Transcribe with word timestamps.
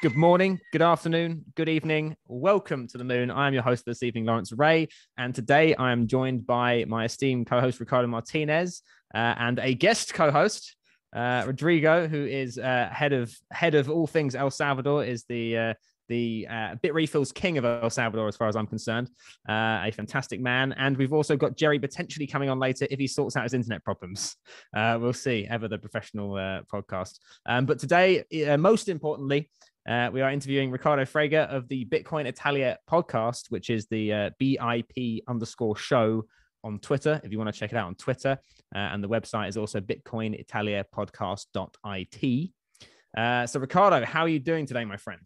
Good 0.00 0.14
morning, 0.14 0.60
good 0.70 0.80
afternoon, 0.80 1.44
good 1.56 1.68
evening. 1.68 2.14
Welcome 2.28 2.86
to 2.86 2.98
the 2.98 3.02
moon. 3.02 3.32
I 3.32 3.48
am 3.48 3.52
your 3.52 3.64
host 3.64 3.84
this 3.84 4.04
evening, 4.04 4.26
Lawrence 4.26 4.52
Ray, 4.52 4.86
and 5.16 5.34
today 5.34 5.74
I 5.74 5.90
am 5.90 6.06
joined 6.06 6.46
by 6.46 6.84
my 6.86 7.06
esteemed 7.06 7.48
co-host 7.48 7.80
Ricardo 7.80 8.06
Martinez 8.06 8.82
uh, 9.12 9.34
and 9.36 9.58
a 9.58 9.74
guest 9.74 10.14
co-host 10.14 10.76
uh, 11.16 11.42
Rodrigo, 11.48 12.06
who 12.06 12.24
is 12.24 12.58
uh, 12.58 12.88
head 12.92 13.12
of 13.12 13.34
head 13.50 13.74
of 13.74 13.90
all 13.90 14.06
things 14.06 14.36
El 14.36 14.52
Salvador, 14.52 15.04
is 15.04 15.24
the 15.24 15.58
uh, 15.58 15.74
the 16.08 16.46
uh, 16.48 16.76
Bitrefills 16.76 17.34
king 17.34 17.58
of 17.58 17.64
El 17.64 17.90
Salvador, 17.90 18.28
as 18.28 18.36
far 18.36 18.46
as 18.46 18.54
I'm 18.54 18.68
concerned. 18.68 19.10
Uh, 19.48 19.82
a 19.82 19.90
fantastic 19.90 20.40
man. 20.40 20.74
And 20.78 20.96
we've 20.96 21.12
also 21.12 21.36
got 21.36 21.56
Jerry 21.56 21.80
potentially 21.80 22.28
coming 22.28 22.48
on 22.50 22.60
later 22.60 22.86
if 22.88 23.00
he 23.00 23.08
sorts 23.08 23.36
out 23.36 23.42
his 23.42 23.52
internet 23.52 23.84
problems. 23.84 24.36
We'll 24.74 25.12
see, 25.12 25.46
ever 25.50 25.66
the 25.66 25.76
professional 25.76 26.62
podcast. 26.72 27.18
Um, 27.46 27.66
but 27.66 27.80
today, 27.80 28.24
most 28.58 28.88
importantly, 28.88 29.50
uh, 29.88 30.10
we 30.12 30.20
are 30.20 30.30
interviewing 30.30 30.70
Ricardo 30.70 31.04
Frega 31.04 31.48
of 31.48 31.66
the 31.68 31.86
Bitcoin 31.86 32.26
Italia 32.26 32.76
podcast, 32.88 33.50
which 33.50 33.70
is 33.70 33.86
the 33.86 34.30
BIP 34.40 35.22
underscore 35.26 35.76
show 35.76 36.26
on 36.62 36.78
Twitter 36.78 37.20
if 37.24 37.32
you 37.32 37.38
want 37.38 37.52
to 37.52 37.58
check 37.58 37.72
it 37.72 37.76
out 37.76 37.86
on 37.86 37.94
Twitter. 37.94 38.38
and 38.74 39.02
the 39.02 39.08
website 39.08 39.48
is 39.48 39.56
also 39.56 39.80
bitcoinitaliapodcast.it. 39.80 42.50
Uh, 43.16 43.46
so, 43.46 43.58
Ricardo, 43.58 44.04
how 44.04 44.22
are 44.22 44.28
you 44.28 44.38
doing 44.38 44.66
today, 44.66 44.84
my 44.84 44.96
friend? 44.96 45.20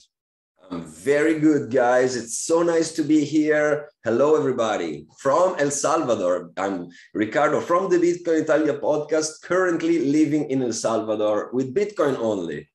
I'm 0.70 0.84
Very 0.84 1.41
good, 1.41 1.70
guys. 1.70 2.17
It's 2.17 2.39
so 2.39 2.62
nice 2.62 2.92
to 2.92 3.03
be 3.03 3.25
here. 3.25 3.91
Hello, 4.05 4.37
everybody. 4.37 5.06
From 5.19 5.56
El 5.59 5.70
Salvador, 5.70 6.51
I'm 6.56 6.89
Ricardo 7.12 7.61
from 7.61 7.91
the 7.91 7.98
Bitcoin 7.98 8.42
Italia 8.42 8.79
podcast, 8.79 9.42
currently 9.42 10.06
living 10.06 10.48
in 10.51 10.62
El 10.62 10.72
Salvador 10.72 11.50
with 11.53 11.75
Bitcoin 11.75 12.17
only. 12.19 12.69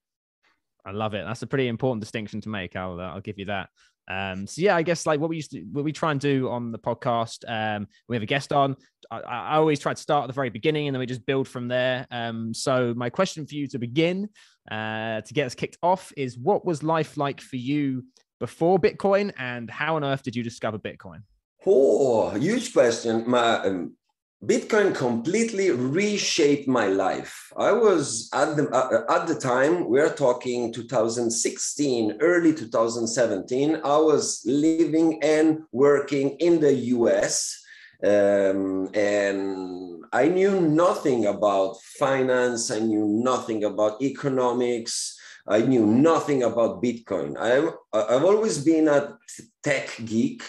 I 0.87 0.91
love 0.91 1.13
it. 1.13 1.25
That's 1.25 1.41
a 1.41 1.47
pretty 1.47 1.67
important 1.67 2.01
distinction 2.01 2.39
to 2.41 2.49
make. 2.49 2.75
I'll, 2.75 2.99
I'll 2.99 3.21
give 3.21 3.37
you 3.37 3.45
that. 3.45 3.69
Um, 4.09 4.47
so 4.47 4.61
yeah, 4.61 4.75
I 4.75 4.83
guess 4.83 5.05
like 5.05 5.19
what 5.19 5.29
we 5.29 5.35
used 5.35 5.51
to, 5.51 5.59
what 5.73 5.83
we 5.83 5.91
try 5.91 6.11
and 6.11 6.19
do 6.19 6.49
on 6.49 6.71
the 6.71 6.79
podcast, 6.79 7.43
um, 7.45 7.87
we 8.07 8.15
have 8.15 8.23
a 8.23 8.27
guest 8.27 8.53
on. 8.53 8.77
I, 9.11 9.19
I, 9.19 9.55
always 9.57 9.79
try 9.81 9.93
to 9.93 10.01
start 10.01 10.23
at 10.23 10.27
the 10.27 10.33
very 10.33 10.49
beginning 10.49 10.87
and 10.87 10.95
then 10.95 10.99
we 10.99 11.05
just 11.05 11.25
build 11.25 11.45
from 11.45 11.67
there. 11.67 12.07
Um, 12.09 12.53
so 12.53 12.93
my 12.95 13.09
question 13.09 13.45
for 13.45 13.55
you 13.55 13.67
to 13.67 13.77
begin, 13.77 14.29
uh, 14.71 15.19
to 15.19 15.33
get 15.33 15.45
us 15.45 15.55
kicked 15.55 15.77
off, 15.83 16.13
is 16.15 16.37
what 16.37 16.65
was 16.65 16.83
life 16.83 17.17
like 17.17 17.41
for 17.41 17.57
you 17.57 18.05
before 18.39 18.79
Bitcoin, 18.79 19.33
and 19.37 19.69
how 19.69 19.97
on 19.97 20.05
earth 20.05 20.23
did 20.23 20.35
you 20.35 20.43
discover 20.43 20.77
Bitcoin? 20.77 21.23
Oh, 21.65 22.29
huge 22.29 22.71
question. 22.71 23.29
My 23.29 23.55
um, 23.59 23.96
Bitcoin 24.45 24.93
completely 24.93 25.71
reshaped 25.71 26.67
my 26.67 26.85
life. 26.85 27.51
I 27.57 27.71
was 27.71 28.29
at 28.33 28.55
the 28.55 28.69
uh, 28.69 29.03
at 29.09 29.25
the 29.25 29.33
time 29.33 29.89
we're 29.89 30.13
talking 30.13 30.71
2016, 30.71 32.17
early 32.21 32.53
2017. 32.53 33.77
I 33.83 33.97
was 33.97 34.43
living 34.45 35.19
and 35.23 35.63
working 35.71 36.37
in 36.37 36.59
the 36.59 36.73
US, 36.73 37.59
um, 38.03 38.89
and 38.93 40.05
I 40.13 40.27
knew 40.27 40.61
nothing 40.61 41.25
about 41.25 41.81
finance. 41.97 42.69
I 42.69 42.77
knew 42.77 43.07
nothing 43.07 43.63
about 43.63 43.99
economics. 44.03 45.17
I 45.47 45.61
knew 45.61 45.85
nothing 45.87 46.43
about 46.43 46.83
Bitcoin. 46.83 47.37
I'm 47.39 47.71
I've 47.91 48.23
always 48.23 48.63
been 48.63 48.87
a 48.87 49.17
tech 49.63 49.99
geek 50.05 50.43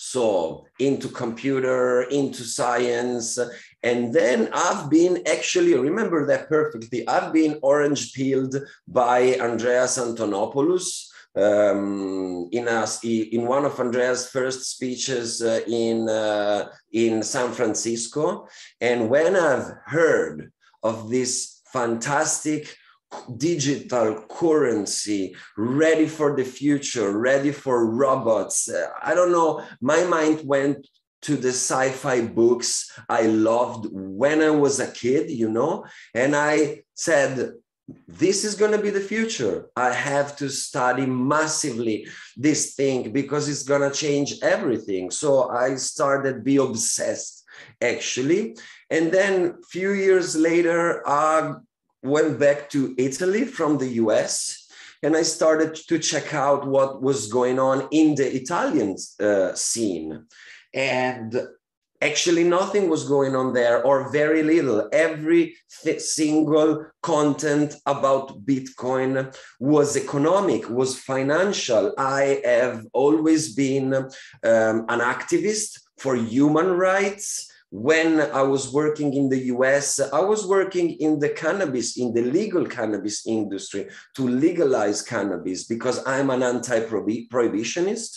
so 0.00 0.64
into 0.78 1.08
computer 1.08 2.02
into 2.02 2.44
science. 2.44 3.36
And 3.82 4.14
then 4.14 4.48
i've 4.52 4.88
been 4.90 5.22
actually 5.26 5.74
remember 5.74 6.26
that 6.26 6.48
perfectly 6.48 7.06
i've 7.08 7.32
been 7.32 7.58
orange 7.62 8.12
peeled 8.12 8.54
by 8.86 9.34
andreas 9.40 9.98
antonopoulos 9.98 11.08
um, 11.36 12.48
in 12.50 12.66
a, 12.66 12.86
in 13.04 13.46
one 13.46 13.64
of 13.64 13.78
Andreas' 13.78 14.28
first 14.28 14.64
speeches 14.64 15.40
uh, 15.40 15.60
in 15.68 16.08
uh, 16.08 16.68
in 16.92 17.22
San 17.22 17.52
Francisco, 17.52 18.48
and 18.80 19.08
when 19.08 19.36
I've 19.36 19.70
heard 19.86 20.50
of 20.82 21.10
this 21.10 21.60
fantastic 21.72 22.74
digital 23.36 24.22
currency 24.28 25.34
ready 25.56 26.06
for 26.06 26.36
the 26.36 26.44
future 26.44 27.18
ready 27.18 27.52
for 27.52 27.86
robots. 27.86 28.68
I 29.02 29.14
don't 29.14 29.32
know. 29.32 29.62
My 29.80 30.04
mind 30.04 30.42
went 30.44 30.86
to 31.22 31.36
the 31.36 31.48
sci-fi 31.48 32.20
books 32.20 32.92
i 33.08 33.22
loved 33.22 33.88
when 33.90 34.40
i 34.40 34.50
was 34.50 34.78
a 34.78 34.90
kid 34.92 35.28
you 35.28 35.50
know? 35.50 35.84
And 36.14 36.36
i 36.36 36.82
said 36.94 37.54
this 38.06 38.44
is 38.44 38.54
going 38.54 38.72
to 38.72 38.82
be 38.82 38.90
the 38.90 39.00
future. 39.00 39.70
I 39.74 39.92
have 39.94 40.36
to 40.36 40.50
study 40.50 41.06
massively 41.06 42.06
this 42.36 42.74
thing 42.74 43.12
because 43.12 43.48
it's 43.48 43.62
going 43.62 43.80
to 43.80 43.96
change 43.96 44.34
everything. 44.42 45.10
So 45.10 45.48
i 45.48 45.74
started 45.76 46.44
be 46.44 46.56
obsessed 46.56 47.44
actually. 47.80 48.56
And 48.90 49.10
then 49.10 49.62
few 49.70 49.92
years 49.92 50.36
later 50.36 51.02
uh, 51.08 51.54
went 52.02 52.38
back 52.38 52.70
to 52.70 52.94
Italy 52.98 53.44
from 53.44 53.78
the 53.78 53.88
US 54.02 54.68
and 55.02 55.16
I 55.16 55.22
started 55.22 55.74
to 55.74 55.98
check 55.98 56.34
out 56.34 56.66
what 56.66 57.02
was 57.02 57.30
going 57.30 57.58
on 57.58 57.88
in 57.92 58.14
the 58.14 58.34
Italian 58.34 58.96
uh, 59.20 59.54
scene. 59.54 60.24
And 60.74 61.40
actually, 62.02 62.44
nothing 62.44 62.88
was 62.88 63.08
going 63.08 63.36
on 63.36 63.52
there, 63.52 63.82
or 63.82 64.10
very 64.10 64.42
little. 64.42 64.88
Every 64.92 65.56
single 65.68 66.86
content 67.02 67.74
about 67.86 68.44
Bitcoin 68.44 69.34
was 69.60 69.96
economic, 69.96 70.68
was 70.68 70.98
financial. 70.98 71.94
I 71.96 72.40
have 72.44 72.84
always 72.92 73.54
been 73.54 73.94
um, 73.94 74.10
an 74.42 75.00
activist 75.00 75.80
for 75.98 76.16
human 76.16 76.72
rights 76.72 77.50
when 77.70 78.20
I 78.20 78.42
was 78.42 78.72
working 78.72 79.12
in 79.14 79.28
the 79.28 79.38
US, 79.54 80.00
I 80.00 80.20
was 80.20 80.46
working 80.46 80.90
in 81.00 81.18
the 81.18 81.28
cannabis, 81.28 81.98
in 81.98 82.14
the 82.14 82.22
legal 82.22 82.64
cannabis 82.64 83.26
industry 83.26 83.88
to 84.16 84.26
legalize 84.26 85.02
cannabis 85.02 85.64
because 85.64 86.06
I'm 86.06 86.30
an 86.30 86.42
anti 86.42 86.80
prohibitionist. 86.80 88.10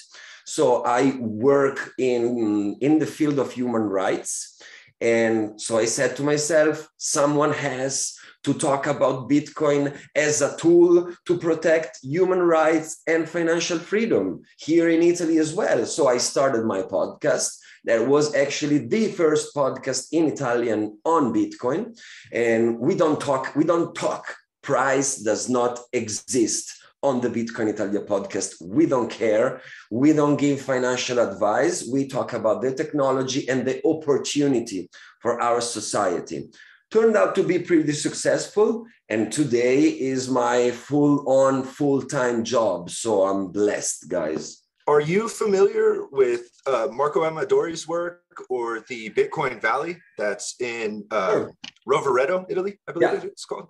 So 0.45 0.83
I 0.85 1.17
work 1.19 1.91
in, 1.97 2.77
in 2.81 2.99
the 2.99 3.05
field 3.05 3.39
of 3.39 3.51
human 3.51 3.83
rights. 3.83 4.61
And 4.99 5.59
so 5.59 5.77
I 5.77 5.85
said 5.85 6.15
to 6.17 6.23
myself, 6.23 6.87
someone 6.97 7.53
has 7.53 8.15
to 8.43 8.53
talk 8.53 8.87
about 8.87 9.29
Bitcoin 9.29 9.95
as 10.15 10.41
a 10.41 10.55
tool 10.57 11.13
to 11.25 11.37
protect 11.37 11.99
human 12.03 12.39
rights 12.39 13.01
and 13.05 13.29
financial 13.29 13.77
freedom 13.77 14.41
here 14.57 14.89
in 14.89 15.01
Italy 15.01 15.37
as 15.37 15.53
well. 15.53 15.85
So 15.85 16.07
I 16.07 16.17
started 16.17 16.65
my 16.65 16.81
podcast 16.81 17.60
that 17.85 18.07
was 18.07 18.35
actually 18.35 18.79
the 18.87 19.07
first 19.11 19.55
podcast 19.55 20.07
in 20.11 20.25
Italian 20.27 20.99
on 21.05 21.33
Bitcoin. 21.33 21.99
And 22.31 22.79
we 22.79 22.95
don't 22.95 23.19
talk, 23.19 23.55
we 23.55 23.63
don't 23.63 23.95
talk. 23.95 24.35
Price 24.61 25.17
does 25.17 25.49
not 25.49 25.79
exist 25.91 26.81
on 27.03 27.19
the 27.19 27.29
Bitcoin 27.29 27.67
Italia 27.67 28.01
podcast. 28.01 28.61
We 28.61 28.85
don't 28.85 29.09
care. 29.09 29.61
We 29.89 30.13
don't 30.13 30.37
give 30.37 30.61
financial 30.61 31.19
advice. 31.19 31.87
We 31.91 32.07
talk 32.07 32.33
about 32.33 32.61
the 32.61 32.73
technology 32.73 33.49
and 33.49 33.65
the 33.65 33.81
opportunity 33.85 34.89
for 35.19 35.41
our 35.41 35.61
society. 35.61 36.49
Turned 36.91 37.15
out 37.15 37.35
to 37.35 37.43
be 37.43 37.57
pretty 37.59 37.93
successful. 37.93 38.85
And 39.09 39.31
today 39.31 39.83
is 39.83 40.29
my 40.29 40.71
full 40.71 41.27
on, 41.27 41.63
full 41.63 42.03
time 42.03 42.43
job. 42.43 42.89
So 42.89 43.23
I'm 43.23 43.47
blessed, 43.47 44.07
guys. 44.07 44.60
Are 44.91 44.99
you 44.99 45.29
familiar 45.29 45.89
with 46.11 46.43
uh, 46.67 46.89
Marco 46.91 47.21
Amadori's 47.23 47.87
work 47.87 48.23
or 48.49 48.83
the 48.89 49.09
Bitcoin 49.11 49.61
Valley 49.61 49.95
that's 50.17 50.59
in 50.59 51.05
uh, 51.11 51.31
sure. 51.31 51.55
Rovereto, 51.87 52.45
Italy, 52.49 52.73
I 52.89 52.91
believe 52.91 53.23
yeah. 53.23 53.29
it's 53.31 53.45
called? 53.45 53.69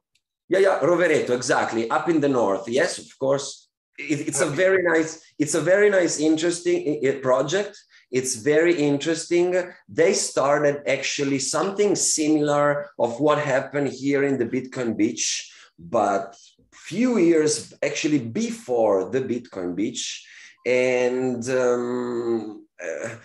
Yeah, 0.49 0.61
yeah, 0.65 0.79
Rovereto, 0.79 1.29
exactly, 1.29 1.87
up 1.91 2.09
in 2.09 2.21
the 2.21 2.27
north. 2.27 2.67
Yes, 2.67 2.97
of 2.97 3.07
course. 3.19 3.69
It, 3.99 4.19
it's 4.29 4.41
a 4.41 4.47
very 4.47 4.81
nice, 4.81 5.21
it's 5.37 5.53
a 5.53 5.61
very 5.61 5.91
nice, 5.91 6.19
interesting 6.19 6.79
project. 7.21 7.77
It's 8.09 8.33
very 8.37 8.75
interesting. 8.91 9.49
They 9.87 10.13
started 10.13 10.81
actually 10.87 11.37
something 11.37 11.95
similar 11.95 12.89
of 12.97 13.19
what 13.19 13.37
happened 13.37 13.89
here 13.89 14.23
in 14.23 14.39
the 14.39 14.49
Bitcoin 14.55 14.97
Beach, 14.97 15.53
but 15.77 16.35
few 16.73 17.19
years 17.19 17.75
actually 17.83 18.19
before 18.19 19.11
the 19.11 19.21
Bitcoin 19.21 19.75
Beach 19.75 20.25
and 20.65 21.47
um, 21.49 22.65
uh, 22.81 23.15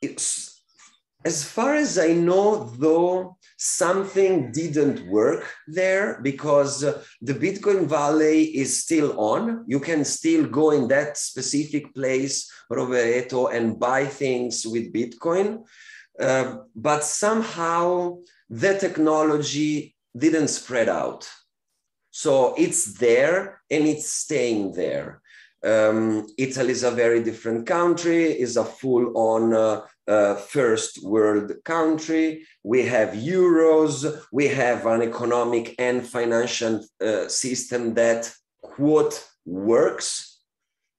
it's 0.00 0.52
as 1.24 1.44
far 1.44 1.74
as 1.76 1.98
I 1.98 2.08
know, 2.14 2.64
though, 2.78 3.36
something 3.56 4.50
didn't 4.50 5.08
work 5.08 5.44
there 5.68 6.20
because 6.20 6.82
uh, 6.82 7.00
the 7.20 7.34
Bitcoin 7.34 7.86
Valley 7.86 8.44
is 8.56 8.82
still 8.82 9.18
on. 9.20 9.64
You 9.68 9.78
can 9.78 10.04
still 10.04 10.46
go 10.46 10.72
in 10.72 10.88
that 10.88 11.16
specific 11.16 11.94
place, 11.94 12.50
Rovereto, 12.70 13.54
and 13.54 13.78
buy 13.78 14.06
things 14.06 14.66
with 14.66 14.92
Bitcoin. 14.92 15.62
Uh, 16.18 16.56
but 16.74 17.04
somehow 17.04 18.18
the 18.50 18.76
technology 18.76 19.94
didn't 20.16 20.48
spread 20.48 20.88
out. 20.88 21.28
So 22.10 22.54
it's 22.58 22.98
there 22.98 23.62
and 23.70 23.86
it's 23.86 24.12
staying 24.12 24.72
there. 24.72 25.22
Um, 25.64 26.26
Italy 26.38 26.72
is 26.72 26.82
a 26.82 26.90
very 26.90 27.22
different 27.22 27.66
country, 27.66 28.24
is 28.24 28.56
a 28.56 28.64
full 28.64 29.16
on 29.16 29.54
uh, 29.54 29.82
uh, 30.08 30.34
first 30.34 31.04
world 31.04 31.52
country. 31.64 32.44
We 32.64 32.84
have 32.86 33.10
euros, 33.10 34.20
we 34.32 34.48
have 34.48 34.86
an 34.86 35.02
economic 35.02 35.74
and 35.78 36.06
financial 36.06 36.84
uh, 37.00 37.28
system 37.28 37.94
that, 37.94 38.32
quote, 38.62 39.24
works 39.44 40.31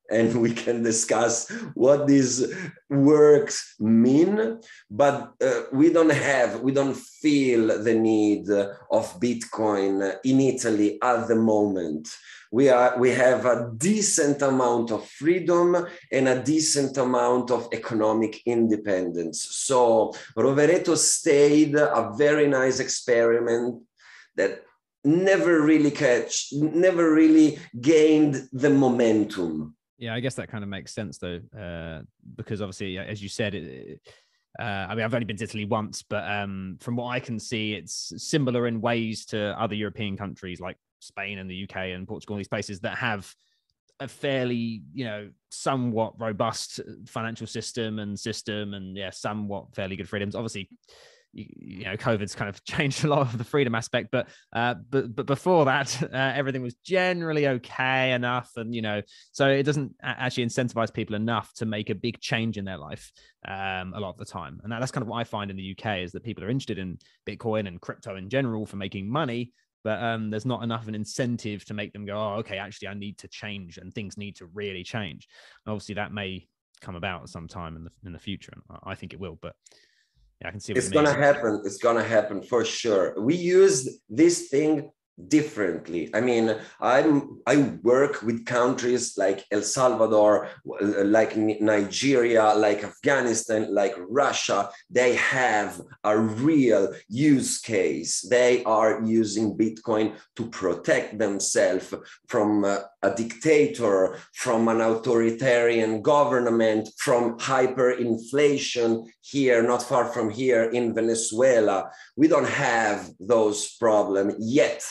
and 0.09 0.41
we 0.41 0.53
can 0.53 0.83
discuss 0.83 1.49
what 1.73 2.07
these 2.07 2.53
works 2.89 3.75
mean 3.79 4.59
but 4.89 5.33
uh, 5.41 5.61
we 5.71 5.91
don't 5.91 6.11
have 6.11 6.61
we 6.61 6.71
don't 6.71 6.95
feel 6.95 7.81
the 7.83 7.93
need 7.93 8.49
of 8.49 9.19
bitcoin 9.19 10.15
in 10.23 10.39
italy 10.39 10.99
at 11.01 11.27
the 11.27 11.35
moment. 11.35 12.09
We 12.51 12.69
are 12.69 12.97
we 12.99 13.09
have 13.11 13.45
a 13.45 13.71
decent 13.77 14.41
amount 14.41 14.91
of 14.91 15.07
freedom 15.07 15.87
and 16.11 16.27
a 16.27 16.41
decent 16.43 16.97
amount 16.97 17.49
of 17.51 17.67
economic 17.73 18.41
independence. 18.45 19.37
So 19.67 20.13
rovereto 20.37 20.95
stayed 20.95 21.75
a 21.75 22.11
very 22.15 22.47
nice 22.47 22.79
experiment 22.79 23.81
that 24.35 24.61
never 25.03 25.61
really 25.61 25.91
catch 25.91 26.49
never 26.53 27.13
really 27.13 27.59
gained 27.81 28.47
the 28.53 28.69
momentum 28.69 29.75
yeah, 30.03 30.13
I 30.13 30.19
guess 30.19 30.35
that 30.35 30.49
kind 30.49 30.65
of 30.65 30.69
makes 30.69 30.93
sense 30.93 31.17
though, 31.17 31.39
uh, 31.57 32.01
because 32.35 32.61
obviously, 32.61 32.97
as 32.97 33.23
you 33.23 33.29
said, 33.29 33.55
it, 33.55 34.01
uh, 34.59 34.63
I 34.89 34.95
mean, 34.95 35.05
I've 35.05 35.13
only 35.13 35.23
been 35.23 35.37
to 35.37 35.45
Italy 35.45 35.63
once, 35.63 36.03
but 36.03 36.29
um, 36.29 36.77
from 36.81 36.97
what 36.97 37.07
I 37.07 37.21
can 37.21 37.39
see, 37.39 37.73
it's 37.73 38.11
similar 38.17 38.67
in 38.67 38.81
ways 38.81 39.25
to 39.27 39.57
other 39.57 39.75
European 39.75 40.17
countries 40.17 40.59
like 40.59 40.75
Spain 40.99 41.39
and 41.39 41.49
the 41.49 41.63
UK 41.63 41.77
and 41.95 42.05
Portugal, 42.05 42.35
these 42.35 42.49
places 42.49 42.81
that 42.81 42.97
have 42.97 43.33
a 44.01 44.07
fairly, 44.09 44.83
you 44.93 45.05
know, 45.05 45.29
somewhat 45.51 46.19
robust 46.19 46.81
financial 47.07 47.47
system 47.47 47.99
and 47.99 48.19
system, 48.19 48.73
and 48.73 48.97
yeah, 48.97 49.09
somewhat 49.09 49.73
fairly 49.73 49.95
good 49.95 50.09
freedoms. 50.09 50.35
Obviously, 50.35 50.69
you, 51.33 51.45
you, 51.55 51.85
know 51.85 51.97
covid's 51.97 52.35
kind 52.35 52.49
of 52.49 52.63
changed 52.65 53.03
a 53.03 53.07
lot 53.07 53.21
of 53.21 53.37
the 53.37 53.43
freedom 53.43 53.75
aspect 53.75 54.09
but 54.11 54.27
uh 54.53 54.75
but 54.89 55.15
but 55.15 55.25
before 55.25 55.65
that 55.65 56.01
uh, 56.13 56.31
everything 56.35 56.61
was 56.61 56.75
generally 56.85 57.47
okay 57.47 58.11
enough 58.11 58.51
and 58.55 58.73
you 58.73 58.81
know 58.81 59.01
so 59.31 59.47
it 59.47 59.63
doesn't 59.63 59.93
actually 60.01 60.45
incentivize 60.45 60.93
people 60.93 61.15
enough 61.15 61.51
to 61.53 61.65
make 61.65 61.89
a 61.89 61.95
big 61.95 62.19
change 62.19 62.57
in 62.57 62.65
their 62.65 62.77
life 62.77 63.11
um 63.47 63.93
a 63.95 63.99
lot 63.99 64.09
of 64.09 64.17
the 64.17 64.25
time 64.25 64.59
and 64.63 64.71
that, 64.71 64.79
that's 64.79 64.91
kind 64.91 65.01
of 65.01 65.07
what 65.07 65.17
i 65.17 65.23
find 65.23 65.51
in 65.51 65.57
the 65.57 65.75
uk 65.77 65.97
is 65.97 66.11
that 66.11 66.23
people 66.23 66.43
are 66.43 66.49
interested 66.49 66.77
in 66.77 66.97
bitcoin 67.27 67.67
and 67.67 67.81
crypto 67.81 68.15
in 68.15 68.29
general 68.29 68.65
for 68.65 68.77
making 68.77 69.09
money 69.09 69.51
but 69.83 70.01
um, 70.01 70.29
there's 70.29 70.45
not 70.45 70.63
enough 70.63 70.83
of 70.83 70.87
an 70.87 70.95
incentive 70.95 71.65
to 71.65 71.73
make 71.73 71.91
them 71.91 72.05
go, 72.05 72.15
oh, 72.15 72.35
okay, 72.35 72.57
actually, 72.57 72.87
I 72.87 72.93
need 72.93 73.17
to 73.17 73.27
change 73.27 73.77
and 73.77 73.93
things 73.93 74.17
need 74.17 74.37
to 74.37 74.45
really 74.53 74.83
change. 74.83 75.27
And 75.65 75.73
obviously, 75.73 75.95
that 75.95 76.13
may 76.13 76.47
come 76.81 76.95
about 76.95 77.29
sometime 77.29 77.75
in 77.75 77.83
the 77.83 77.91
in 78.05 78.13
the 78.13 78.19
future, 78.19 78.53
and 78.53 78.79
I 78.83 78.95
think 78.95 79.13
it 79.13 79.19
will. 79.19 79.37
But 79.41 79.55
I 80.43 80.51
can 80.51 80.59
see 80.59 80.73
it's 80.73 80.89
gonna 80.89 81.13
happen. 81.13 81.61
It's 81.65 81.77
gonna 81.77 82.03
happen 82.03 82.41
for 82.43 82.65
sure. 82.65 83.19
We 83.19 83.35
use 83.35 83.99
this 84.09 84.49
thing 84.49 84.91
differently 85.27 86.09
i 86.15 86.19
mean 86.19 86.55
i'm 86.81 87.39
i 87.45 87.55
work 87.83 88.23
with 88.23 88.45
countries 88.45 89.15
like 89.15 89.45
el 89.51 89.61
salvador 89.61 90.49
like 91.05 91.37
nigeria 91.37 92.51
like 92.55 92.83
afghanistan 92.83 93.71
like 93.71 93.93
russia 94.09 94.69
they 94.89 95.13
have 95.15 95.79
a 96.03 96.17
real 96.17 96.91
use 97.09 97.59
case 97.59 98.21
they 98.21 98.63
are 98.63 99.03
using 99.03 99.55
bitcoin 99.55 100.15
to 100.35 100.47
protect 100.47 101.19
themselves 101.19 101.93
from 102.27 102.65
uh, 102.65 102.79
a 103.03 103.13
dictator 103.13 104.17
from 104.33 104.67
an 104.67 104.81
authoritarian 104.81 106.01
government 106.01 106.89
from 106.97 107.37
hyperinflation 107.37 109.05
here 109.21 109.61
not 109.61 109.83
far 109.83 110.05
from 110.05 110.29
here 110.29 110.63
in 110.71 110.93
venezuela 110.93 111.89
we 112.15 112.27
don't 112.27 112.49
have 112.49 113.09
those 113.19 113.75
problems 113.77 114.35
yet 114.39 114.83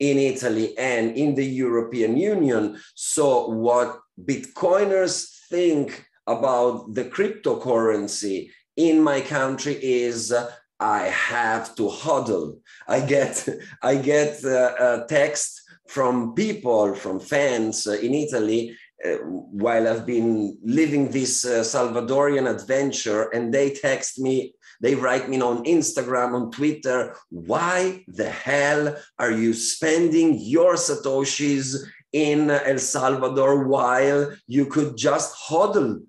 in 0.00 0.18
Italy 0.18 0.76
and 0.76 1.16
in 1.16 1.34
the 1.34 1.46
European 1.46 2.16
Union. 2.16 2.78
So, 2.94 3.48
what 3.48 4.00
Bitcoiners 4.20 5.28
think 5.48 6.06
about 6.26 6.94
the 6.94 7.04
cryptocurrency 7.04 8.50
in 8.76 9.02
my 9.02 9.20
country 9.20 9.78
is 9.82 10.34
I 10.80 11.02
have 11.08 11.74
to 11.76 11.88
hodl. 11.88 12.58
I 12.88 13.00
get 13.00 13.48
I 13.82 13.96
get 13.96 14.44
uh, 14.44 14.74
a 14.78 15.06
text 15.08 15.62
from 15.88 16.34
people, 16.34 16.94
from 16.94 17.20
fans 17.20 17.86
uh, 17.86 17.92
in 17.92 18.14
Italy, 18.14 18.76
uh, 19.04 19.16
while 19.18 19.86
I've 19.86 20.06
been 20.06 20.58
living 20.64 21.10
this 21.10 21.44
uh, 21.44 21.62
Salvadorian 21.62 22.48
adventure, 22.48 23.28
and 23.30 23.52
they 23.52 23.70
text 23.70 24.18
me 24.18 24.54
they 24.80 24.94
write 24.94 25.28
me 25.30 25.40
on 25.40 25.64
Instagram, 25.64 26.34
on 26.34 26.50
Twitter, 26.50 27.16
why 27.30 28.04
the 28.06 28.28
hell 28.28 28.94
are 29.18 29.30
you 29.30 29.54
spending 29.54 30.38
your 30.38 30.74
Satoshis 30.74 31.76
in 32.12 32.50
El 32.50 32.78
Salvador 32.78 33.64
while 33.66 34.32
you 34.46 34.66
could 34.66 34.96
just 34.96 35.34
hodl 35.48 36.02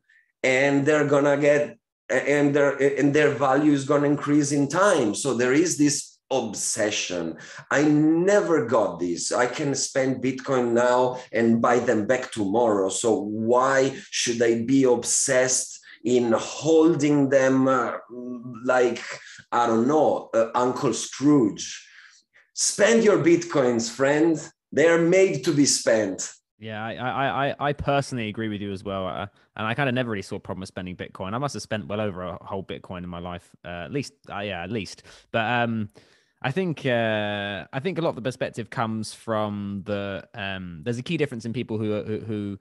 and 0.44 0.86
they're 0.86 1.08
gonna 1.08 1.38
get 1.38 1.78
and 2.10 2.56
their 2.56 2.76
and 3.00 3.14
their 3.14 3.32
value 3.32 3.72
is 3.72 3.86
gonna 3.86 4.08
increase 4.08 4.52
in 4.52 4.68
time. 4.68 5.16
So 5.16 5.34
there 5.34 5.54
is 5.54 5.78
this 5.78 6.15
obsession. 6.32 7.38
I 7.72 7.84
never 7.84 8.66
got 8.66 9.00
this. 9.00 9.32
I 9.32 9.48
can 9.48 9.76
spend 9.76 10.24
Bitcoin 10.24 10.74
now 10.74 11.20
and 11.32 11.62
buy 11.62 11.80
them 11.80 12.08
back 12.08 12.32
tomorrow. 12.32 12.90
So 12.90 13.20
why 13.20 13.96
should 14.12 14.42
I 14.42 14.64
be 14.64 14.84
obsessed 14.84 15.80
in 16.06 16.32
holding 16.34 17.30
them 17.30 17.68
uh, 17.68 17.94
like, 18.64 19.04
I 19.52 19.66
don't 19.68 19.88
know, 19.88 20.30
uh, 20.34 20.50
Uncle 20.54 20.94
Scrooge. 20.94 21.88
Spend 22.54 23.04
your 23.04 23.18
Bitcoins, 23.18 23.90
friend. 23.90 24.40
They're 24.72 25.02
made 25.02 25.44
to 25.46 25.52
be 25.52 25.66
spent. 25.66 26.32
Yeah, 26.60 26.84
I, 26.86 27.50
I, 27.50 27.56
I, 27.60 27.74
personally 27.74 28.30
agree 28.30 28.48
with 28.48 28.62
you 28.62 28.72
as 28.72 28.84
well. 28.84 29.08
Uh, 29.08 29.28
and 29.58 29.68
I 29.68 29.74
kind 29.74 29.90
of 29.90 29.96
never 29.96 30.12
really 30.12 30.22
saw 30.22 30.36
a 30.36 30.40
problem 30.40 30.62
with 30.62 30.70
spending 30.70 30.96
Bitcoin. 30.96 31.34
I 31.34 31.38
must 31.38 31.54
have 31.54 31.64
spent 31.64 31.88
well 31.88 32.00
over 32.00 32.24
a 32.24 32.44
whole 32.44 32.64
Bitcoin 32.64 33.00
in 33.00 33.10
my 33.10 33.20
life, 33.20 33.50
uh, 33.66 33.86
at 33.86 33.92
least. 33.92 34.14
Uh, 34.30 34.40
yeah, 34.40 34.64
at 34.64 34.72
least. 34.72 35.04
But 35.32 35.46
um, 35.46 35.90
I 36.42 36.52
think 36.52 36.86
uh, 36.86 37.66
I 37.72 37.80
think 37.80 37.98
a 37.98 38.02
lot 38.02 38.10
of 38.10 38.16
the 38.16 38.22
perspective 38.22 38.70
comes 38.70 39.14
from 39.14 39.82
the 39.86 40.28
um, 40.34 40.82
there's 40.84 41.00
a 41.00 41.04
key 41.04 41.18
difference 41.18 41.46
in 41.46 41.54
people 41.54 41.78
who 41.78 42.04
who, 42.04 42.20
who 42.20 42.60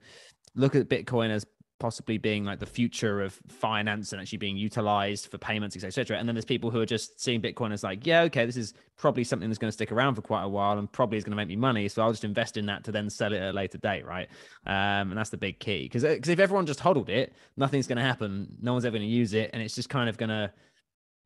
look 0.55 0.75
at 0.75 0.89
Bitcoin 0.89 1.29
as 1.29 1.45
possibly 1.79 2.17
being 2.17 2.45
like 2.45 2.59
the 2.59 2.65
future 2.65 3.21
of 3.21 3.33
finance 3.47 4.13
and 4.13 4.21
actually 4.21 4.37
being 4.37 4.55
utilized 4.55 5.29
for 5.29 5.37
payments, 5.37 5.75
etc. 5.75 6.17
And 6.17 6.27
then 6.27 6.35
there's 6.35 6.45
people 6.45 6.71
who 6.71 6.79
are 6.79 6.85
just 6.85 7.19
seeing 7.21 7.41
Bitcoin 7.41 7.73
as 7.73 7.83
like, 7.83 8.05
yeah, 8.05 8.21
okay, 8.21 8.45
this 8.45 8.55
is 8.55 8.73
probably 8.97 9.23
something 9.23 9.49
that's 9.49 9.59
going 9.59 9.69
to 9.69 9.73
stick 9.73 9.91
around 9.91 10.15
for 10.15 10.21
quite 10.21 10.43
a 10.43 10.47
while 10.47 10.79
and 10.79 10.89
probably 10.91 11.17
is 11.17 11.23
going 11.23 11.31
to 11.31 11.35
make 11.35 11.49
me 11.49 11.57
money. 11.57 11.87
So 11.89 12.01
I'll 12.01 12.11
just 12.11 12.23
invest 12.23 12.55
in 12.55 12.65
that 12.67 12.85
to 12.85 12.91
then 12.91 13.09
sell 13.09 13.33
it 13.33 13.41
at 13.41 13.49
a 13.49 13.53
later 13.53 13.77
date, 13.77 14.05
right? 14.05 14.29
Um, 14.65 15.11
and 15.11 15.17
that's 15.17 15.29
the 15.29 15.37
big 15.37 15.59
key 15.59 15.83
because 15.83 16.03
because 16.03 16.29
if 16.29 16.39
everyone 16.39 16.65
just 16.65 16.79
hodled 16.79 17.09
it, 17.09 17.33
nothing's 17.57 17.87
going 17.87 17.97
to 17.97 18.03
happen. 18.03 18.47
No 18.61 18.71
one's 18.73 18.85
ever 18.85 18.97
going 18.97 19.07
to 19.07 19.13
use 19.13 19.33
it, 19.33 19.49
and 19.53 19.61
it's 19.61 19.75
just 19.75 19.89
kind 19.89 20.09
of 20.09 20.17
going 20.17 20.29
to 20.29 20.51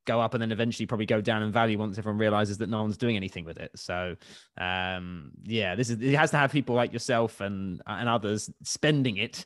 go 0.10 0.20
up 0.20 0.34
and 0.34 0.42
then 0.42 0.52
eventually 0.52 0.88
probably 0.88 1.06
go 1.06 1.22
down 1.22 1.44
in 1.44 1.52
value 1.52 1.78
once 1.78 1.98
everyone 1.98 2.18
realizes 2.18 2.58
that 2.58 2.70
no 2.70 2.82
one's 2.82 2.98
doing 2.98 3.16
anything 3.16 3.46
with 3.46 3.58
it. 3.58 3.72
So 3.76 4.16
um, 4.58 5.32
yeah, 5.44 5.76
this 5.76 5.90
is 5.90 6.02
it 6.02 6.16
has 6.16 6.32
to 6.32 6.38
have 6.38 6.52
people 6.52 6.76
like 6.76 6.92
yourself 6.92 7.42
and 7.42 7.82
and 7.86 8.10
others 8.10 8.50
spending 8.64 9.18
it 9.18 9.46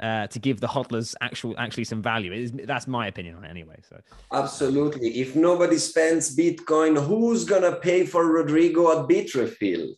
uh, 0.00 0.26
to 0.28 0.38
give 0.38 0.60
the 0.60 0.66
hodlers 0.66 1.14
actual 1.20 1.54
actually 1.58 1.84
some 1.84 2.02
value. 2.02 2.32
Is, 2.32 2.52
that's 2.52 2.86
my 2.86 3.06
opinion 3.08 3.36
on 3.36 3.44
it 3.44 3.50
anyway. 3.50 3.80
So 3.88 4.00
absolutely, 4.32 5.20
if 5.20 5.36
nobody 5.36 5.78
spends 5.78 6.36
Bitcoin, 6.36 6.92
who's 7.04 7.44
gonna 7.44 7.76
pay 7.76 8.06
for 8.06 8.26
Rodrigo 8.26 8.82
at 8.98 9.08
Bitrefill? 9.08 9.90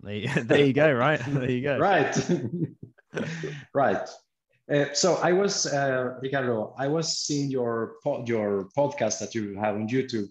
There, 0.00 0.44
there 0.44 0.64
you 0.64 0.72
go. 0.72 0.92
Right 0.92 1.20
there 1.26 1.50
you 1.50 1.62
go. 1.62 1.78
right, 1.78 2.14
right. 3.74 4.08
Uh, 4.70 4.86
so 4.92 5.16
I 5.16 5.32
was 5.32 5.66
uh, 5.66 6.14
Ricardo. 6.22 6.74
I 6.78 6.86
was 6.86 7.18
seeing 7.18 7.50
your 7.50 7.96
po- 8.04 8.24
your 8.26 8.68
podcast 8.76 9.18
that 9.18 9.34
you 9.34 9.56
have 9.56 9.74
on 9.74 9.88
YouTube 9.88 10.28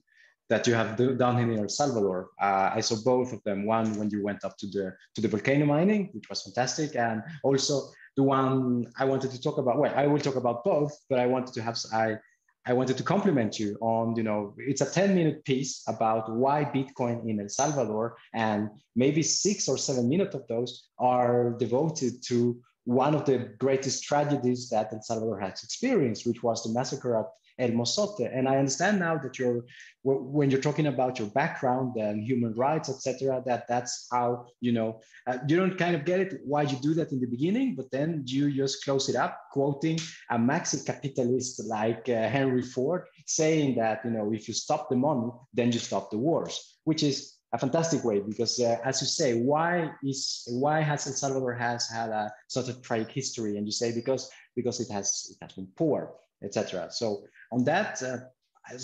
that 0.49 0.65
you 0.65 0.73
have 0.73 0.97
do, 0.97 1.15
done 1.15 1.37
in 1.39 1.59
El 1.59 1.69
Salvador. 1.69 2.29
Uh, 2.41 2.71
I 2.73 2.79
saw 2.79 2.95
both 3.03 3.33
of 3.33 3.43
them. 3.43 3.65
One 3.65 3.97
when 3.99 4.09
you 4.09 4.23
went 4.23 4.45
up 4.45 4.57
to 4.59 4.67
the 4.67 4.93
to 5.15 5.21
the 5.21 5.27
volcano 5.27 5.65
mining, 5.65 6.09
which 6.13 6.29
was 6.29 6.43
fantastic, 6.43 6.95
and 6.95 7.21
also 7.43 7.91
the 8.15 8.23
one 8.23 8.87
I 8.97 9.05
wanted 9.05 9.31
to 9.31 9.41
talk 9.41 9.57
about. 9.57 9.77
Well, 9.77 9.93
I 9.95 10.07
will 10.07 10.19
talk 10.19 10.35
about 10.35 10.63
both, 10.63 10.97
but 11.09 11.19
I 11.19 11.27
wanted 11.27 11.53
to 11.55 11.61
have 11.61 11.77
I 11.93 12.17
I 12.65 12.73
wanted 12.73 12.97
to 12.97 13.03
compliment 13.03 13.59
you 13.59 13.77
on, 13.81 14.15
you 14.15 14.23
know, 14.23 14.53
it's 14.57 14.81
a 14.81 14.85
10 14.85 15.15
minute 15.15 15.43
piece 15.43 15.81
about 15.87 16.31
why 16.31 16.65
Bitcoin 16.65 17.27
in 17.27 17.39
El 17.39 17.49
Salvador, 17.49 18.17
and 18.33 18.69
maybe 18.95 19.23
six 19.23 19.67
or 19.67 19.77
seven 19.77 20.07
minutes 20.07 20.35
of 20.35 20.45
those 20.47 20.89
are 20.99 21.55
devoted 21.57 22.21
to 22.27 22.61
one 22.89 23.13
of 23.13 23.23
the 23.25 23.37
greatest 23.59 24.03
tragedies 24.03 24.67
that 24.69 24.91
El 24.91 25.01
Salvador 25.03 25.39
has 25.39 25.63
experienced, 25.63 26.25
which 26.25 26.41
was 26.41 26.63
the 26.63 26.73
massacre 26.73 27.19
at 27.19 27.27
El 27.59 27.75
Mozote. 27.75 28.35
And 28.35 28.49
I 28.49 28.57
understand 28.57 28.97
now 28.97 29.15
that 29.19 29.37
you're, 29.37 29.65
when 30.01 30.49
you're 30.49 30.61
talking 30.61 30.87
about 30.87 31.19
your 31.19 31.27
background 31.27 31.97
and 31.97 32.23
human 32.23 32.55
rights, 32.55 32.89
etc., 32.89 33.43
that 33.45 33.67
that's 33.67 34.07
how, 34.11 34.47
you 34.59 34.71
know, 34.71 35.01
uh, 35.27 35.37
you 35.47 35.55
don't 35.55 35.77
kind 35.77 35.95
of 35.95 36.03
get 36.03 36.19
it 36.19 36.41
why 36.45 36.63
you 36.63 36.77
do 36.77 36.95
that 36.95 37.11
in 37.11 37.19
the 37.19 37.27
beginning, 37.27 37.75
but 37.75 37.91
then 37.91 38.23
you 38.25 38.51
just 38.51 38.83
close 38.83 39.07
it 39.07 39.15
up, 39.15 39.39
quoting 39.51 39.99
a 40.31 40.37
maxi 40.39 40.83
capitalist 40.83 41.63
like 41.67 42.09
uh, 42.09 42.27
Henry 42.27 42.63
Ford 42.63 43.03
saying 43.27 43.75
that, 43.75 44.03
you 44.03 44.09
know, 44.09 44.33
if 44.33 44.47
you 44.47 44.53
stop 44.55 44.89
the 44.89 44.95
money, 44.95 45.29
then 45.53 45.71
you 45.71 45.77
stop 45.77 46.09
the 46.09 46.17
wars, 46.17 46.79
which 46.85 47.03
is 47.03 47.38
a 47.53 47.57
fantastic 47.57 48.03
way 48.03 48.19
because 48.19 48.59
uh, 48.59 48.77
as 48.85 49.01
you 49.01 49.07
say 49.07 49.41
why 49.41 49.91
is 50.03 50.43
why 50.49 50.81
has 50.81 51.07
el 51.07 51.13
salvador 51.13 51.53
has 51.53 51.89
had 51.89 52.09
a 52.09 52.31
such 52.47 52.69
a 52.69 52.79
tragic 52.81 53.11
history? 53.11 53.57
And 53.57 53.65
you 53.65 53.71
say 53.71 53.91
because 53.91 54.29
because 54.55 54.79
it 54.79 54.91
has 54.91 55.31
it 55.31 55.37
has 55.41 55.53
been 55.53 55.67
poor 55.75 56.13
etc 56.43 56.89
so 56.91 57.23
on 57.51 57.63
that 57.65 58.01
uh, 58.03 58.17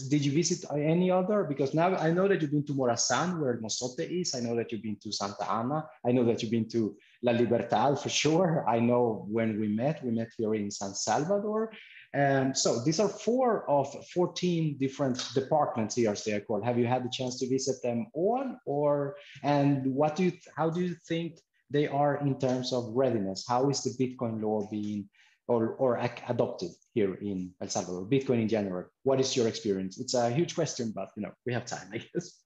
did 0.10 0.25
you 0.25 0.31
visit 0.31 0.65
any 0.74 1.12
other? 1.12 1.43
Because 1.43 1.74
now 1.74 1.95
i 1.98 2.12
know 2.12 2.27
that 2.27 2.41
you've 2.41 2.51
been 2.51 2.65
to 2.65 2.74
morazan 2.74 3.39
where 3.39 3.60
Mozote 3.62 4.10
is. 4.10 4.34
I 4.34 4.39
know 4.39 4.55
that 4.55 4.72
you've 4.72 4.81
been 4.81 4.98
to 5.03 5.12
santa 5.12 5.50
ana. 5.50 5.86
I 6.05 6.12
know 6.12 6.24
that 6.25 6.41
you've 6.41 6.51
been 6.51 6.69
to 6.69 6.95
la 7.22 7.31
libertad 7.31 8.00
for 8.00 8.10
sure. 8.10 8.65
I 8.67 8.79
know 8.79 9.25
when 9.29 9.60
we 9.60 9.67
met. 9.67 10.03
We 10.03 10.12
met 10.12 10.29
here 10.38 10.55
in 10.55 10.72
san 10.72 10.93
salvador 10.95 11.72
and 12.15 12.57
so 12.57 12.81
these 12.81 13.01
are 13.01 13.10
four 13.10 13.69
of 13.69 13.93
14 14.13 14.77
different 14.79 15.22
departments 15.36 15.95
here, 15.95 16.15
they 16.25 16.31
are 16.31 16.39
called. 16.39 16.63
Have 16.63 16.79
you 16.79 16.88
had 16.88 17.03
the 17.03 17.10
chance 17.10 17.38
to 17.39 17.50
visit 17.50 17.75
them 17.84 18.07
all 18.13 18.55
or, 18.65 19.17
and 19.43 19.86
what 19.86 20.15
do 20.15 20.24
you, 20.24 20.31
how 20.55 20.69
do 20.69 20.79
you 20.79 20.95
think 21.10 21.39
they 21.69 21.88
are 21.88 22.15
in 22.25 22.39
terms 22.39 22.72
of 22.72 22.86
readiness? 22.93 23.43
How 23.45 23.69
is 23.69 23.84
the 23.84 23.91
Bitcoin 24.00 24.41
law 24.41 24.65
being 24.72 25.10
or, 25.50 25.75
or 25.75 25.98
adopted 26.29 26.72
here 26.93 27.15
in 27.15 27.51
El 27.60 27.67
Salvador, 27.67 28.05
Bitcoin 28.05 28.41
in 28.41 28.48
general? 28.48 28.86
What 29.03 29.19
is 29.19 29.36
your 29.36 29.50
experience? 29.50 30.00
It's 30.00 30.13
a 30.13 30.29
huge 30.29 30.55
question, 30.55 30.93
but 30.95 31.10
you 31.17 31.24
know, 31.24 31.34
we 31.45 31.51
have 31.51 31.65
time, 31.65 31.89
I 31.91 31.98
guess. 31.98 32.39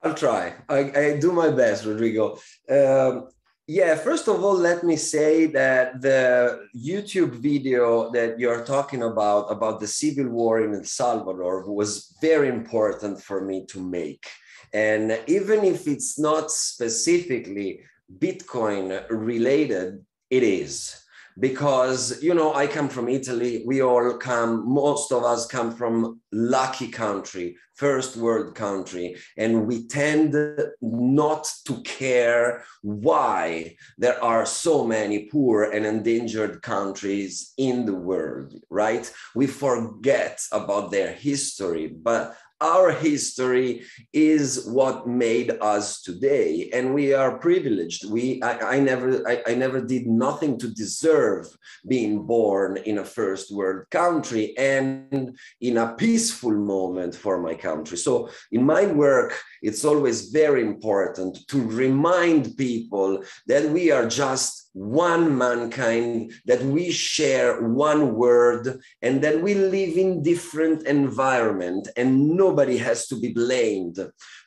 I'll 0.00 0.14
try. 0.14 0.54
I, 0.68 0.78
I 0.92 1.18
do 1.18 1.32
my 1.32 1.50
best, 1.50 1.84
Rodrigo. 1.84 2.38
Um, 2.70 3.30
yeah, 3.68 3.96
first 3.96 4.28
of 4.28 4.42
all, 4.42 4.54
let 4.54 4.82
me 4.82 4.96
say 4.96 5.44
that 5.44 6.00
the 6.00 6.66
YouTube 6.74 7.32
video 7.32 8.10
that 8.12 8.38
you're 8.38 8.64
talking 8.64 9.02
about, 9.02 9.52
about 9.52 9.78
the 9.78 9.86
civil 9.86 10.30
war 10.30 10.62
in 10.62 10.74
El 10.74 10.84
Salvador, 10.84 11.70
was 11.70 12.16
very 12.22 12.48
important 12.48 13.22
for 13.22 13.44
me 13.44 13.66
to 13.66 13.78
make. 13.78 14.26
And 14.72 15.20
even 15.26 15.64
if 15.64 15.86
it's 15.86 16.18
not 16.18 16.50
specifically 16.50 17.80
Bitcoin 18.18 19.04
related, 19.10 20.02
it 20.30 20.42
is 20.42 21.04
because 21.40 22.22
you 22.22 22.34
know 22.34 22.54
i 22.54 22.66
come 22.66 22.88
from 22.88 23.08
italy. 23.08 23.62
We 23.66 23.82
all 23.82 24.14
come 24.14 24.68
most 24.68 25.12
of 25.12 25.22
us 25.24 25.46
come 25.46 25.74
from 25.74 26.20
lucky 26.32 26.88
country 26.88 27.56
first 27.74 28.16
world 28.16 28.56
country 28.56 29.16
and 29.36 29.66
we 29.66 29.86
tend 29.86 30.34
not 30.82 31.48
to 31.66 31.80
care 31.82 32.64
why 32.82 33.76
there 33.98 34.22
are 34.22 34.44
so 34.44 34.84
many 34.84 35.26
poor 35.26 35.62
and 35.62 35.86
endangered 35.86 36.60
countries 36.62 37.52
in 37.56 37.86
the 37.86 37.94
world 37.94 38.54
right? 38.68 39.10
We 39.34 39.46
forget 39.46 40.40
about 40.50 40.90
their 40.90 41.12
history 41.12 41.86
but 41.86 42.36
our 42.60 42.90
history 42.90 43.82
is 44.12 44.66
what 44.66 45.06
made 45.06 45.50
us 45.60 46.02
today. 46.02 46.70
And 46.72 46.94
we 46.94 47.14
are 47.14 47.38
privileged. 47.38 48.10
We 48.10 48.42
i, 48.42 48.76
I 48.76 48.80
never 48.80 49.26
I, 49.28 49.42
I, 49.46 49.54
never 49.54 49.80
did 49.80 50.06
nothing 50.06 50.58
to 50.58 50.68
deserve 50.68 51.46
being 51.86 52.26
born 52.26 52.78
in 52.78 52.98
a 52.98 53.04
first 53.04 53.54
world 53.54 53.86
country 53.90 54.56
and 54.56 55.36
in 55.60 55.76
a 55.76 55.94
peaceful 55.94 56.52
moment 56.52 57.14
for 57.14 57.40
my 57.40 57.54
country. 57.54 57.96
So 57.96 58.30
in 58.50 58.64
my 58.64 58.86
work 58.86 59.38
it's 59.62 59.84
always 59.84 60.30
very 60.30 60.62
important 60.62 61.46
to 61.48 61.62
remind 61.62 62.56
people 62.56 63.22
that 63.46 63.70
we 63.70 63.90
are 63.90 64.06
just 64.06 64.67
one 64.78 65.36
mankind, 65.36 66.32
that 66.46 66.62
we 66.62 66.90
share 66.90 67.60
one 67.62 68.14
word, 68.14 68.80
and 69.02 69.22
that 69.22 69.42
we 69.42 69.54
live 69.54 69.96
in 69.96 70.22
different 70.22 70.86
environment, 70.86 71.88
and 71.96 72.30
nobody 72.30 72.78
has 72.78 73.08
to 73.08 73.18
be 73.20 73.32
blamed 73.32 73.98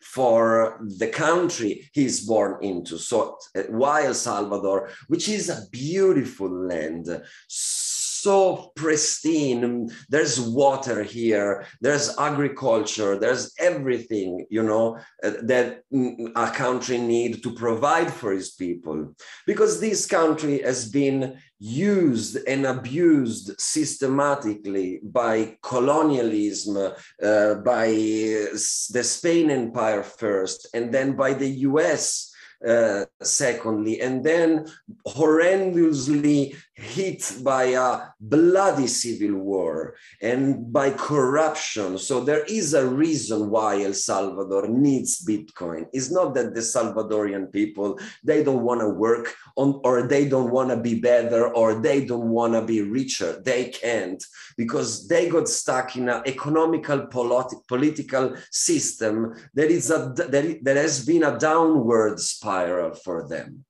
for 0.01 0.79
the 0.97 1.07
country 1.07 1.89
he's 1.93 2.25
born 2.25 2.57
into. 2.61 2.97
So, 2.97 3.37
uh, 3.55 3.63
while 3.69 4.13
Salvador, 4.13 4.89
which 5.07 5.29
is 5.29 5.49
a 5.49 5.63
beautiful 5.71 6.49
land, 6.49 7.07
pristine. 8.75 9.89
There's 10.09 10.39
water 10.39 11.03
here, 11.03 11.65
there's 11.81 12.17
agriculture, 12.17 13.17
there's 13.17 13.53
everything, 13.59 14.45
you 14.49 14.63
know, 14.63 14.97
uh, 15.23 15.31
that 15.43 15.83
a 16.35 16.51
country 16.51 16.97
need 16.97 17.43
to 17.43 17.53
provide 17.53 18.11
for 18.11 18.33
its 18.33 18.51
people. 18.51 19.15
Because 19.45 19.79
this 19.79 20.05
country 20.05 20.61
has 20.61 20.89
been 20.89 21.37
used 21.59 22.37
and 22.47 22.65
abused 22.65 23.59
systematically 23.59 24.99
by 25.03 25.57
colonialism, 25.61 26.77
uh, 26.77 27.55
by 27.55 27.87
the 27.87 29.03
Spain 29.03 29.51
Empire 29.51 30.03
first, 30.03 30.67
and 30.73 30.91
then 30.93 31.15
by 31.15 31.33
the 31.33 31.49
US 31.69 32.31
uh, 32.67 33.05
secondly, 33.21 34.01
and 34.01 34.23
then 34.23 34.67
horrendously 35.07 36.55
hit 36.73 37.33
by 37.43 37.65
a 37.65 38.01
bloody 38.19 38.87
civil 38.87 39.37
war 39.37 39.95
and 40.21 40.71
by 40.71 40.89
corruption. 40.89 41.97
So 41.97 42.21
there 42.21 42.43
is 42.45 42.73
a 42.73 42.87
reason 42.87 43.49
why 43.49 43.83
El 43.83 43.93
Salvador 43.93 44.67
needs 44.67 45.23
Bitcoin. 45.25 45.87
It's 45.91 46.11
not 46.11 46.33
that 46.35 46.55
the 46.55 46.61
Salvadorian 46.61 47.51
people, 47.51 47.99
they 48.23 48.43
don't 48.43 48.63
want 48.63 48.79
to 48.81 48.89
work 48.89 49.33
on, 49.57 49.81
or 49.83 50.03
they 50.03 50.27
don't 50.27 50.51
want 50.51 50.69
to 50.69 50.77
be 50.77 50.99
better, 50.99 51.53
or 51.53 51.75
they 51.75 52.05
don't 52.05 52.29
want 52.29 52.53
to 52.53 52.61
be 52.61 52.81
richer. 52.81 53.41
They 53.43 53.65
can't 53.69 54.23
because 54.57 55.07
they 55.07 55.29
got 55.29 55.49
stuck 55.49 55.95
in 55.97 56.07
an 56.07 56.23
economical 56.25 57.07
politi- 57.07 57.67
political 57.67 58.35
system 58.49 59.33
that 59.53 59.69
is 59.69 59.91
a 59.91 60.13
that, 60.15 60.59
that 60.63 60.77
has 60.77 61.05
been 61.05 61.23
a 61.23 61.37
downward 61.37 62.19
spiral 62.19 62.93
for 62.93 63.27
them. 63.27 63.65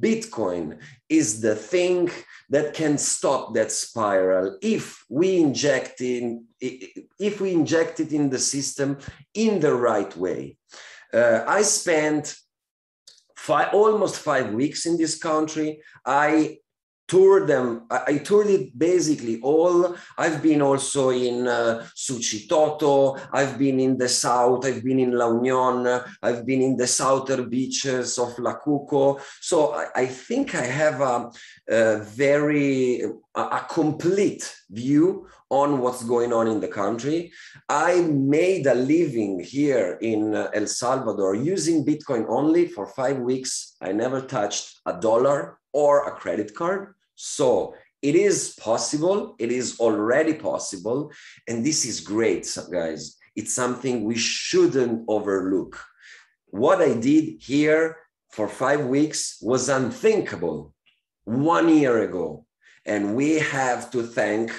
Bitcoin 0.00 0.78
is 1.08 1.40
the 1.40 1.54
thing 1.54 2.10
that 2.50 2.74
can 2.74 2.98
stop 2.98 3.54
that 3.54 3.72
spiral 3.72 4.58
if 4.62 5.04
we 5.08 5.38
inject 5.38 6.00
in 6.00 6.44
if 6.60 7.40
we 7.40 7.52
inject 7.52 8.00
it 8.00 8.12
in 8.12 8.30
the 8.30 8.38
system 8.38 8.98
in 9.34 9.60
the 9.60 9.74
right 9.74 10.16
way. 10.16 10.56
Uh, 11.12 11.44
I 11.46 11.62
spent 11.62 12.36
five, 13.36 13.72
almost 13.72 14.16
five 14.16 14.52
weeks 14.52 14.86
in 14.86 14.96
this 14.96 15.16
country. 15.18 15.82
I 16.04 16.58
toured 17.06 17.46
them. 17.46 17.86
I, 17.90 18.18
toured 18.18 18.48
it 18.48 18.78
basically 18.78 19.40
all. 19.42 19.94
I've 20.16 20.42
been 20.42 20.62
also 20.62 21.10
in 21.10 21.46
uh, 21.46 21.86
Suchitoto. 21.94 23.20
I've 23.32 23.58
been 23.58 23.78
in 23.80 23.98
the 23.98 24.08
south. 24.08 24.64
I've 24.64 24.82
been 24.82 24.98
in 24.98 25.12
La 25.12 25.28
Union. 25.28 26.00
I've 26.22 26.46
been 26.46 26.62
in 26.62 26.76
the 26.76 26.86
southern 26.86 27.48
beaches 27.50 28.18
of 28.18 28.38
La 28.38 28.58
Cuco. 28.58 29.20
So 29.40 29.74
I, 29.74 29.86
I 29.94 30.06
think 30.06 30.54
I 30.54 30.64
have 30.64 31.00
a, 31.00 31.30
a 31.68 31.98
very 31.98 33.02
a, 33.34 33.40
a 33.40 33.66
complete 33.68 34.54
view 34.70 35.28
on 35.50 35.78
what's 35.78 36.02
going 36.04 36.32
on 36.32 36.48
in 36.48 36.60
the 36.60 36.68
country. 36.68 37.30
I 37.68 38.00
made 38.00 38.66
a 38.66 38.74
living 38.74 39.40
here 39.40 39.98
in 40.00 40.34
uh, 40.34 40.48
El 40.54 40.66
Salvador 40.66 41.34
using 41.34 41.84
Bitcoin 41.84 42.24
only 42.28 42.66
for 42.66 42.86
five 42.86 43.18
weeks. 43.18 43.76
I 43.80 43.92
never 43.92 44.20
touched 44.22 44.80
a 44.86 44.98
dollar 44.98 45.58
or 45.72 46.08
a 46.08 46.12
credit 46.12 46.54
card. 46.54 46.93
So 47.14 47.74
it 48.02 48.14
is 48.14 48.54
possible, 48.60 49.34
it 49.38 49.50
is 49.50 49.80
already 49.80 50.34
possible. 50.34 51.10
And 51.48 51.64
this 51.64 51.84
is 51.84 52.00
great, 52.00 52.46
guys. 52.70 53.16
It's 53.34 53.54
something 53.54 54.04
we 54.04 54.16
shouldn't 54.16 55.04
overlook. 55.08 55.80
What 56.46 56.80
I 56.80 56.94
did 56.94 57.40
here 57.40 57.96
for 58.30 58.48
five 58.48 58.84
weeks 58.86 59.38
was 59.40 59.68
unthinkable 59.68 60.74
one 61.24 61.68
year 61.68 62.02
ago. 62.02 62.44
And 62.84 63.16
we 63.16 63.38
have 63.38 63.90
to 63.92 64.02
thank 64.02 64.50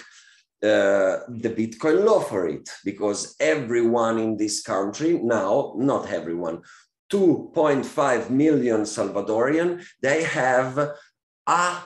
uh, 0.64 1.20
the 1.28 1.54
Bitcoin 1.56 2.04
law 2.04 2.22
for 2.22 2.48
it 2.48 2.68
because 2.84 3.36
everyone 3.40 4.18
in 4.18 4.38
this 4.38 4.64
country 4.64 5.20
now, 5.22 5.74
not 5.78 6.10
everyone, 6.10 6.64
2.5 7.12 8.30
million 8.32 8.82
Salvadorian, 8.82 9.86
they 10.02 10.24
have 10.24 10.78
a, 11.46 11.84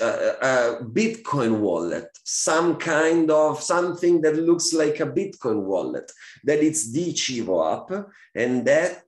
a, 0.00 0.04
a, 0.04 0.06
uh, 0.06 0.12
uh, 0.12 0.36
uh, 0.42 0.82
Bitcoin 0.82 1.60
wallet, 1.60 2.08
some 2.24 2.76
kind 2.76 3.30
of 3.30 3.62
something 3.62 4.20
that 4.20 4.36
looks 4.36 4.72
like 4.72 5.00
a 5.00 5.06
Bitcoin 5.06 5.62
wallet, 5.62 6.10
that 6.44 6.62
it's 6.62 6.92
the 6.92 7.12
Chivo 7.12 7.56
app, 7.74 8.06
and 8.34 8.64
that 8.66 9.04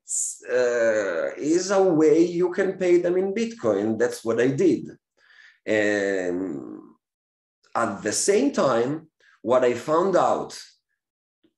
uh, 0.50 1.34
is 1.36 1.70
a 1.70 1.82
way 1.82 2.24
you 2.24 2.50
can 2.52 2.74
pay 2.74 2.98
them 2.98 3.16
in 3.16 3.34
Bitcoin. 3.34 3.98
That's 3.98 4.24
what 4.24 4.40
I 4.40 4.48
did. 4.48 4.90
And 5.66 6.80
at 7.74 8.02
the 8.02 8.12
same 8.12 8.52
time, 8.52 9.08
what 9.42 9.64
I 9.64 9.74
found 9.74 10.16
out 10.16 10.58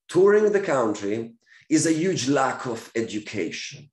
touring 0.07 0.51
the 0.51 0.61
country 0.61 1.33
is 1.69 1.85
a 1.85 1.93
huge 1.93 2.27
lack 2.27 2.65
of 2.65 2.91
education. 2.95 3.89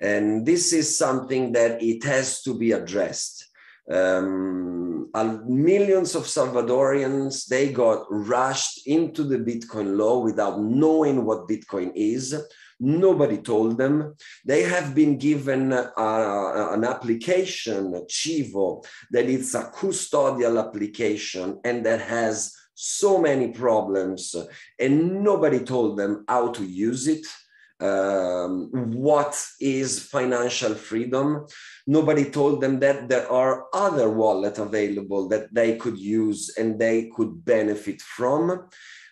And 0.00 0.44
this 0.44 0.72
is 0.72 0.98
something 0.98 1.52
that 1.52 1.82
it 1.82 2.04
has 2.04 2.42
to 2.42 2.54
be 2.54 2.72
addressed. 2.72 3.45
Um, 3.90 5.10
millions 5.46 6.14
of 6.14 6.24
Salvadorians, 6.24 7.46
they 7.46 7.72
got 7.72 8.06
rushed 8.10 8.86
into 8.86 9.22
the 9.22 9.38
Bitcoin 9.38 9.96
law 9.96 10.18
without 10.20 10.60
knowing 10.60 11.24
what 11.24 11.48
Bitcoin 11.48 11.92
is. 11.94 12.34
Nobody 12.78 13.38
told 13.38 13.78
them. 13.78 14.14
They 14.44 14.62
have 14.62 14.94
been 14.94 15.16
given 15.16 15.72
an 15.72 16.84
application, 16.84 17.92
Chivo, 18.06 18.84
that 19.12 19.28
it's 19.30 19.54
a 19.54 19.70
custodial 19.74 20.62
application 20.62 21.58
and 21.64 21.86
that 21.86 22.02
has 22.02 22.52
so 22.74 23.18
many 23.18 23.48
problems, 23.48 24.36
and 24.78 25.24
nobody 25.24 25.60
told 25.60 25.96
them 25.96 26.24
how 26.28 26.52
to 26.52 26.62
use 26.62 27.08
it. 27.08 27.26
Um, 27.78 28.70
what 28.94 29.38
is 29.60 30.00
financial 30.00 30.74
freedom? 30.74 31.46
Nobody 31.86 32.24
told 32.30 32.62
them 32.62 32.80
that 32.80 33.08
there 33.08 33.30
are 33.30 33.66
other 33.74 34.08
wallets 34.08 34.58
available 34.58 35.28
that 35.28 35.52
they 35.52 35.76
could 35.76 35.98
use 35.98 36.56
and 36.56 36.78
they 36.78 37.10
could 37.14 37.44
benefit 37.44 38.00
from. 38.00 38.68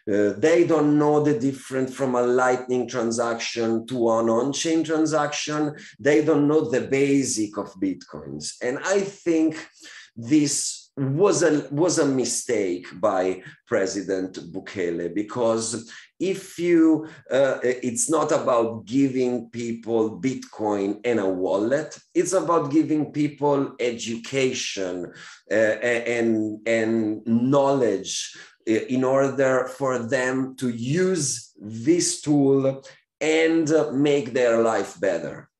Uh, 0.07 0.35
they 0.37 0.67
don't 0.67 0.99
know 0.99 1.23
the 1.23 1.39
difference 1.39 1.95
from 1.95 2.15
a 2.15 2.23
lightning 2.23 2.87
transaction 2.87 3.87
to 3.87 4.11
an 4.11 4.29
on-chain 4.29 4.85
transaction. 4.85 5.75
They 5.99 6.25
don't 6.25 6.47
know 6.47 6.71
the 6.71 6.83
basic 6.83 7.57
of 7.57 7.73
Bitcoins. 7.75 8.55
And 8.63 8.79
I 8.85 9.01
think 9.01 9.67
this 10.15 10.84
was 10.97 11.43
a 11.43 11.67
was 11.71 11.99
a 11.99 12.07
mistake 12.07 12.87
by 13.01 13.43
President 13.67 14.35
Bukele 14.53 15.13
because 15.13 15.91
if 16.21 16.59
you 16.59 17.09
uh, 17.31 17.59
it's 17.63 18.09
not 18.09 18.31
about 18.31 18.85
giving 18.85 19.51
people 19.51 20.21
Bitcoin 20.21 21.01
and 21.05 21.19
a 21.19 21.29
wallet, 21.29 21.99
it's 22.15 22.33
about 22.33 22.71
giving 22.71 23.11
people 23.11 23.75
education 23.81 25.13
uh, 25.51 25.55
and 25.55 26.61
and 26.67 27.27
knowledge 27.27 28.37
uh, 28.69 28.73
in 28.73 29.03
order 29.03 29.67
for 29.67 29.99
them 29.99 30.55
to 30.57 30.69
use 30.69 31.53
this 31.61 32.21
tool 32.21 32.83
and 33.21 33.73
make 33.93 34.33
their 34.33 34.63
life 34.63 35.01
better 35.01 35.51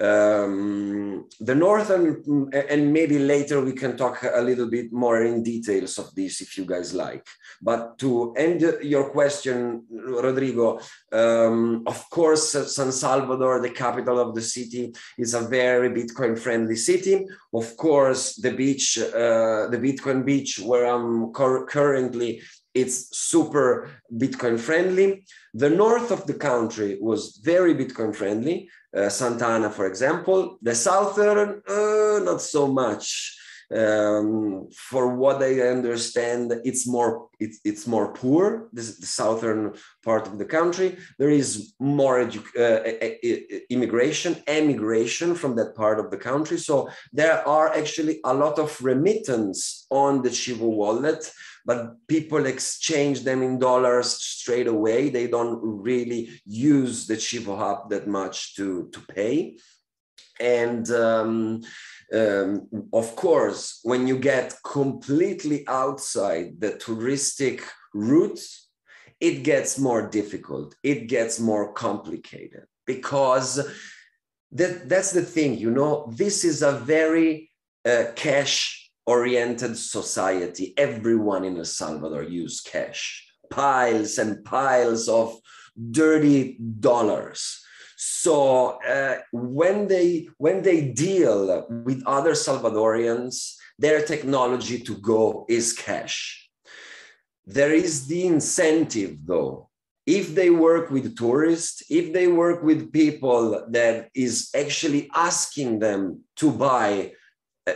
um, 0.00 1.28
the 1.40 1.54
northern 1.54 2.50
and 2.52 2.92
maybe 2.92 3.18
later 3.18 3.60
we 3.60 3.72
can 3.72 3.96
talk 3.96 4.22
a 4.22 4.40
little 4.40 4.68
bit 4.68 4.92
more 4.92 5.22
in 5.22 5.42
details 5.42 5.98
of 5.98 6.14
this 6.14 6.40
if 6.40 6.56
you 6.56 6.64
guys 6.64 6.94
like. 6.94 7.26
But 7.60 7.98
to 7.98 8.32
end 8.34 8.60
your 8.82 9.10
question 9.10 9.84
rodrigo 9.90 10.80
um, 11.12 11.82
of 11.86 12.08
course 12.10 12.52
san 12.74 12.92
salvador 12.92 13.60
the 13.60 13.70
capital 13.70 14.18
of 14.18 14.34
the 14.34 14.42
city 14.42 14.92
is 15.18 15.34
a 15.34 15.40
very 15.40 15.90
bitcoin 15.90 16.38
friendly 16.38 16.76
city. 16.76 17.26
Of 17.52 17.76
course 17.76 18.36
the 18.36 18.52
beach 18.52 18.98
uh, 18.98 19.68
the 19.68 19.78
bitcoin 19.78 20.24
beach 20.24 20.58
where 20.58 20.86
i'm 20.86 21.32
currently 21.32 22.40
it's 22.74 23.16
super 23.16 23.90
bitcoin 24.16 24.58
friendly 24.58 25.24
the 25.52 25.68
north 25.68 26.10
of 26.10 26.26
the 26.26 26.34
country 26.34 26.98
was 27.00 27.38
very 27.42 27.74
bitcoin 27.74 28.14
friendly 28.14 28.68
uh, 28.96 29.08
Santa 29.08 29.46
Ana, 29.46 29.70
for 29.70 29.86
example. 29.86 30.58
The 30.62 30.74
southern, 30.74 31.62
uh, 31.68 32.20
not 32.24 32.40
so 32.40 32.66
much. 32.66 33.38
Um, 33.74 34.68
for 34.70 35.16
what 35.16 35.42
I 35.42 35.60
understand, 35.60 36.52
it's 36.62 36.86
more 36.86 37.28
it's, 37.40 37.58
it's 37.64 37.86
more 37.86 38.12
poor. 38.12 38.68
This 38.72 38.88
is 38.90 38.98
the 38.98 39.06
southern 39.06 39.74
part 40.04 40.26
of 40.26 40.38
the 40.38 40.44
country. 40.44 40.98
There 41.18 41.30
is 41.30 41.72
more 41.80 42.20
uh, 42.20 42.80
immigration, 43.70 44.36
emigration 44.46 45.34
from 45.34 45.56
that 45.56 45.74
part 45.74 45.98
of 45.98 46.10
the 46.10 46.18
country. 46.18 46.58
So 46.58 46.90
there 47.12 47.46
are 47.48 47.68
actually 47.74 48.20
a 48.24 48.34
lot 48.34 48.58
of 48.58 48.78
remittance 48.82 49.86
on 49.90 50.22
the 50.22 50.28
Chivo 50.28 50.68
wallet 50.80 51.32
but 51.64 51.96
people 52.08 52.46
exchange 52.46 53.22
them 53.22 53.42
in 53.42 53.58
dollars 53.58 54.10
straight 54.10 54.66
away. 54.66 55.08
They 55.08 55.26
don't 55.26 55.60
really 55.62 56.30
use 56.46 57.06
the 57.06 57.14
Chivo 57.14 57.56
Hub 57.56 57.90
that 57.90 58.06
much 58.06 58.56
to, 58.56 58.88
to 58.92 59.00
pay. 59.00 59.58
And 60.40 60.90
um, 60.90 61.62
um, 62.12 62.68
of 62.92 63.14
course, 63.16 63.80
when 63.84 64.06
you 64.06 64.18
get 64.18 64.54
completely 64.64 65.64
outside 65.68 66.60
the 66.60 66.72
touristic 66.72 67.62
routes, 67.94 68.68
it 69.20 69.44
gets 69.44 69.78
more 69.78 70.08
difficult. 70.08 70.74
It 70.82 71.06
gets 71.06 71.38
more 71.38 71.72
complicated 71.72 72.64
because 72.86 73.64
that, 74.50 74.88
that's 74.88 75.12
the 75.12 75.22
thing, 75.22 75.56
you 75.56 75.70
know, 75.70 76.12
this 76.14 76.44
is 76.44 76.62
a 76.62 76.72
very 76.72 77.50
uh, 77.84 78.06
cash 78.16 78.81
oriented 79.06 79.76
society, 79.76 80.74
everyone 80.76 81.44
in 81.44 81.56
El 81.58 81.64
Salvador 81.64 82.22
use 82.22 82.60
cash, 82.60 83.26
piles 83.50 84.18
and 84.18 84.44
piles 84.44 85.08
of 85.08 85.36
dirty 85.90 86.58
dollars. 86.80 87.64
So 87.96 88.80
uh, 88.82 89.18
when 89.32 89.86
they 89.88 90.28
when 90.38 90.62
they 90.62 90.88
deal 90.88 91.66
with 91.84 92.02
other 92.06 92.32
Salvadorians, 92.32 93.54
their 93.78 94.02
technology 94.04 94.80
to 94.80 94.96
go 94.98 95.46
is 95.48 95.72
cash. 95.72 96.48
There 97.46 97.72
is 97.72 98.06
the 98.06 98.26
incentive 98.26 99.18
though. 99.24 99.68
If 100.04 100.34
they 100.34 100.50
work 100.50 100.90
with 100.90 101.16
tourists, 101.16 101.84
if 101.88 102.12
they 102.12 102.26
work 102.26 102.64
with 102.64 102.92
people 102.92 103.66
that 103.70 104.08
is 104.14 104.50
actually 104.54 105.08
asking 105.14 105.78
them 105.78 106.24
to 106.36 106.50
buy 106.50 107.12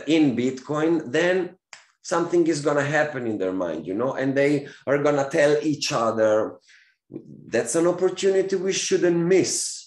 in 0.07 0.35
Bitcoin, 0.35 1.11
then 1.11 1.55
something 2.01 2.47
is 2.47 2.61
going 2.61 2.77
to 2.77 2.83
happen 2.83 3.27
in 3.27 3.37
their 3.37 3.53
mind, 3.53 3.85
you 3.85 3.93
know, 3.93 4.13
and 4.13 4.35
they 4.35 4.67
are 4.85 4.97
going 4.97 5.15
to 5.15 5.29
tell 5.29 5.57
each 5.61 5.91
other, 5.91 6.57
that's 7.47 7.75
an 7.75 7.87
opportunity 7.87 8.55
we 8.55 8.73
shouldn't 8.73 9.17
miss. 9.17 9.83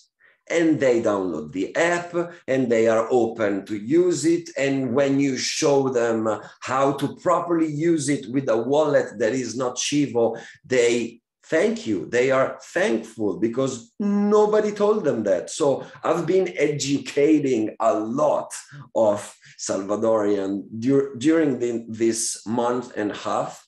And 0.51 0.81
they 0.81 1.01
download 1.01 1.53
the 1.53 1.75
app 1.77 2.13
and 2.49 2.69
they 2.69 2.89
are 2.89 3.07
open 3.09 3.65
to 3.67 3.77
use 3.77 4.25
it. 4.25 4.51
And 4.59 4.93
when 4.95 5.21
you 5.21 5.37
show 5.37 5.91
them 5.91 6.29
how 6.59 6.93
to 6.95 7.15
properly 7.17 7.71
use 7.71 8.09
it 8.09 8.27
with 8.33 8.49
a 8.49 8.57
wallet 8.57 9.19
that 9.19 9.33
is 9.33 9.57
not 9.57 9.77
Chivo, 9.77 10.41
they 10.65 11.20
thank 11.51 11.87
you. 11.87 12.07
They 12.07 12.31
are 12.31 12.59
thankful 12.63 13.39
because 13.39 13.93
nobody 13.99 14.71
told 14.71 15.05
them 15.05 15.25
that. 15.25 15.51
So 15.51 15.85
I've 16.05 16.25
been 16.25 16.55
educating 16.57 17.77
a 17.81 17.93
lot 17.93 18.55
of 18.95 19.19
Salvadorian 19.59 20.63
dur- 20.79 21.17
during 21.17 21.59
the, 21.59 21.85
this 21.89 22.47
month 22.47 22.97
and 22.97 23.11
a 23.11 23.17
half. 23.17 23.67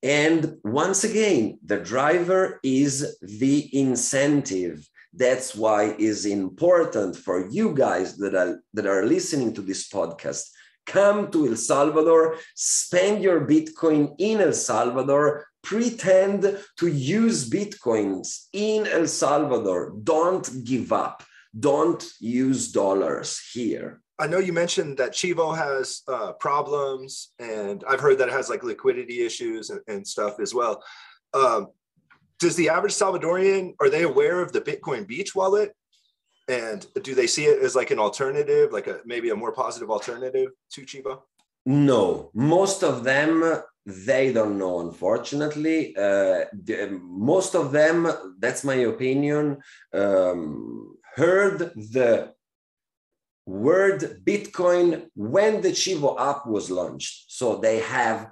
And 0.00 0.58
once 0.62 1.02
again, 1.02 1.58
the 1.64 1.80
driver 1.80 2.60
is 2.62 3.18
the 3.20 3.68
incentive. 3.76 4.88
That's 5.12 5.56
why 5.56 5.96
is 5.98 6.24
important 6.24 7.16
for 7.16 7.48
you 7.50 7.74
guys 7.74 8.16
that 8.18 8.36
are, 8.36 8.60
that 8.74 8.86
are 8.86 9.04
listening 9.04 9.52
to 9.54 9.62
this 9.62 9.88
podcast 9.88 10.44
come 10.88 11.30
to 11.30 11.46
El 11.46 11.56
Salvador, 11.56 12.36
spend 12.54 13.22
your 13.22 13.46
Bitcoin 13.46 14.14
in 14.18 14.40
El 14.40 14.54
Salvador, 14.54 15.46
pretend 15.62 16.58
to 16.78 16.86
use 16.86 17.48
Bitcoins 17.48 18.46
in 18.52 18.86
El 18.86 19.06
Salvador. 19.06 19.94
Don't 20.02 20.64
give 20.64 20.92
up. 20.92 21.22
Don't 21.58 22.04
use 22.20 22.72
dollars 22.72 23.40
here. 23.52 24.00
I 24.18 24.26
know 24.26 24.38
you 24.38 24.52
mentioned 24.52 24.98
that 24.98 25.12
Chivo 25.12 25.56
has 25.56 26.02
uh, 26.08 26.32
problems, 26.32 27.32
and 27.38 27.84
I've 27.88 28.00
heard 28.00 28.18
that 28.18 28.28
it 28.28 28.34
has 28.34 28.50
like 28.50 28.64
liquidity 28.64 29.24
issues 29.24 29.70
and, 29.70 29.80
and 29.86 30.06
stuff 30.06 30.40
as 30.40 30.52
well. 30.52 30.82
Um, 31.34 31.68
does 32.40 32.56
the 32.56 32.68
average 32.68 32.92
Salvadorian 32.92 33.74
are 33.80 33.90
they 33.90 34.02
aware 34.02 34.40
of 34.40 34.52
the 34.52 34.60
Bitcoin 34.60 35.06
Beach 35.06 35.34
wallet, 35.34 35.72
and 36.48 36.86
do 37.02 37.14
they 37.14 37.26
see 37.26 37.44
it 37.44 37.62
as 37.62 37.76
like 37.76 37.90
an 37.90 37.98
alternative, 37.98 38.72
like 38.72 38.88
a 38.88 39.00
maybe 39.04 39.30
a 39.30 39.36
more 39.36 39.52
positive 39.52 39.90
alternative 39.90 40.50
to 40.72 40.82
Chivo? 40.82 41.22
No, 41.64 42.30
most 42.34 42.82
of 42.82 43.04
them 43.04 43.62
they 43.88 44.32
don't 44.34 44.58
know, 44.58 44.80
unfortunately. 44.80 45.96
Uh, 45.96 46.44
the, 46.52 47.00
most 47.02 47.54
of 47.54 47.72
them, 47.72 48.06
that's 48.38 48.62
my 48.62 48.74
opinion, 48.74 49.58
um, 49.94 50.96
heard 51.14 51.58
the 51.74 52.34
word 53.46 54.22
Bitcoin 54.26 55.06
when 55.14 55.62
the 55.62 55.70
Chivo 55.70 56.20
app 56.20 56.46
was 56.46 56.70
launched. 56.70 57.24
So 57.28 57.56
they 57.56 57.78
have 57.80 58.30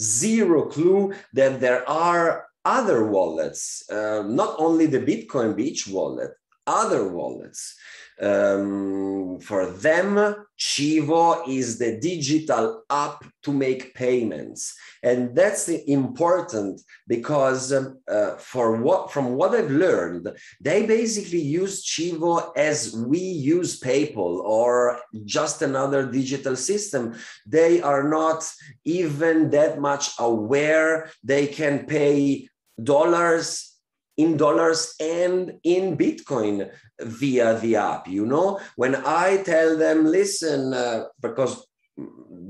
zero 0.00 0.66
clue 0.66 1.14
that 1.34 1.60
there 1.60 1.88
are 1.88 2.46
other 2.64 3.06
wallets, 3.06 3.88
uh, 3.88 4.24
not 4.26 4.56
only 4.58 4.86
the 4.86 4.98
Bitcoin 4.98 5.54
Beach 5.54 5.86
wallet, 5.86 6.32
other 6.66 7.08
wallets. 7.08 7.76
Um, 8.20 9.40
for 9.40 9.66
them, 9.66 10.46
Chivo 10.58 11.46
is 11.46 11.78
the 11.78 11.98
digital 11.98 12.84
app 12.88 13.22
to 13.42 13.52
make 13.52 13.94
payments, 13.94 14.74
and 15.02 15.36
that's 15.36 15.68
important 15.68 16.80
because 17.06 17.74
um, 17.74 18.00
uh, 18.08 18.36
for 18.36 18.76
what 18.76 19.12
from 19.12 19.34
what 19.34 19.54
I've 19.54 19.70
learned, 19.70 20.28
they 20.62 20.86
basically 20.86 21.42
use 21.42 21.84
Chivo 21.84 22.52
as 22.56 22.96
we 22.96 23.18
use 23.18 23.78
PayPal 23.80 24.40
or 24.40 24.98
just 25.26 25.60
another 25.60 26.10
digital 26.10 26.56
system. 26.56 27.14
They 27.46 27.82
are 27.82 28.08
not 28.08 28.50
even 28.84 29.50
that 29.50 29.78
much 29.78 30.12
aware 30.18 31.10
they 31.22 31.46
can 31.46 31.84
pay 31.84 32.48
dollars 32.82 33.75
in 34.16 34.36
dollars 34.36 34.94
and 35.00 35.58
in 35.62 35.96
Bitcoin 35.96 36.70
via 37.00 37.58
the 37.58 37.76
app. 37.76 38.08
You 38.08 38.26
know, 38.26 38.60
when 38.76 38.96
I 38.96 39.42
tell 39.42 39.76
them, 39.76 40.06
listen, 40.06 40.72
uh, 40.72 41.04
because 41.20 41.66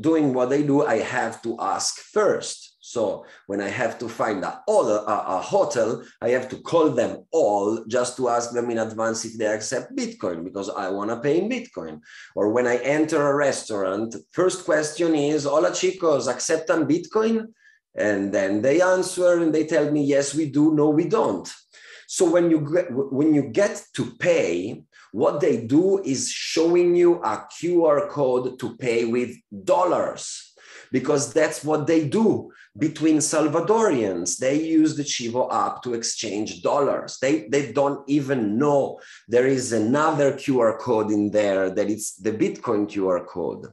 doing 0.00 0.34
what 0.34 0.50
they 0.50 0.62
do, 0.62 0.84
I 0.84 0.98
have 0.98 1.42
to 1.42 1.56
ask 1.60 1.98
first. 1.98 2.76
So 2.80 3.26
when 3.46 3.60
I 3.60 3.68
have 3.68 3.98
to 3.98 4.08
find 4.08 4.44
a, 4.44 4.62
a, 4.68 5.40
hotel, 5.40 6.04
I 6.20 6.28
have 6.30 6.48
to 6.50 6.56
call 6.58 6.90
them 6.90 7.24
all 7.32 7.84
just 7.86 8.16
to 8.16 8.28
ask 8.28 8.52
them 8.52 8.70
in 8.70 8.78
advance 8.78 9.24
if 9.24 9.36
they 9.36 9.46
accept 9.46 9.96
Bitcoin 9.96 10.44
because 10.44 10.68
I 10.68 10.90
want 10.90 11.10
to 11.10 11.18
pay 11.18 11.38
in 11.38 11.48
Bitcoin. 11.48 12.00
Or 12.36 12.52
when 12.52 12.66
I 12.66 12.76
enter 12.76 13.20
a 13.26 13.34
restaurant, 13.34 14.14
first 14.30 14.64
question 14.64 15.16
is, 15.16 15.44
hola 15.44 15.70
chicos, 15.70 16.28
acceptan 16.32 16.88
Bitcoin? 16.88 17.46
And 17.96 18.32
then 18.32 18.62
they 18.62 18.80
answer 18.80 19.40
and 19.42 19.54
they 19.54 19.66
tell 19.66 19.90
me, 19.90 20.04
yes, 20.04 20.34
we 20.34 20.50
do, 20.50 20.74
no, 20.74 20.90
we 20.90 21.08
don't. 21.08 21.50
So 22.06 22.30
when 22.30 22.50
you 22.50 22.60
get, 22.60 22.86
when 22.90 23.34
you 23.34 23.42
get 23.42 23.82
to 23.94 24.12
pay, 24.18 24.82
what 25.12 25.40
they 25.40 25.66
do 25.66 26.02
is 26.02 26.30
showing 26.30 26.94
you 26.94 27.22
a 27.22 27.46
QR 27.58 28.08
code 28.08 28.58
to 28.60 28.76
pay 28.76 29.06
with 29.06 29.34
dollars 29.64 30.52
because 30.92 31.32
that's 31.32 31.64
what 31.64 31.86
they 31.86 32.06
do 32.06 32.52
between 32.78 33.18
Salvadorians. 33.18 34.38
They 34.38 34.60
use 34.60 34.96
the 34.96 35.02
Chivo 35.02 35.52
app 35.52 35.82
to 35.82 35.94
exchange 35.94 36.62
dollars. 36.62 37.18
They, 37.20 37.48
they 37.48 37.72
don't 37.72 38.08
even 38.08 38.58
know 38.58 39.00
there 39.28 39.46
is 39.46 39.72
another 39.72 40.32
QR 40.32 40.78
code 40.78 41.10
in 41.10 41.30
there 41.30 41.70
that 41.70 41.90
it's 41.90 42.16
the 42.16 42.32
Bitcoin 42.32 42.86
QR 42.88 43.26
code. 43.26 43.66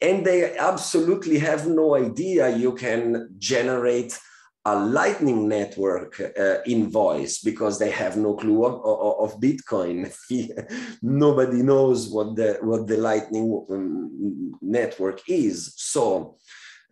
And 0.00 0.24
they 0.24 0.56
absolutely 0.56 1.38
have 1.38 1.66
no 1.66 1.96
idea 1.96 2.56
you 2.56 2.74
can 2.74 3.28
generate 3.38 4.18
a 4.66 4.74
lightning 4.84 5.46
network 5.46 6.20
uh, 6.20 6.56
invoice 6.66 7.38
because 7.38 7.78
they 7.78 7.90
have 7.90 8.16
no 8.16 8.34
clue 8.34 8.64
of, 8.64 8.74
of, 8.84 9.32
of 9.32 9.40
bitcoin 9.40 10.12
nobody 11.02 11.62
knows 11.62 12.08
what 12.08 12.34
the 12.34 12.58
what 12.62 12.84
the 12.88 12.96
lightning 12.96 13.64
um, 13.70 14.52
network 14.60 15.20
is 15.28 15.72
so 15.76 16.36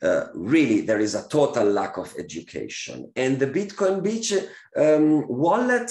uh, 0.05 0.27
really 0.35 0.83
there 0.83 1.01
is 1.01 1.14
a 1.14 1.27
total 1.29 1.64
lack 1.64 1.97
of 1.97 2.14
education. 2.19 3.11
And 3.17 3.38
the 3.38 3.47
Bitcoin 3.47 4.03
Beach 4.03 4.35
um, 4.77 5.27
wallet 5.27 5.90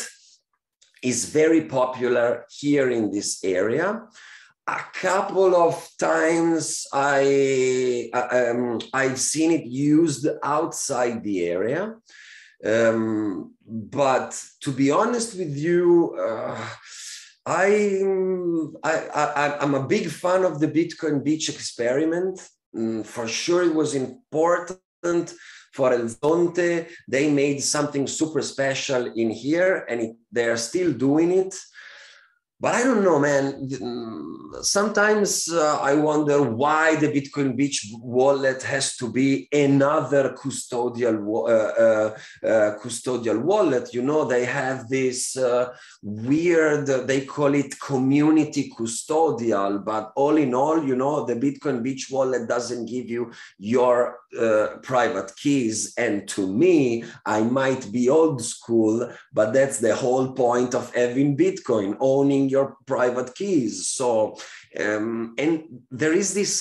is 1.02 1.26
very 1.26 1.65
popular 1.65 2.45
here 2.49 2.89
in 2.89 3.12
this 3.12 3.43
area. 3.43 4.04
A 4.67 4.82
couple 4.93 5.56
of 5.56 5.76
times 5.99 6.88
I, 6.93 8.10
uh, 8.13 8.28
um, 8.32 8.80
I've 8.93 9.19
seen 9.19 9.52
it 9.52 9.65
used 9.65 10.28
outside 10.41 11.23
the 11.23 11.45
area. 11.45 11.95
Um, 12.63 13.56
but 13.67 14.41
to 14.62 14.71
be 14.71 14.89
honest 14.89 15.38
with 15.38 15.58
you, 15.58 16.15
uh, 16.17 16.58
I, 17.45 18.02
I, 18.84 18.93
I, 19.12 19.58
I'm 19.60 19.76
a 19.76 19.86
big 19.86 20.10
fan 20.10 20.45
of 20.45 20.62
the 20.62 20.69
Bitcoin 20.69 21.21
Beach 21.21 21.49
experiment. 21.49 22.39
Mm, 22.75 23.05
for 23.05 23.27
sure 23.27 23.63
it 23.63 23.73
was 23.73 23.95
important 23.95 25.33
for 25.73 25.93
El 25.93 26.05
Zonte. 26.05 26.88
They 27.07 27.29
made 27.31 27.62
something 27.62 28.07
super 28.07 28.41
special 28.41 29.12
in 29.15 29.29
here 29.29 29.86
and 29.89 30.01
it, 30.01 30.15
they're 30.31 30.57
still 30.57 30.93
doing 30.93 31.31
it 31.31 31.55
but 32.63 32.76
I 32.76 32.84
don't 32.84 33.04
know, 33.04 33.19
man. 33.19 33.67
Sometimes 34.62 35.49
uh, 35.52 35.80
I 35.82 35.95
wonder 35.95 36.41
why 36.41 36.95
the 36.95 37.10
Bitcoin 37.10 37.58
Beach 37.58 37.91
wallet 37.99 38.63
has 38.63 38.95
to 38.97 39.12
be 39.12 39.49
another 39.52 40.34
custodial 40.41 41.17
uh, 41.28 41.52
uh, 41.52 42.17
uh, 42.47 42.80
custodial 42.80 43.41
wallet. 43.41 43.93
You 43.93 44.04
know, 44.04 44.23
they 44.23 44.45
have 44.45 44.88
this 44.88 45.36
uh, 45.36 45.73
weird. 46.02 46.86
They 46.86 47.26
call 47.26 47.54
it 47.54 47.78
community 47.82 48.71
custodial, 48.80 49.84
but 49.84 50.13
all 50.15 50.38
in 50.38 50.54
all, 50.54 50.82
you 50.82 50.95
know, 50.95 51.26
the 51.26 51.36
Bitcoin 51.36 51.84
Beach 51.84 52.08
wallet 52.10 52.47
doesn't 52.47 52.86
give 52.86 53.10
you 53.10 53.34
your 53.58 54.19
uh, 54.39 54.78
private 54.84 55.36
keys. 55.36 55.93
And 55.97 56.30
to 56.30 56.47
me, 56.47 57.04
I 57.26 57.41
might 57.41 57.91
be 57.91 58.08
old 58.10 58.41
school, 58.41 59.12
but 59.34 59.52
that's 59.52 59.80
the 59.80 59.95
whole 59.95 60.32
point 60.32 60.73
of 60.73 60.93
having 60.95 61.36
Bitcoin, 61.36 61.97
owning 61.99 62.52
your 62.55 62.67
private 62.85 63.29
keys. 63.39 63.73
So, 63.99 64.37
um, 64.79 65.35
and 65.37 65.53
there 65.99 66.13
is 66.13 66.29
this 66.33 66.53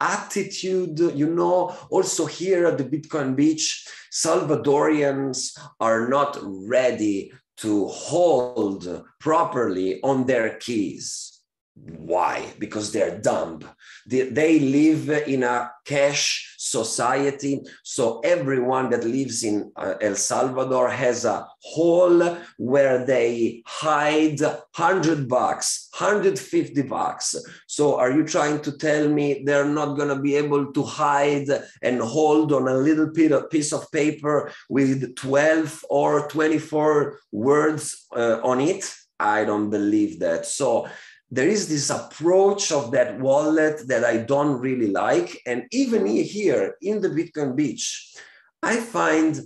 attitude, 0.00 0.98
you 1.22 1.28
know, 1.40 1.74
also 1.90 2.26
here 2.26 2.66
at 2.66 2.76
the 2.78 2.84
Bitcoin 2.94 3.34
Beach, 3.34 3.66
Salvadorians 4.12 5.58
are 5.80 6.08
not 6.08 6.38
ready 6.42 7.32
to 7.56 7.86
hold 7.88 9.04
properly 9.20 10.02
on 10.02 10.26
their 10.26 10.48
keys. 10.66 11.40
Why? 11.74 12.52
Because 12.58 12.92
they're 12.92 13.18
dumb. 13.18 13.60
They, 14.06 14.28
they 14.28 14.58
live 14.60 15.10
in 15.34 15.42
a 15.42 15.70
cash 15.84 16.43
society. 16.64 17.60
So 17.82 18.20
everyone 18.20 18.88
that 18.90 19.04
lives 19.04 19.44
in 19.44 19.70
uh, 19.76 19.94
El 20.00 20.14
Salvador 20.14 20.88
has 20.88 21.24
a 21.26 21.46
hole 21.60 22.38
where 22.56 23.04
they 23.04 23.62
hide 23.66 24.40
100 24.40 25.28
bucks, 25.28 25.88
150 25.96 26.82
bucks. 26.82 27.36
So 27.66 27.98
are 27.98 28.10
you 28.10 28.24
trying 28.24 28.62
to 28.62 28.72
tell 28.78 29.08
me 29.08 29.42
they're 29.44 29.74
not 29.80 29.96
going 29.96 30.08
to 30.08 30.20
be 30.20 30.36
able 30.36 30.72
to 30.72 30.82
hide 30.82 31.48
and 31.82 32.00
hold 32.00 32.52
on 32.52 32.66
a 32.66 32.74
little 32.74 33.10
piece 33.48 33.72
of 33.72 33.90
paper 33.92 34.50
with 34.70 35.14
12 35.16 35.84
or 35.90 36.28
24 36.28 37.18
words 37.30 38.06
uh, 38.16 38.40
on 38.42 38.60
it? 38.60 38.94
I 39.20 39.44
don't 39.44 39.70
believe 39.70 40.20
that. 40.20 40.46
So 40.46 40.88
there 41.34 41.48
is 41.48 41.68
this 41.68 41.90
approach 41.90 42.70
of 42.70 42.92
that 42.92 43.18
wallet 43.18 43.88
that 43.88 44.04
I 44.04 44.18
don't 44.18 44.60
really 44.60 44.90
like. 44.92 45.42
And 45.44 45.64
even 45.72 46.06
here 46.06 46.76
in 46.80 47.00
the 47.00 47.08
Bitcoin 47.08 47.56
Beach, 47.56 48.14
I 48.62 48.76
find 48.76 49.40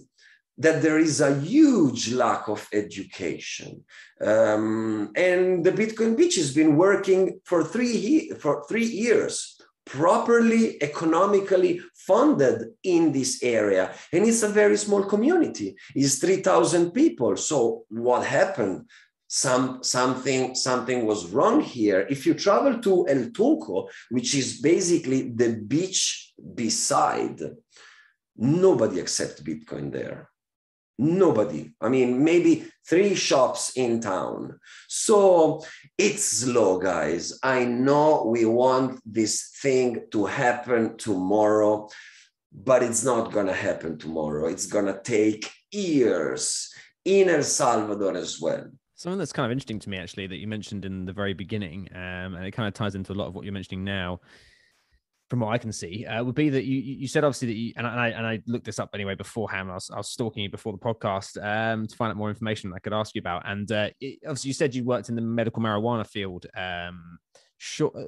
that 0.59 0.83
there 0.83 0.98
is 0.98 1.20
a 1.22 1.40
huge 1.40 2.12
lack 2.12 2.48
of 2.48 2.68
education. 2.74 3.85
Um, 4.20 5.12
and 5.16 5.64
the 5.64 5.72
Bitcoin 5.72 6.14
Beach 6.14 6.37
has 6.37 6.53
been 6.53 6.77
working 6.77 7.40
for 7.44 7.64
three, 7.64 8.33
for 8.38 8.66
three 8.68 8.85
years, 8.85 9.59
properly 9.87 10.83
economically 10.83 11.81
funded 11.94 12.68
in 12.83 13.12
this 13.12 13.42
area. 13.42 13.94
And 14.12 14.27
it's 14.27 14.42
a 14.42 14.48
very 14.48 14.77
small 14.77 15.05
community. 15.05 15.74
It's 15.94 16.18
3,000 16.18 16.90
people. 16.90 17.37
So 17.37 17.85
what 17.88 18.27
happened? 18.27 18.88
Some 19.28 19.82
something 19.82 20.54
something 20.54 21.04
was 21.06 21.30
wrong 21.30 21.60
here. 21.60 22.06
If 22.08 22.26
you 22.26 22.34
travel 22.34 22.80
to 22.80 23.06
el 23.08 23.30
tunco 23.30 23.88
which 24.10 24.34
is 24.34 24.60
basically 24.60 25.30
the 25.30 25.62
beach 25.66 26.32
beside 26.54 27.40
nobody 28.36 29.00
accepts 29.00 29.42
bitcoin 29.42 29.92
there. 29.92 30.30
Nobody. 30.98 31.74
I 31.80 31.90
mean 31.90 32.24
maybe 32.24 32.68
three 32.88 33.14
shops 33.14 33.72
in 33.76 34.00
town. 34.00 34.58
So 34.88 35.62
it's 35.98 36.24
slow 36.24 36.78
guys. 36.78 37.38
I 37.42 37.66
know 37.66 38.24
we 38.24 38.46
want 38.46 38.98
this 39.04 39.50
thing 39.60 40.06
to 40.10 40.24
happen 40.24 40.96
tomorrow 40.96 41.88
but 42.50 42.82
it's 42.82 43.04
not 43.04 43.30
going 43.30 43.46
to 43.46 43.52
happen 43.52 43.98
tomorrow. 43.98 44.48
It's 44.48 44.66
going 44.66 44.86
to 44.86 44.98
take 45.02 45.50
years. 45.70 46.72
In 47.04 47.28
el 47.28 47.42
salvador 47.42 48.16
as 48.16 48.40
well 48.40 48.68
Something 48.98 49.20
that's 49.20 49.32
kind 49.32 49.46
of 49.46 49.52
interesting 49.52 49.78
to 49.78 49.90
me, 49.90 49.96
actually, 49.96 50.26
that 50.26 50.38
you 50.38 50.48
mentioned 50.48 50.84
in 50.84 51.04
the 51.04 51.12
very 51.12 51.32
beginning, 51.32 51.88
um, 51.94 52.34
and 52.34 52.44
it 52.44 52.50
kind 52.50 52.66
of 52.66 52.74
ties 52.74 52.96
into 52.96 53.12
a 53.12 53.14
lot 53.14 53.28
of 53.28 53.34
what 53.37 53.44
you're 53.44 53.52
mentioning 53.52 53.84
now, 53.84 54.20
from 55.30 55.38
what 55.38 55.50
I 55.50 55.58
can 55.58 55.70
see, 55.70 56.04
uh, 56.04 56.24
would 56.24 56.34
be 56.34 56.48
that 56.48 56.64
you 56.64 56.78
you 56.80 57.06
said 57.06 57.22
obviously 57.22 57.46
that 57.46 57.54
you 57.54 57.72
and 57.76 57.87
I 57.87 58.08
and 58.08 58.26
I 58.26 58.42
looked 58.48 58.64
this 58.64 58.80
up 58.80 58.90
anyway 58.94 59.14
beforehand. 59.14 59.70
I 59.70 59.74
was, 59.74 59.88
I 59.88 59.98
was 59.98 60.08
stalking 60.08 60.42
you 60.42 60.50
before 60.50 60.72
the 60.72 60.80
podcast 60.80 61.37
um, 61.40 61.87
to 61.87 61.94
find 61.94 62.11
out 62.11 62.16
more 62.16 62.28
information 62.28 62.72
I 62.74 62.80
could 62.80 62.92
ask 62.92 63.14
you 63.14 63.20
about. 63.20 63.42
And 63.46 63.70
uh, 63.70 63.90
it, 64.00 64.18
obviously, 64.24 64.48
you 64.48 64.54
said 64.54 64.74
you 64.74 64.82
worked 64.82 65.11
in 65.11 65.14
the 65.14 65.22
medical 65.22 65.62
marijuana 65.62 66.04
field. 66.04 66.46
Um, 66.56 67.20
uh, 67.80 68.00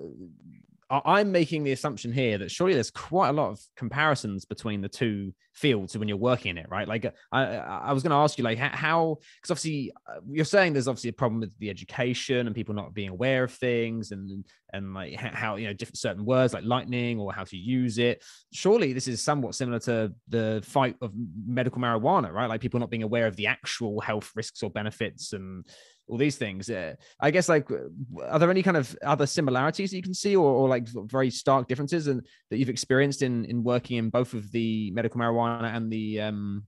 I'm 0.91 1.31
making 1.31 1.63
the 1.63 1.73
assumption 1.73 2.13
here 2.13 2.37
that 2.39 2.51
surely 2.51 2.75
there's 2.75 2.91
quite 2.91 3.29
a 3.29 3.33
lot 3.33 3.51
of 3.51 3.61
comparisons 3.77 4.45
between 4.45 4.81
the 4.81 4.89
two 4.89 5.33
fields 5.55 5.97
when 5.97 6.09
you're 6.09 6.17
working 6.17 6.51
in 6.51 6.59
it, 6.59 6.67
right? 6.69 6.89
Like, 6.89 7.15
I, 7.31 7.45
I 7.45 7.93
was 7.93 8.03
going 8.03 8.11
to 8.11 8.17
ask 8.17 8.39
you, 8.39 8.45
like, 8.45 8.59
how, 8.59 9.19
because 9.41 9.53
obviously 9.53 9.93
uh, 10.09 10.21
you're 10.29 10.45
saying 10.45 10.73
there's 10.73 10.89
obviously 10.89 11.11
a 11.11 11.13
problem 11.13 11.41
with 11.41 11.57
the 11.59 11.71
education 11.71 12.47
and 12.47 12.57
people 12.57 12.75
not 12.75 12.93
being 12.93 13.11
aware 13.11 13.45
of 13.45 13.53
things 13.53 14.11
and, 14.11 14.45
and 14.73 14.93
like 14.95 15.15
how, 15.15 15.57
you 15.57 15.69
know, 15.69 15.73
different 15.73 15.99
certain 15.99 16.25
words 16.25 16.55
like 16.55 16.65
lightning 16.65 17.21
or 17.21 17.33
how 17.33 17.45
to 17.45 17.57
use 17.57 17.99
it. 17.99 18.25
Surely 18.53 18.93
this 18.93 19.07
is 19.07 19.23
somewhat 19.23 19.55
similar 19.55 19.79
to 19.81 20.13
the 20.29 20.61
fight 20.65 20.97
of 21.03 21.13
medical 21.47 21.81
marijuana, 21.81 22.33
right? 22.33 22.49
Like 22.49 22.61
people 22.61 22.81
not 22.81 22.91
being 22.91 23.05
aware 23.05 23.29
of 23.29 23.37
the 23.37 23.47
actual 23.47 24.01
health 24.01 24.33
risks 24.35 24.63
or 24.63 24.71
benefits 24.71 25.33
and, 25.35 25.65
all 26.11 26.19
these 26.19 26.37
things. 26.37 26.69
Uh, 26.69 26.95
I 27.21 27.31
guess 27.31 27.49
like, 27.49 27.71
are 27.71 28.39
there 28.39 28.51
any 28.51 28.63
kind 28.63 28.77
of 28.77 28.97
other 29.03 29.27
similarities 29.27 29.91
that 29.91 29.97
you 29.97 30.03
can 30.03 30.15
see, 30.15 30.37
or, 30.37 30.51
or 30.51 30.69
like 30.69 30.89
very 30.89 31.31
stark 31.31 31.69
differences, 31.69 32.09
and 32.09 32.27
that 32.51 32.59
you've 32.59 32.69
experienced 32.69 33.23
in 33.23 33.45
in 33.45 33.63
working 33.63 33.97
in 33.99 34.11
both 34.11 34.35
of 34.35 34.51
the 34.53 34.91
medical 34.91 35.21
marijuana 35.21 35.75
and 35.75 35.91
the 35.91 36.21
um, 36.21 36.65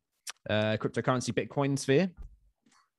uh, 0.48 0.76
cryptocurrency 0.80 1.32
Bitcoin 1.32 1.78
sphere? 1.78 2.10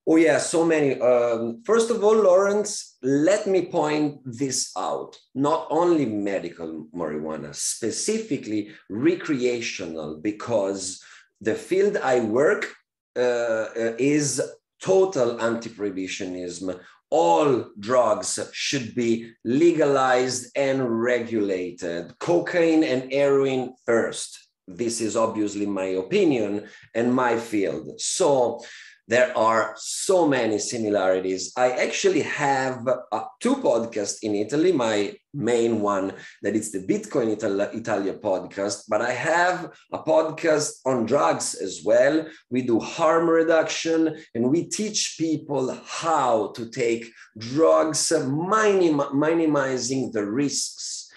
Oh 0.06 0.18
yeah, 0.18 0.38
so 0.38 0.66
many. 0.66 1.00
Um, 1.00 1.62
first 1.64 1.90
of 1.90 2.04
all, 2.04 2.16
Lawrence, 2.16 2.98
let 3.02 3.48
me 3.48 3.68
point 3.68 4.20
this 4.26 4.72
out. 4.78 5.18
Not 5.34 5.68
only 5.70 6.06
medical 6.06 6.88
marijuana, 6.94 7.56
specifically 7.56 8.72
recreational, 8.90 10.20
because 10.22 11.02
the 11.40 11.56
field 11.56 11.96
I 12.04 12.20
work 12.20 12.74
uh, 13.16 13.68
is 13.98 14.42
total 14.84 15.42
anti-prohibitionism. 15.42 16.78
All 17.10 17.72
drugs 17.80 18.40
should 18.52 18.94
be 18.96 19.32
legalized 19.46 20.52
and 20.56 21.02
regulated. 21.02 22.18
Cocaine 22.20 22.84
and 22.84 23.12
heroin 23.12 23.74
first. 23.86 24.50
This 24.68 25.00
is 25.00 25.16
obviously 25.16 25.66
my 25.66 25.86
opinion 25.86 26.68
and 26.94 27.14
my 27.14 27.38
field. 27.38 28.00
So 28.00 28.62
there 29.08 29.38
are 29.38 29.74
so 29.78 30.28
many 30.28 30.58
similarities. 30.60 31.52
I 31.58 31.72
actually 31.72 32.22
have 32.22 32.88
uh, 33.12 33.24
two 33.42 33.56
podcasts 33.58 34.20
in 34.22 34.34
Italy. 34.36 34.72
My 34.72 35.16
main 35.34 35.82
one 35.82 36.14
that 36.42 36.56
it's 36.56 36.72
the 36.72 36.80
Bitcoin 36.80 37.32
Italia 37.34 38.14
podcast, 38.14 38.84
but 38.88 39.02
I 39.02 39.12
have 39.12 39.74
a 39.92 40.00
podcast 40.00 40.72
on 40.86 41.06
drugs 41.06 41.54
as 41.56 41.82
well. 41.84 42.26
We 42.50 42.62
do 42.62 42.80
harm 42.80 43.30
reduction 43.30 44.16
and 44.36 44.50
we 44.50 44.66
teach 44.70 45.16
people 45.20 45.78
how 45.86 46.54
to 46.56 46.70
take 46.70 47.12
drugs, 47.38 48.12
minim- 48.12 49.20
minimizing 49.20 50.12
the 50.12 50.26
risks 50.26 51.12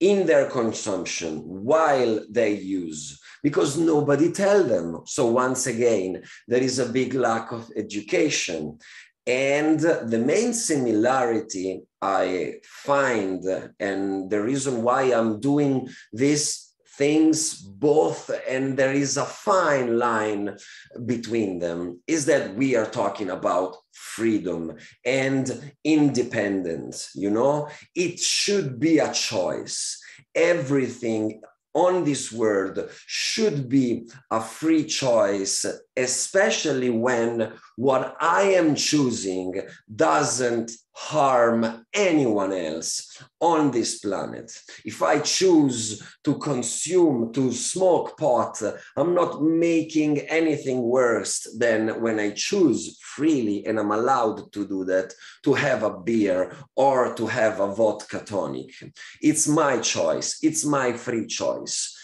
in 0.00 0.26
their 0.26 0.50
consumption 0.50 1.38
while 1.38 2.20
they 2.28 2.54
use 2.54 3.20
because 3.44 3.76
nobody 3.76 4.32
tell 4.32 4.64
them. 4.64 5.02
So 5.04 5.26
once 5.26 5.66
again, 5.66 6.22
there 6.48 6.62
is 6.62 6.78
a 6.78 6.88
big 6.88 7.12
lack 7.12 7.52
of 7.52 7.70
education. 7.76 8.78
And 9.26 9.78
the 9.78 10.22
main 10.32 10.54
similarity 10.54 11.82
I 12.00 12.56
find, 12.64 13.44
and 13.78 14.30
the 14.30 14.42
reason 14.42 14.82
why 14.82 15.02
I'm 15.12 15.40
doing 15.40 15.88
these 16.12 16.74
things 16.96 17.60
both, 17.60 18.30
and 18.48 18.78
there 18.78 18.92
is 18.92 19.16
a 19.16 19.24
fine 19.24 19.98
line 19.98 20.56
between 21.04 21.58
them, 21.58 22.00
is 22.06 22.24
that 22.26 22.54
we 22.54 22.76
are 22.76 22.86
talking 22.86 23.30
about 23.30 23.76
freedom 23.92 24.72
and 25.04 25.72
independence. 25.84 27.10
You 27.14 27.30
know, 27.30 27.68
it 27.94 28.20
should 28.20 28.80
be 28.80 29.00
a 29.00 29.12
choice. 29.12 29.98
Everything 30.34 31.42
on 31.74 32.04
this 32.04 32.32
world 32.32 32.88
should 33.06 33.68
be 33.68 34.08
a 34.30 34.40
free 34.40 34.84
choice, 34.84 35.66
especially 35.96 36.90
when 36.90 37.52
what 37.76 38.16
I 38.20 38.42
am 38.42 38.74
choosing 38.74 39.60
doesn't 39.94 40.70
harm 40.96 41.84
anyone 41.92 42.52
else 42.52 43.20
on 43.40 43.72
this 43.72 43.98
planet. 43.98 44.52
If 44.84 45.02
I 45.02 45.18
choose 45.18 46.02
to 46.22 46.38
consume, 46.38 47.32
to 47.32 47.52
smoke 47.52 48.16
pot, 48.16 48.62
I'm 48.96 49.12
not 49.12 49.42
making 49.42 50.20
anything 50.20 50.82
worse 50.82 51.48
than 51.58 52.00
when 52.00 52.20
I 52.20 52.30
choose 52.30 52.96
freely 53.00 53.66
and 53.66 53.78
I'm 53.78 53.90
allowed 53.90 54.52
to 54.52 54.66
do 54.66 54.84
that, 54.84 55.12
to 55.42 55.54
have 55.54 55.82
a 55.82 55.98
beer 55.98 56.52
or 56.76 57.14
to 57.14 57.26
have 57.26 57.58
a 57.58 57.74
vodka 57.74 58.20
tonic. 58.20 58.72
It's 59.20 59.48
my 59.48 59.78
choice, 59.78 60.38
it's 60.42 60.64
my 60.64 60.92
free 60.92 61.26
choice. 61.26 61.98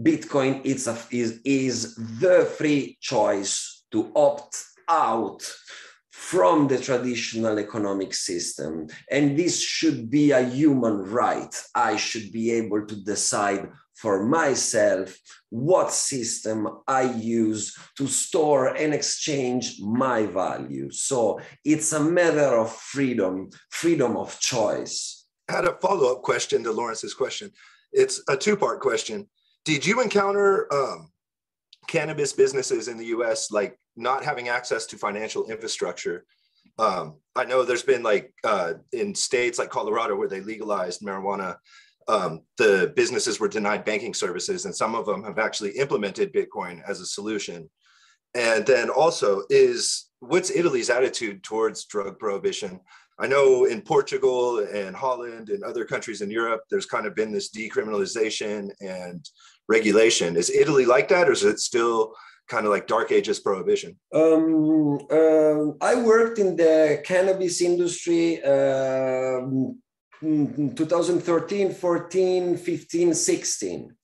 Bitcoin 0.00 0.64
is, 0.64 0.86
a, 0.86 0.96
is, 1.10 1.40
is 1.44 1.96
the 1.96 2.44
free 2.58 2.96
choice 3.00 3.84
to 3.90 4.12
opt 4.14 4.62
out 4.88 5.42
from 6.10 6.66
the 6.66 6.78
traditional 6.78 7.58
economic 7.58 8.14
system. 8.14 8.86
And 9.10 9.36
this 9.36 9.62
should 9.62 10.10
be 10.10 10.32
a 10.32 10.42
human 10.42 11.02
right. 11.02 11.54
I 11.74 11.96
should 11.96 12.32
be 12.32 12.50
able 12.52 12.86
to 12.86 12.96
decide 13.04 13.68
for 13.94 14.24
myself 14.26 15.16
what 15.50 15.92
system 15.92 16.68
I 16.88 17.02
use 17.12 17.76
to 17.96 18.06
store 18.06 18.76
and 18.76 18.92
exchange 18.92 19.80
my 19.80 20.26
value. 20.26 20.90
So 20.90 21.40
it's 21.64 21.92
a 21.92 22.00
matter 22.00 22.58
of 22.58 22.72
freedom, 22.72 23.50
freedom 23.70 24.16
of 24.16 24.38
choice. 24.40 25.26
I 25.48 25.52
had 25.52 25.64
a 25.64 25.78
follow 25.80 26.12
up 26.12 26.22
question 26.22 26.64
to 26.64 26.72
Lawrence's 26.72 27.14
question. 27.14 27.52
It's 27.92 28.22
a 28.28 28.36
two 28.36 28.56
part 28.56 28.80
question. 28.80 29.28
Did 29.64 29.86
you 29.86 30.02
encounter 30.02 30.72
um, 30.72 31.10
cannabis 31.86 32.32
businesses 32.32 32.88
in 32.88 32.98
the 32.98 33.06
US 33.06 33.50
like 33.50 33.78
not 33.96 34.24
having 34.24 34.48
access 34.48 34.86
to 34.86 34.98
financial 34.98 35.50
infrastructure. 35.50 36.24
Um, 36.78 37.16
I 37.34 37.44
know 37.44 37.62
there's 37.62 37.82
been 37.82 38.02
like 38.02 38.32
uh, 38.44 38.74
in 38.92 39.14
states 39.14 39.58
like 39.58 39.70
Colorado 39.70 40.16
where 40.16 40.28
they 40.28 40.40
legalized 40.40 41.00
marijuana, 41.00 41.56
um, 42.08 42.42
the 42.58 42.92
businesses 42.94 43.40
were 43.40 43.48
denied 43.48 43.84
banking 43.84 44.14
services, 44.14 44.64
and 44.64 44.74
some 44.74 44.94
of 44.94 45.06
them 45.06 45.24
have 45.24 45.38
actually 45.38 45.70
implemented 45.70 46.32
Bitcoin 46.32 46.82
as 46.86 47.00
a 47.00 47.06
solution. 47.06 47.68
And 48.34 48.66
then 48.66 48.90
also, 48.90 49.42
is 49.48 50.10
what's 50.20 50.50
Italy's 50.50 50.90
attitude 50.90 51.42
towards 51.42 51.86
drug 51.86 52.18
prohibition? 52.18 52.80
I 53.18 53.26
know 53.26 53.64
in 53.64 53.80
Portugal 53.80 54.58
and 54.58 54.94
Holland 54.94 55.48
and 55.48 55.64
other 55.64 55.86
countries 55.86 56.20
in 56.20 56.30
Europe, 56.30 56.60
there's 56.70 56.84
kind 56.84 57.06
of 57.06 57.14
been 57.14 57.32
this 57.32 57.50
decriminalization 57.50 58.70
and 58.80 59.26
regulation. 59.68 60.36
Is 60.36 60.50
Italy 60.50 60.84
like 60.84 61.08
that, 61.08 61.28
or 61.28 61.32
is 61.32 61.42
it 61.42 61.58
still 61.58 62.14
kind 62.48 62.66
of 62.66 62.72
like 62.72 62.86
dark 62.86 63.12
ages 63.12 63.40
prohibition? 63.40 63.98
Um, 64.12 64.98
uh, 65.10 65.72
I 65.80 65.94
worked 65.96 66.38
in 66.38 66.56
the 66.56 67.02
cannabis 67.04 67.60
industry 67.60 68.42
um, 68.42 69.78
2013, 70.20 71.74
14, 71.74 72.56
15, 72.56 73.14
16. 73.14 73.96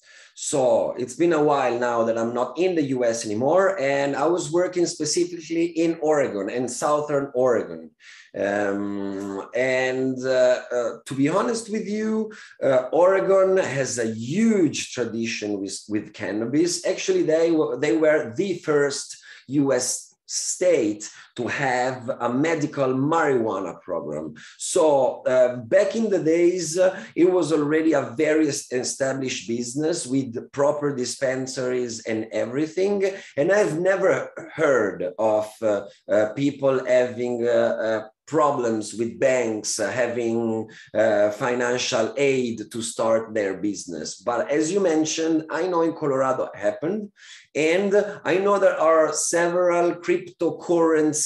So 0.45 0.97
it's 0.99 1.15
been 1.15 1.35
a 1.35 1.41
while 1.41 1.79
now 1.79 2.03
that 2.03 2.19
I'm 2.19 2.35
not 2.35 2.59
in 2.59 2.75
the 2.75 2.89
US 2.97 3.25
anymore. 3.25 3.81
And 3.81 4.17
I 4.17 4.27
was 4.27 4.51
working 4.51 4.87
specifically 4.87 5.67
in 5.67 5.99
Oregon, 6.03 6.51
in 6.51 6.69
Southern 6.69 7.31
Oregon. 7.33 7.93
Um, 8.37 9.47
and 9.55 10.19
uh, 10.27 10.63
uh, 10.69 10.93
to 11.07 11.15
be 11.15 11.29
honest 11.29 11.71
with 11.71 11.87
you, 11.87 12.33
uh, 12.61 12.89
Oregon 12.93 13.57
has 13.57 14.01
a 14.01 14.13
huge 14.13 14.93
tradition 14.93 15.61
with, 15.61 15.79
with 15.89 16.13
cannabis. 16.13 16.85
Actually, 16.85 17.23
they, 17.23 17.57
they 17.79 17.97
were 17.97 18.35
the 18.37 18.59
first 18.65 19.19
US 19.47 20.13
state 20.27 21.09
to 21.37 21.47
have 21.47 22.11
a 22.21 22.33
medical 22.33 22.89
marijuana 22.89 23.81
program. 23.81 24.35
So 24.59 25.23
uh, 25.27 25.57
back 25.57 25.97
in 25.97 26.11
the 26.11 26.23
days, 26.23 26.79
uh, 26.79 27.05
it 27.15 27.31
was 27.31 27.53
already 27.53 27.93
a 27.93 28.15
very 28.17 28.47
established 28.47 29.49
business 29.49 30.07
with 30.07 30.51
proper 30.53 30.95
dispensaries 30.95 32.05
and 32.07 32.27
everything. 32.33 33.05
And 33.37 33.53
I've 33.53 33.79
never 33.79 34.31
heard 34.55 35.13
of 35.19 35.51
uh, 35.63 35.83
uh 36.09 36.33
people 36.35 36.85
having 36.87 37.47
uh, 37.47 37.51
uh, 37.51 38.09
problems 38.27 38.95
with 38.95 39.19
banks 39.19 39.79
uh, 39.79 39.91
having 39.91 40.69
uh, 40.95 41.31
financial 41.45 42.15
aid 42.17 42.57
to 42.73 42.81
start 42.81 43.35
their 43.35 43.55
business. 43.59 44.09
But 44.17 44.51
as 44.51 44.73
you 44.73 44.81
mentioned, 44.81 45.39
I 45.51 45.67
know 45.67 45.83
in 45.83 45.95
Colorado 45.95 46.49
happened. 46.55 47.11
And 47.55 47.93
I 48.25 48.39
know 48.39 48.59
there 48.59 48.81
are 48.81 49.13
several 49.13 49.87
cryptocurrency 50.07 51.22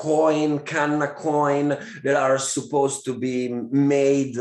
coin, 0.00 0.58
Canna 0.60 1.08
coin 1.08 1.68
that 2.04 2.16
are 2.16 2.38
supposed 2.38 3.04
to 3.04 3.18
be 3.18 3.48
made 3.48 4.36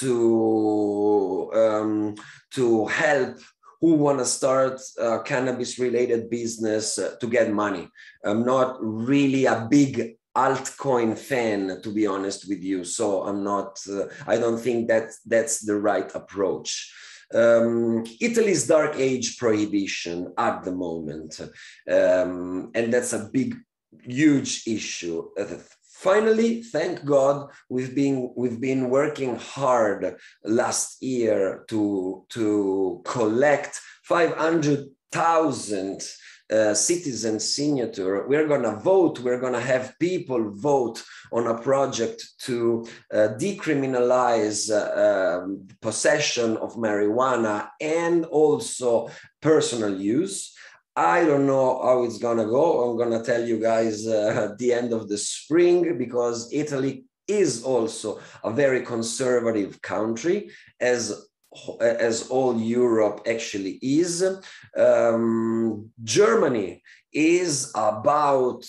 to, 0.00 1.50
um, 1.54 2.14
to 2.50 2.86
help 2.86 3.38
who 3.80 3.94
want 3.94 4.18
to 4.20 4.24
start 4.24 4.80
a 4.98 5.20
cannabis 5.24 5.78
related 5.78 6.30
business 6.30 6.98
uh, 6.98 7.16
to 7.20 7.26
get 7.26 7.52
money. 7.52 7.88
I'm 8.24 8.44
not 8.44 8.78
really 8.80 9.46
a 9.46 9.66
big 9.68 10.16
altcoin 10.36 11.18
fan, 11.18 11.80
to 11.82 11.90
be 11.92 12.06
honest 12.06 12.48
with 12.48 12.62
you. 12.62 12.84
So 12.84 13.24
I'm 13.24 13.42
not, 13.42 13.78
uh, 13.90 14.04
I 14.26 14.38
don't 14.38 14.58
think 14.58 14.88
that 14.88 15.10
that's 15.26 15.60
the 15.60 15.78
right 15.78 16.10
approach. 16.14 16.92
Um, 17.34 18.04
Italy's 18.20 18.66
dark 18.66 18.94
age 18.96 19.36
prohibition 19.38 20.32
at 20.38 20.62
the 20.64 20.72
moment, 20.72 21.40
um, 21.90 22.70
and 22.74 22.92
that's 22.92 23.12
a 23.14 23.30
big, 23.32 23.56
huge 24.00 24.62
issue. 24.66 25.28
Uh, 25.38 25.58
finally, 25.82 26.62
thank 26.62 27.04
God, 27.04 27.50
we've 27.68 27.94
been 27.94 28.32
we've 28.36 28.60
been 28.60 28.90
working 28.90 29.36
hard 29.36 30.16
last 30.44 31.02
year 31.02 31.64
to 31.68 32.24
to 32.30 33.02
collect 33.04 33.80
five 34.02 34.36
hundred 34.36 34.88
thousand 35.10 36.02
uh, 36.50 36.74
citizen 36.74 37.40
signature. 37.40 38.26
We're 38.28 38.48
going 38.48 38.62
to 38.62 38.76
vote. 38.76 39.20
We're 39.20 39.40
going 39.40 39.54
to 39.54 39.60
have 39.60 39.98
people 39.98 40.50
vote 40.54 41.02
on 41.32 41.46
a 41.46 41.58
project 41.58 42.22
to 42.40 42.86
uh, 43.12 43.28
decriminalize 43.38 44.70
uh, 44.70 45.40
um, 45.40 45.66
possession 45.80 46.56
of 46.58 46.76
marijuana 46.76 47.68
and 47.80 48.26
also 48.26 49.08
personal 49.40 49.98
use. 49.98 50.54
I 50.94 51.24
don't 51.24 51.46
know 51.46 51.80
how 51.82 52.04
it's 52.04 52.18
to 52.36 52.44
go. 52.44 52.90
I'm 52.90 52.98
to 53.18 53.24
tell 53.24 53.44
you 53.44 53.58
guys 53.58 54.06
uh, 54.06 54.50
at 54.50 54.58
the 54.62 54.72
end 54.72 54.92
of 54.92 55.08
the 55.08 55.18
spring 55.18 55.96
because 55.96 56.52
Italy 56.52 57.04
is 57.28 57.62
also 57.62 58.20
a 58.44 58.50
very 58.50 58.84
conservative 58.84 59.80
country 59.80 60.50
as 60.80 61.26
as 61.80 62.28
all 62.28 62.58
Europe 62.58 63.20
actually 63.26 63.78
is. 63.82 64.24
Um, 64.76 65.90
Germany 66.02 66.82
is 67.12 67.70
about 67.74 68.64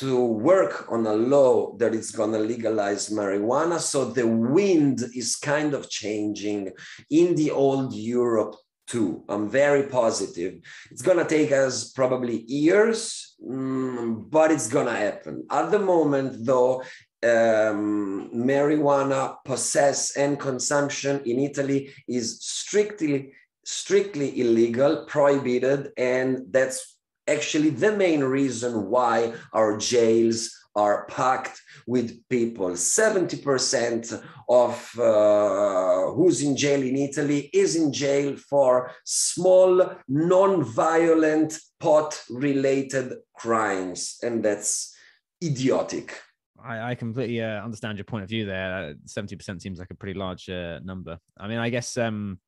to 0.00 0.24
work 0.24 0.90
on 0.90 1.06
a 1.06 1.14
law 1.14 1.76
that 1.76 1.94
is 1.94 2.10
going 2.10 2.32
to 2.32 2.38
legalize 2.38 3.10
marijuana. 3.10 3.78
So 3.78 4.06
the 4.06 4.26
wind 4.26 5.04
is 5.14 5.36
kind 5.36 5.72
of 5.72 5.88
changing 5.88 6.72
in 7.10 7.34
the 7.34 7.50
old 7.50 7.94
Europe 7.94 8.56
too. 8.86 9.24
I'm 9.28 9.48
very 9.48 9.84
positive. 9.84 10.60
It's 10.90 11.02
going 11.02 11.18
to 11.18 11.24
take 11.24 11.52
us 11.52 11.90
probably 11.92 12.42
years, 12.46 13.34
mm, 13.44 14.30
but 14.30 14.50
it's 14.50 14.68
going 14.68 14.86
to 14.86 14.92
happen. 14.92 15.46
At 15.50 15.70
the 15.70 15.78
moment, 15.78 16.44
though, 16.44 16.82
um, 17.22 18.30
marijuana 18.34 19.36
possess 19.44 20.16
and 20.16 20.38
consumption 20.38 21.22
in 21.24 21.40
Italy 21.40 21.92
is 22.06 22.38
strictly 22.42 23.32
strictly 23.64 24.40
illegal, 24.40 25.04
prohibited, 25.08 25.90
and 25.96 26.46
that's 26.50 26.96
actually 27.26 27.70
the 27.70 27.90
main 27.96 28.22
reason 28.22 28.88
why 28.88 29.34
our 29.52 29.76
jails 29.76 30.56
are 30.76 31.06
packed 31.06 31.60
with 31.86 32.20
people. 32.28 32.70
70% 32.70 34.22
of 34.48 34.98
uh, 34.98 36.12
who's 36.12 36.42
in 36.42 36.56
jail 36.56 36.82
in 36.82 36.96
Italy 36.96 37.50
is 37.52 37.74
in 37.76 37.92
jail 37.92 38.36
for 38.36 38.92
small, 39.04 39.96
non-violent 40.08 41.58
pot-related 41.80 43.14
crimes, 43.34 44.18
and 44.22 44.44
that's 44.44 44.94
idiotic. 45.42 46.20
I, 46.62 46.90
I 46.90 46.94
completely 46.94 47.42
uh, 47.42 47.62
understand 47.64 47.98
your 47.98 48.04
point 48.04 48.24
of 48.24 48.28
view 48.28 48.46
there. 48.46 48.94
Seventy 49.04 49.36
percent 49.36 49.62
seems 49.62 49.78
like 49.78 49.90
a 49.90 49.94
pretty 49.94 50.18
large 50.18 50.48
uh, 50.48 50.80
number. 50.82 51.18
I 51.38 51.48
mean, 51.48 51.58
I 51.58 51.68
guess 51.70 51.96
um, 51.96 52.38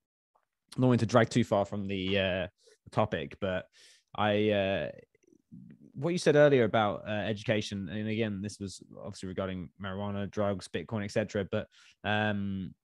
not 0.77 0.87
wanting 0.87 1.01
to 1.01 1.07
drag 1.07 1.29
too 1.29 1.45
far 1.45 1.64
from 1.64 1.87
the, 1.87 2.19
uh, 2.19 2.47
topic, 2.88 3.37
but 3.41 3.67
I 4.17 4.51
uh, 4.51 4.91
what 5.98 6.11
you 6.11 6.18
said 6.18 6.37
earlier 6.37 6.64
about 6.64 7.02
uh, 7.06 7.11
education, 7.11 7.88
and 7.88 8.08
again, 8.08 8.40
this 8.40 8.61
was 8.61 8.82
obviously 8.98 9.28
regarding 9.28 9.70
marijuana, 9.82 10.30
drugs, 10.30 10.68
Bitcoin, 10.68 11.04
etc. 11.04 11.46
But 11.50 11.66
um, 12.04 12.74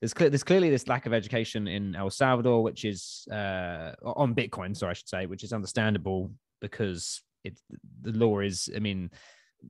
there's, 0.00 0.14
clear, 0.14 0.30
there's 0.30 0.44
clearly 0.44 0.70
this 0.70 0.88
lack 0.88 1.06
of 1.06 1.12
education 1.12 1.66
in 1.66 1.96
El 1.96 2.10
Salvador, 2.10 2.62
which 2.62 2.84
is 2.84 3.26
uh, 3.30 3.92
on 4.02 4.34
Bitcoin. 4.34 4.76
Sorry, 4.76 4.90
I 4.90 4.94
should 4.94 5.08
say, 5.08 5.26
which 5.26 5.44
is 5.44 5.52
understandable 5.52 6.30
because 6.60 7.22
it 7.44 7.58
the 8.02 8.12
law 8.12 8.40
is. 8.40 8.68
I 8.74 8.78
mean, 8.78 9.10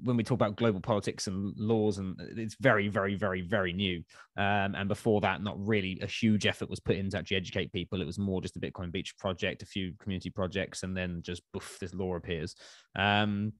when 0.02 0.16
we 0.16 0.22
talk 0.22 0.36
about 0.36 0.56
global 0.56 0.80
politics 0.80 1.26
and 1.26 1.54
laws, 1.56 1.98
and 1.98 2.16
it's 2.36 2.56
very, 2.60 2.88
very, 2.88 3.14
very, 3.14 3.40
very 3.40 3.72
new. 3.72 4.02
Um, 4.36 4.74
and 4.74 4.88
before 4.88 5.20
that, 5.22 5.42
not 5.42 5.56
really 5.58 5.98
a 6.02 6.06
huge 6.06 6.46
effort 6.46 6.70
was 6.70 6.80
put 6.80 6.96
in 6.96 7.10
to 7.10 7.18
actually 7.18 7.38
educate 7.38 7.72
people. 7.72 8.00
It 8.00 8.06
was 8.06 8.18
more 8.18 8.40
just 8.40 8.56
a 8.56 8.60
Bitcoin 8.60 8.92
Beach 8.92 9.16
project, 9.18 9.62
a 9.62 9.66
few 9.66 9.94
community 10.00 10.30
projects, 10.30 10.82
and 10.82 10.96
then 10.96 11.22
just 11.22 11.42
boof, 11.52 11.78
this 11.80 11.94
law 11.94 12.16
appears. 12.16 12.54
Um, 12.96 13.52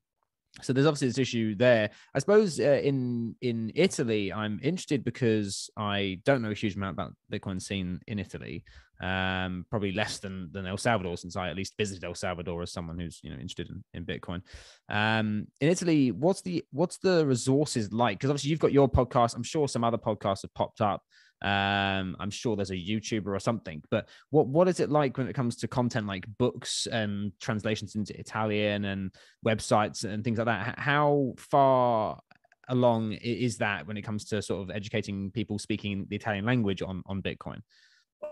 so 0.63 0.73
there's 0.73 0.87
obviously 0.87 1.09
this 1.09 1.19
issue 1.19 1.55
there. 1.55 1.91
I 2.15 2.19
suppose 2.19 2.59
uh, 2.59 2.81
in 2.83 3.37
in 3.41 3.71
Italy, 3.75 4.33
I'm 4.33 4.59
interested 4.63 5.05
because 5.05 5.71
I 5.77 6.21
don't 6.25 6.43
know 6.43 6.51
a 6.51 6.55
huge 6.55 6.77
amount 6.77 6.95
about 6.95 7.15
Bitcoin 7.33 7.61
scene 7.61 8.01
in 8.07 8.19
Italy. 8.19 8.65
Um, 9.01 9.65
probably 9.71 9.93
less 9.93 10.19
than 10.19 10.51
than 10.53 10.67
El 10.67 10.77
Salvador, 10.77 11.17
since 11.17 11.37
I 11.37 11.49
at 11.49 11.57
least 11.57 11.75
visited 11.79 12.03
El 12.03 12.15
Salvador 12.15 12.63
as 12.63 12.73
someone 12.73 12.99
who's 12.99 13.21
you 13.23 13.31
know 13.31 13.37
interested 13.37 13.69
in, 13.69 13.85
in 13.95 14.05
Bitcoin. 14.05 14.43
Um, 14.89 15.47
in 15.61 15.69
Italy, 15.69 16.11
what's 16.11 16.43
the 16.43 16.65
what's 16.73 16.99
the 16.99 17.25
resources 17.25 17.93
like? 17.93 18.19
Because 18.19 18.31
obviously 18.31 18.51
you've 18.51 18.59
got 18.59 18.73
your 18.73 18.89
podcast. 18.89 19.37
I'm 19.37 19.45
sure 19.45 19.69
some 19.69 19.85
other 19.85 19.99
podcasts 19.99 20.43
have 20.43 20.55
popped 20.55 20.81
up 20.81 21.03
um, 21.43 22.17
I'm 22.19 22.31
sure 22.31 22.57
there's 22.57 22.71
a 22.71 22.75
YouTuber 22.75 23.29
or 23.29 23.39
something, 23.39 23.83
but 23.91 24.09
what 24.31 24.49
what 24.49 24.69
is 24.69 24.81
it 24.81 24.91
like 24.91 25.17
when 25.17 25.29
it 25.29 25.35
comes 25.35 25.57
to 25.57 25.69
content 25.69 26.07
like 26.07 26.27
books 26.39 26.87
and 26.91 27.33
translations 27.41 27.95
into 27.95 28.19
Italian 28.19 28.85
and 28.87 29.13
websites 29.47 30.05
and 30.05 30.25
things 30.25 30.39
like 30.39 30.47
that? 30.47 30.79
How 30.79 31.35
far 31.39 32.21
along 32.69 33.13
is 33.13 33.59
that 33.59 33.87
when 33.87 33.97
it 33.97 34.03
comes 34.03 34.25
to 34.27 34.43
sort 34.43 34.63
of 34.63 34.75
educating 34.75 35.31
people 35.31 35.59
speaking 35.59 36.07
the 36.09 36.17
Italian 36.17 36.45
language 36.45 36.83
on 36.83 37.03
on 37.07 37.23
Bitcoin? 37.23 37.61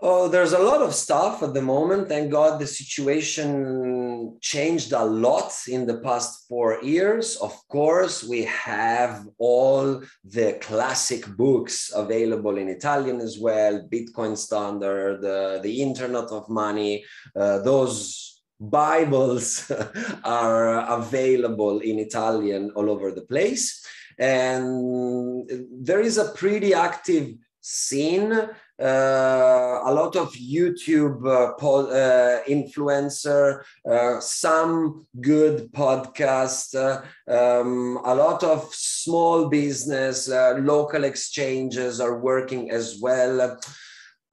Oh, 0.03 0.29
there's 0.29 0.53
a 0.53 0.59
lot 0.59 0.83
of 0.83 0.94
stuff 0.94 1.42
at 1.44 1.55
the 1.55 1.62
moment. 1.62 2.09
Thank 2.09 2.33
God 2.33 2.59
the 2.59 2.66
situation 2.66 4.37
changed 4.40 4.92
a 4.92 5.05
lot 5.05 5.53
in 5.68 5.87
the 5.87 5.99
past 5.99 6.46
four 6.49 6.83
years. 6.83 7.37
Of 7.37 7.57
course, 7.68 8.25
we 8.25 8.42
have 8.44 9.27
all 9.38 10.03
the 10.25 10.59
classic 10.61 11.25
books 11.37 11.92
available 11.94 12.59
in 12.59 12.68
Italian 12.68 13.20
as 13.20 13.38
well 13.38 13.87
Bitcoin 13.88 14.37
Standard, 14.37 15.25
uh, 15.25 15.62
the 15.62 15.81
Internet 15.81 16.31
of 16.31 16.49
Money, 16.49 17.05
uh, 17.37 17.61
those 17.61 18.42
Bibles 18.59 19.70
are 20.25 20.81
available 20.99 21.79
in 21.79 22.01
Italian 22.01 22.72
all 22.75 22.90
over 22.90 23.12
the 23.12 23.22
place. 23.22 23.85
And 24.18 25.49
there 25.70 26.01
is 26.01 26.18
a 26.18 26.33
pretty 26.33 26.75
active 26.75 27.35
scene 27.61 28.33
a 28.78 29.92
lot 29.92 30.16
of 30.16 30.32
YouTube 30.34 31.26
uh, 31.26 31.52
po- 31.54 31.86
uh, 31.88 32.42
influencer, 32.44 33.62
uh, 33.88 34.20
some 34.20 35.06
good 35.20 35.72
podcast, 35.72 36.74
uh, 36.74 37.00
um, 37.30 37.98
a 38.04 38.14
lot 38.14 38.42
of 38.44 38.68
small 38.74 39.48
business, 39.48 40.30
uh, 40.30 40.58
local 40.60 41.04
exchanges 41.04 42.00
are 42.00 42.18
working 42.18 42.70
as 42.70 42.98
well. 43.00 43.58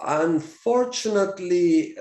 Unfortunately, 0.05 1.95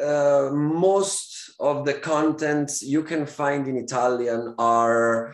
most 0.52 1.52
of 1.61 1.85
the 1.85 1.94
contents 1.94 2.83
you 2.83 3.05
can 3.05 3.26
find 3.26 3.68
in 3.68 3.76
Italian 3.76 4.57
are 4.59 5.33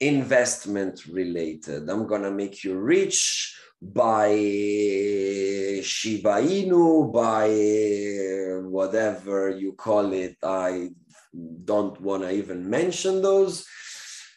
investment 0.00 1.06
related. 1.06 1.88
I'm 1.88 2.06
gonna 2.06 2.30
make 2.30 2.62
you 2.62 2.76
rich 2.78 3.56
by 3.92 4.28
Shiba 5.82 6.40
Inu, 6.40 7.12
by 7.12 7.48
whatever 8.68 9.50
you 9.50 9.72
call 9.72 10.12
it. 10.12 10.36
I 10.42 10.90
don't 11.64 12.00
want 12.00 12.22
to 12.22 12.30
even 12.30 12.68
mention 12.68 13.22
those. 13.22 13.66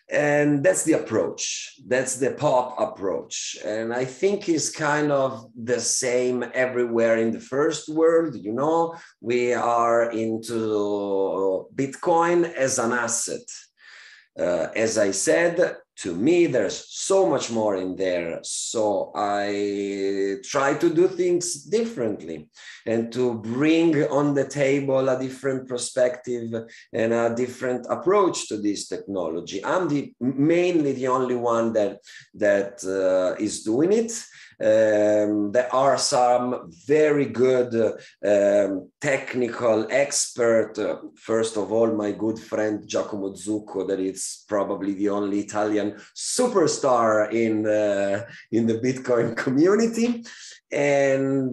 And 0.09 0.63
that's 0.63 0.83
the 0.83 0.93
approach. 0.93 1.73
That's 1.85 2.15
the 2.15 2.31
pop 2.31 2.79
approach. 2.79 3.57
And 3.65 3.93
I 3.93 4.05
think 4.05 4.47
is 4.47 4.69
kind 4.69 5.11
of 5.11 5.49
the 5.53 5.81
same 5.81 6.45
everywhere 6.53 7.17
in 7.17 7.31
the 7.31 7.41
first 7.41 7.89
world. 7.89 8.35
You 8.35 8.53
know, 8.53 8.95
we 9.19 9.53
are 9.53 10.09
into 10.11 11.67
Bitcoin 11.75 12.53
as 12.53 12.79
an 12.79 12.93
asset. 12.93 13.47
Uh, 14.39 14.67
as 14.75 14.97
I 14.97 15.11
said, 15.11 15.75
to 15.99 16.15
me 16.15 16.45
there's 16.45 16.85
so 16.89 17.27
much 17.27 17.49
more 17.49 17.75
in 17.75 17.95
there. 17.95 18.39
So 18.43 19.11
i 19.15 20.37
try 20.43 20.75
to 20.75 20.89
do 20.93 21.07
things 21.07 21.63
differently 21.63 22.49
and 22.85 23.11
to 23.13 23.35
bring 23.35 24.03
on 24.05 24.33
the 24.33 24.47
table 24.47 25.09
a 25.09 25.19
different 25.19 25.67
perspective 25.67 26.53
and 26.93 27.13
a 27.13 27.33
different 27.35 27.87
approach 27.89 28.47
to 28.49 28.57
this 28.57 28.87
technology. 28.87 29.63
I'm 29.65 29.87
the 29.87 30.13
mainly 30.19 30.93
the 30.93 31.07
only 31.07 31.35
one 31.35 31.73
that 31.73 31.99
that 32.35 32.83
uh, 32.85 33.41
is 33.41 33.63
doing 33.63 33.91
it 33.93 34.11
Um, 34.59 35.51
there 35.51 35.73
are 35.73 35.99
some 35.99 36.71
very 36.87 37.25
good 37.25 37.75
um, 38.25 38.89
technical 38.99 39.87
expert. 39.91 40.79
Uh, 40.79 40.97
first 41.15 41.57
of 41.57 41.71
all, 41.71 41.93
my 41.93 42.11
good 42.11 42.39
friend 42.39 42.87
Giacomo 42.87 43.33
Zucco, 43.33 43.87
that 43.87 43.99
is 43.99 44.45
probably 44.47 44.95
the 44.95 45.09
only 45.09 45.41
Italian 45.41 45.93
superstar 46.15 47.31
in 47.31 47.67
uh, 47.67 48.25
in 48.51 48.65
the 48.65 48.79
Bitcoin 48.79 49.37
community, 49.37 50.25
and 50.71 51.51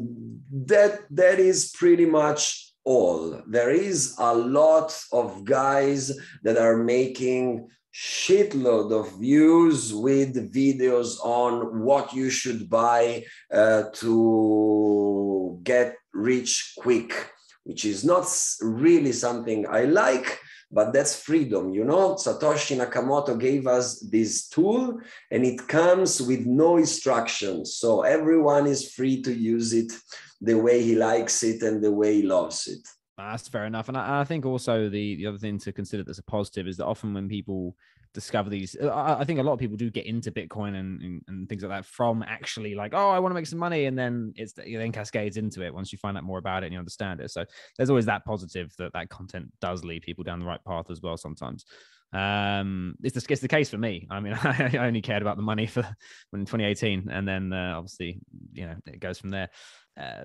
that 0.67 1.01
that 1.11 1.39
is 1.39 1.73
pretty 1.73 2.07
much 2.07 2.73
all. 2.85 3.43
There 3.47 3.71
is 3.71 4.15
a 4.19 4.35
lot 4.35 4.99
of 5.13 5.45
guys 5.45 6.13
that 6.43 6.57
are 6.57 6.77
making 6.77 7.69
shitload 7.95 8.91
of 8.93 9.21
views 9.21 9.95
with 9.95 10.53
videos 10.53 11.17
on 11.23 11.81
what 11.85 12.13
you 12.13 12.29
should 12.29 12.69
buy 12.69 13.25
uh, 13.53 13.85
to 13.93 15.61
get 15.63 15.97
rich 16.13 16.75
quick, 16.77 17.31
which 17.63 17.85
is 17.85 18.05
not 18.05 18.27
really 18.61 19.13
something 19.13 19.65
I 19.69 19.85
like, 19.85 20.41
but 20.73 20.93
that's 20.93 21.23
freedom. 21.23 21.73
You 21.73 21.85
know, 21.85 22.15
Satoshi 22.17 22.77
Nakamoto 22.77 23.39
gave 23.39 23.69
us 23.69 24.01
this 24.01 24.49
tool 24.49 24.99
and 25.31 25.45
it 25.45 25.69
comes 25.69 26.21
with 26.21 26.47
no 26.47 26.79
instructions. 26.79 27.77
So 27.77 28.03
everyone 28.03 28.67
is 28.67 28.93
free 28.93 29.23
to 29.23 29.33
use 29.33 29.73
it 29.73 29.93
the 30.41 30.55
way 30.55 30.83
he 30.83 30.97
likes 30.97 31.45
it 31.45 31.63
and 31.63 31.83
the 31.83 31.93
way 31.93 32.17
he 32.17 32.23
loves 32.23 32.67
it. 32.67 32.87
That's 33.17 33.49
fair 33.49 33.65
enough. 33.65 33.89
And 33.89 33.97
I, 33.97 34.21
I, 34.21 34.25
think 34.25 34.45
also 34.45 34.89
the, 34.89 35.17
the 35.17 35.27
other 35.27 35.39
thing 35.39 35.59
to 35.59 35.73
consider 35.73 36.03
that's 36.03 36.19
a 36.19 36.25
positive 36.25 36.67
is 36.67 36.79
that 36.79 36.87
often 36.87 37.15
when 37.15 37.29
people 37.29 37.77
discover 38.13 38.51
these, 38.51 38.77
I, 38.83 39.21
I 39.21 39.25
think 39.25 39.39
a 39.39 39.43
lot 39.43 39.53
of 39.53 39.61
people 39.61 39.77
do 39.77 39.89
get 39.89 40.07
into 40.07 40.33
Bitcoin 40.33 40.75
and, 40.75 41.01
and, 41.01 41.23
and, 41.29 41.49
things 41.49 41.63
like 41.63 41.71
that 41.71 41.87
from 41.87 42.25
actually 42.25 42.75
like, 42.75 42.93
oh, 42.93 43.11
I 43.11 43.21
want 43.21 43.31
to 43.31 43.35
make 43.35 43.47
some 43.47 43.61
money. 43.61 43.85
And 43.85 43.97
then 43.97 44.33
it's 44.37 44.55
it 44.59 44.77
then 44.77 44.91
cascades 44.91 45.37
into 45.37 45.63
it 45.63 45.73
once 45.73 45.93
you 45.93 45.99
find 45.99 46.17
out 46.17 46.25
more 46.25 46.39
about 46.39 46.65
it 46.65 46.67
and 46.67 46.73
you 46.73 46.79
understand 46.79 47.21
it. 47.21 47.31
So 47.31 47.45
there's 47.77 47.91
always 47.91 48.07
that 48.07 48.25
positive 48.25 48.75
that 48.79 48.93
that 48.95 49.11
content 49.11 49.53
does 49.61 49.85
lead 49.85 50.03
people 50.03 50.25
down 50.25 50.41
the 50.41 50.47
right 50.47 50.65
path 50.65 50.91
as 50.91 51.01
well 51.01 51.17
sometimes. 51.17 51.65
Um, 52.13 52.95
it's 53.03 53.15
the, 53.15 53.33
it's 53.33 53.43
the 53.43 53.49
case 53.49 53.71
for 53.71 53.79
me. 53.79 54.07
I 54.11 54.21
mean, 54.21 54.35
I 54.43 54.77
only 54.79 55.03
cared 55.03 55.23
about 55.23 55.37
the 55.37 55.43
money 55.43 55.67
for 55.67 55.83
when 56.31 56.43
2018, 56.43 57.09
and 57.11 57.27
then 57.27 57.53
uh, 57.53 57.75
obviously, 57.77 58.21
you 58.53 58.67
know, 58.67 58.77
it 58.87 59.01
goes 59.01 59.19
from 59.19 59.31
there 59.31 59.51
uh, 59.97 60.25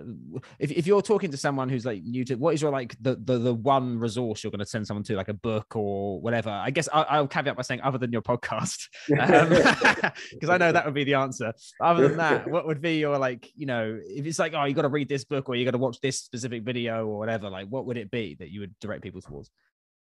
if, 0.58 0.72
if 0.72 0.88
you're 0.88 1.02
talking 1.02 1.30
to 1.30 1.38
someone 1.38 1.70
who's 1.70 1.86
like 1.86 2.02
new 2.04 2.26
to 2.26 2.36
what 2.36 2.56
is 2.56 2.62
your 2.62 2.72
like 2.72 2.96
the 3.02 3.16
the, 3.24 3.38
the 3.38 3.54
one 3.54 4.00
resource 4.00 4.44
you're 4.44 4.50
going 4.50 4.60
to 4.60 4.66
send 4.66 4.86
someone 4.88 5.04
to 5.04 5.16
like 5.16 5.28
a 5.28 5.34
book 5.34 5.76
or 5.76 6.20
whatever 6.22 6.50
i 6.50 6.72
guess 6.72 6.90
I, 6.92 7.20
will 7.20 7.28
caveat 7.28 7.56
by 7.56 7.62
saying 7.62 7.82
other 7.82 8.00
than 8.00 8.12
your 8.12 8.24
podcast 8.24 8.88
because 9.08 10.04
um, 10.44 10.50
i 10.50 10.58
know 10.58 10.72
that 10.72 10.86
would 10.86 10.96
be 10.96 11.04
the 11.04 11.14
answer 11.14 11.54
other 11.80 12.08
than 12.08 12.18
that 12.18 12.48
what 12.50 12.66
would 12.66 12.82
be 12.82 12.98
your 12.98 13.20
like 13.20 13.52
you 13.56 13.68
know 13.68 14.00
if 14.04 14.26
it's 14.26 14.40
like 14.40 14.54
oh 14.56 14.66
you 14.66 14.74
got 14.74 14.82
to 14.84 14.90
read 14.90 15.08
this 15.08 15.24
book 15.24 15.50
or 15.50 15.56
you 15.56 15.66
got 15.66 15.72
to 15.72 15.78
watch 15.78 16.02
this 16.02 16.18
specific 16.20 16.64
video 16.64 17.06
or 17.06 17.20
whatever 17.20 17.50
like 17.50 17.68
what 17.68 17.86
would 17.86 17.98
it 17.98 18.10
be 18.10 18.36
that 18.40 18.50
you 18.50 18.62
would 18.62 18.74
direct 18.80 19.04
people 19.04 19.22
towards 19.22 19.52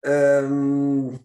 um 0.06 1.20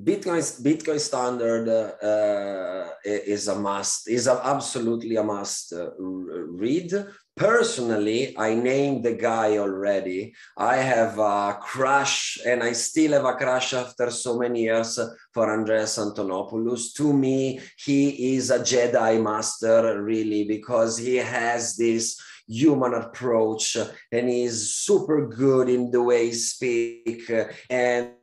Bitcoin 0.00 0.38
Bitcoin 0.62 1.00
standard 1.00 1.68
uh, 1.68 2.88
is 3.04 3.48
a 3.48 3.56
must. 3.56 4.08
is 4.08 4.28
a, 4.28 4.40
absolutely 4.44 5.16
a 5.16 5.24
must 5.24 5.72
uh, 5.72 5.90
read. 5.98 6.92
Personally, 7.38 8.36
I 8.36 8.54
named 8.54 9.04
the 9.04 9.14
guy 9.14 9.58
already. 9.58 10.34
I 10.56 10.76
have 10.76 11.20
a 11.20 11.56
crush, 11.62 12.36
and 12.44 12.64
I 12.64 12.72
still 12.72 13.12
have 13.12 13.24
a 13.24 13.34
crush 13.34 13.74
after 13.74 14.10
so 14.10 14.38
many 14.38 14.62
years 14.62 14.98
for 15.32 15.48
Andreas 15.48 15.98
Antonopoulos. 15.98 16.92
To 16.94 17.12
me, 17.12 17.60
he 17.76 18.34
is 18.34 18.50
a 18.50 18.58
Jedi 18.58 19.22
master, 19.22 20.02
really, 20.02 20.44
because 20.48 20.98
he 20.98 21.14
has 21.16 21.76
this 21.76 22.20
human 22.48 22.94
approach 22.94 23.76
and 24.10 24.28
he's 24.28 24.74
super 24.74 25.28
good 25.28 25.68
in 25.68 25.92
the 25.92 26.02
way 26.02 26.26
he 26.26 26.32
speak 26.32 27.30
and 27.68 28.14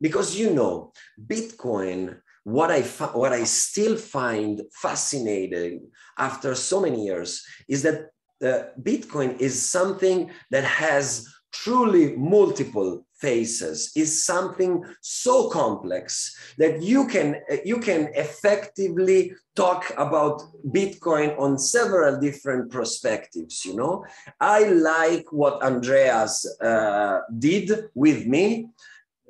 because 0.00 0.38
you 0.38 0.54
know 0.54 0.90
bitcoin 1.26 2.18
what 2.44 2.70
i 2.70 2.80
what 3.12 3.30
i 3.30 3.44
still 3.44 3.94
find 3.94 4.62
fascinating 4.72 5.86
after 6.16 6.54
so 6.54 6.80
many 6.80 7.04
years 7.04 7.44
is 7.68 7.82
that 7.82 8.08
uh, 8.44 8.62
bitcoin 8.82 9.38
is 9.40 9.68
something 9.68 10.30
that 10.50 10.64
has 10.64 11.26
truly 11.52 12.16
multiple 12.16 13.04
faces 13.18 13.90
is 13.96 14.24
something 14.24 14.84
so 15.00 15.48
complex 15.50 16.54
that 16.56 16.80
you 16.82 17.06
can 17.08 17.36
you 17.64 17.78
can 17.78 18.08
effectively 18.14 19.32
talk 19.56 19.92
about 19.96 20.40
bitcoin 20.68 21.36
on 21.38 21.58
several 21.58 22.20
different 22.20 22.70
perspectives 22.70 23.64
you 23.64 23.74
know? 23.74 24.04
I 24.40 24.64
like 24.68 25.32
what 25.32 25.60
andreas 25.62 26.46
uh, 26.60 27.20
did 27.38 27.70
with 27.94 28.26
me 28.26 28.68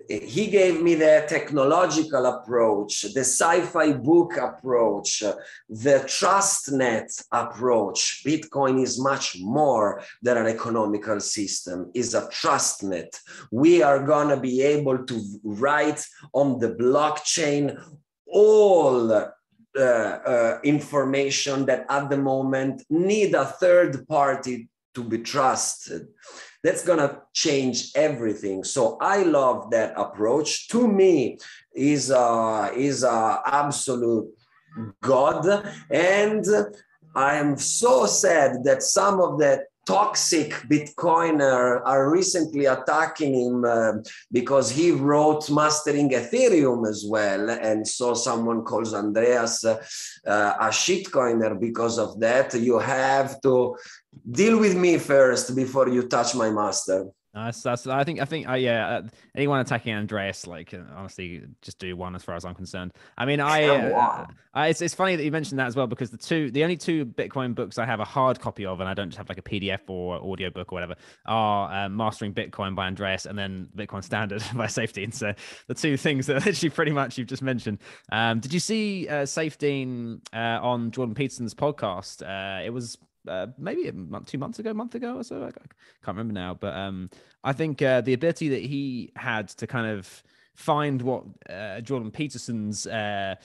he 0.08 0.46
gave 0.46 0.80
me 0.80 0.94
the 0.94 1.24
technological 1.28 2.24
approach, 2.26 3.02
the 3.12 3.20
sci-fi 3.20 3.92
book 3.92 4.36
approach, 4.36 5.22
the 5.68 6.04
trust 6.06 6.72
net 6.72 7.10
approach. 7.32 8.22
Bitcoin 8.24 8.82
is 8.82 9.00
much 9.00 9.36
more 9.40 10.02
than 10.22 10.38
an 10.38 10.46
economical 10.46 11.20
system, 11.20 11.90
is 11.94 12.14
a 12.14 12.28
trust 12.30 12.82
net. 12.84 13.20
We 13.52 13.82
are 13.82 14.02
gonna 14.06 14.40
be 14.40 14.62
able 14.62 15.04
to 15.04 15.40
write 15.42 16.02
on 16.32 16.58
the 16.58 16.74
blockchain 16.74 17.78
all 18.26 19.12
uh, 19.12 19.30
uh, 19.78 20.58
information 20.64 21.66
that 21.66 21.84
at 21.88 22.08
the 22.08 22.16
moment 22.16 22.82
need 22.90 23.34
a 23.34 23.44
third 23.44 24.08
party 24.08 24.68
to 24.98 25.04
be 25.04 25.18
trusted. 25.18 26.08
That's 26.64 26.84
going 26.84 26.98
to 26.98 27.22
change 27.32 27.92
everything. 27.94 28.64
So 28.64 28.98
i 29.00 29.22
love 29.22 29.70
that 29.70 29.90
approach. 29.96 30.68
To 30.68 30.88
me 30.88 31.38
is 31.72 32.10
a 32.10 32.72
is 32.74 33.04
a 33.04 33.40
absolute 33.46 34.28
god. 35.00 35.42
And 35.90 36.44
i 37.14 37.36
am 37.36 37.56
so 37.56 38.06
sad 38.06 38.50
that 38.64 38.82
some 38.82 39.20
of 39.20 39.38
the 39.38 39.64
toxic 39.88 40.50
Bitcoiner 40.70 41.80
are 41.82 42.10
recently 42.10 42.66
attacking 42.66 43.32
him 43.32 43.64
uh, 43.64 43.92
because 44.30 44.70
he 44.70 44.90
wrote 44.90 45.48
Mastering 45.50 46.10
Ethereum 46.10 46.86
as 46.86 47.06
well. 47.08 47.48
And 47.48 47.88
so 47.88 48.12
someone 48.12 48.64
calls 48.64 48.92
Andreas 48.92 49.64
uh, 49.64 49.78
a 50.26 50.68
shitcoiner 50.82 51.58
because 51.58 51.98
of 51.98 52.20
that. 52.20 52.52
You 52.52 52.78
have 52.78 53.40
to 53.40 53.76
deal 54.30 54.58
with 54.58 54.76
me 54.76 54.98
first 54.98 55.56
before 55.56 55.88
you 55.88 56.02
touch 56.06 56.34
my 56.34 56.50
master. 56.50 57.06
That's, 57.34 57.62
that's 57.62 57.86
I 57.86 58.04
think 58.04 58.20
I 58.20 58.24
think 58.24 58.48
uh, 58.48 58.54
yeah 58.54 58.88
uh, 58.88 59.02
anyone 59.36 59.60
attacking 59.60 59.94
Andreas 59.94 60.46
like 60.46 60.72
uh, 60.72 60.78
honestly 60.96 61.42
just 61.60 61.78
do 61.78 61.94
one 61.94 62.14
as 62.14 62.24
far 62.24 62.34
as 62.34 62.44
I'm 62.44 62.54
concerned. 62.54 62.92
I 63.18 63.26
mean 63.26 63.38
I, 63.38 63.64
uh, 63.64 64.26
I, 64.54 64.68
it's, 64.68 64.80
it's 64.80 64.94
funny 64.94 65.14
that 65.14 65.22
you 65.22 65.30
mentioned 65.30 65.58
that 65.58 65.66
as 65.66 65.76
well 65.76 65.86
because 65.86 66.10
the 66.10 66.16
two 66.16 66.50
the 66.50 66.62
only 66.62 66.76
two 66.76 67.04
Bitcoin 67.04 67.54
books 67.54 67.76
I 67.76 67.84
have 67.84 68.00
a 68.00 68.04
hard 68.04 68.40
copy 68.40 68.64
of 68.64 68.80
and 68.80 68.88
I 68.88 68.94
don't 68.94 69.10
just 69.10 69.18
have 69.18 69.28
like 69.28 69.38
a 69.38 69.42
PDF 69.42 69.80
or 69.88 70.16
audio 70.32 70.48
book 70.48 70.72
or 70.72 70.76
whatever 70.76 70.94
are 71.26 71.84
uh, 71.84 71.88
Mastering 71.90 72.32
Bitcoin 72.32 72.74
by 72.74 72.86
Andreas 72.86 73.26
and 73.26 73.38
then 73.38 73.68
Bitcoin 73.76 74.02
Standard 74.02 74.42
by 74.54 74.66
Saifedean. 74.66 75.12
So 75.12 75.34
the 75.66 75.74
two 75.74 75.98
things 75.98 76.26
that 76.26 76.34
literally 76.46 76.70
pretty 76.70 76.92
much 76.92 77.18
you've 77.18 77.28
just 77.28 77.42
mentioned. 77.42 77.78
Um, 78.10 78.40
did 78.40 78.54
you 78.54 78.60
see 78.60 79.06
uh, 79.06 79.26
uh, 79.28 80.36
on 80.36 80.90
Jordan 80.90 81.14
Peterson's 81.14 81.54
podcast? 81.54 82.22
it 82.64 82.72
was 82.72 82.96
uh, 83.28 83.46
maybe 83.58 83.88
a 83.88 83.92
month, 83.92 84.26
two 84.26 84.38
months 84.38 84.58
ago, 84.58 84.72
month 84.74 84.94
ago 84.94 85.16
or 85.16 85.24
so. 85.24 85.42
I, 85.42 85.50
can't 85.50 86.16
remember 86.16 86.32
now, 86.32 86.54
but 86.54 86.74
um, 86.74 87.10
I 87.44 87.52
think 87.52 87.82
uh, 87.82 88.00
the 88.00 88.14
ability 88.14 88.48
that 88.50 88.62
he 88.62 89.12
had 89.16 89.48
to 89.48 89.66
kind 89.66 89.86
of 89.86 90.22
find 90.54 91.00
what 91.02 91.24
uh, 91.48 91.80
Jordan 91.80 92.10
Peterson's 92.10 92.86
uh, 92.86 93.36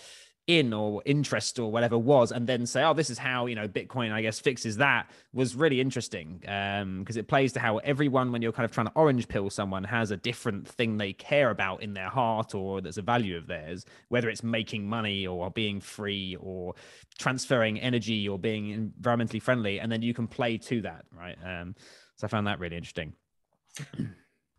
in 0.48 0.74
or 0.74 1.02
interest 1.06 1.58
or 1.58 1.72
whatever 1.72 1.98
was 1.98 2.32
and 2.32 2.48
then 2.48 2.66
say 2.66 2.84
oh 2.84 2.94
this 2.94 3.10
is 3.10 3.18
how 3.18 3.46
you 3.46 3.56
know 3.56 3.66
bitcoin 3.66 4.12
i 4.12 4.22
guess 4.22 4.41
fixes 4.41 4.76
that 4.76 5.10
was 5.32 5.56
really 5.56 5.80
interesting 5.80 6.41
um 6.50 7.00
because 7.00 7.16
it 7.16 7.30
plays 7.30 7.54
to 7.54 7.62
how 7.62 7.78
everyone 7.78 8.30
when 8.30 8.41
you're 8.41 8.52
kind 8.52 8.66
of 8.66 8.72
trying 8.72 8.86
to 8.86 8.91
orange 8.96 9.26
pill 9.30 9.50
someone 9.50 9.86
has 9.86 10.12
a 10.12 10.18
different 10.18 10.68
thing 10.68 10.98
they 10.98 11.14
care 11.14 11.50
about 11.50 11.82
in 11.82 11.94
their 11.94 12.10
heart 12.10 12.54
or 12.54 12.82
that's 12.82 12.98
a 12.98 13.02
value 13.02 13.38
of 13.38 13.48
theirs 13.48 13.86
whether 14.10 14.30
it's 14.30 14.44
making 14.44 14.86
money 14.86 15.26
or 15.26 15.50
being 15.50 15.80
free 15.80 16.36
or 16.41 16.74
transferring 17.18 17.80
energy 17.80 18.28
or 18.28 18.38
being 18.38 18.91
environmentally 19.02 19.41
friendly 19.41 19.80
and 19.80 19.89
then 19.89 20.02
you 20.02 20.14
can 20.14 20.28
play 20.28 20.58
to 20.58 20.82
that 20.82 21.06
right? 21.18 21.38
Um 21.46 21.74
so 22.18 22.26
i 22.26 22.28
found 22.28 22.48
that 22.48 22.60
really 22.60 22.76
interesting. 22.76 23.14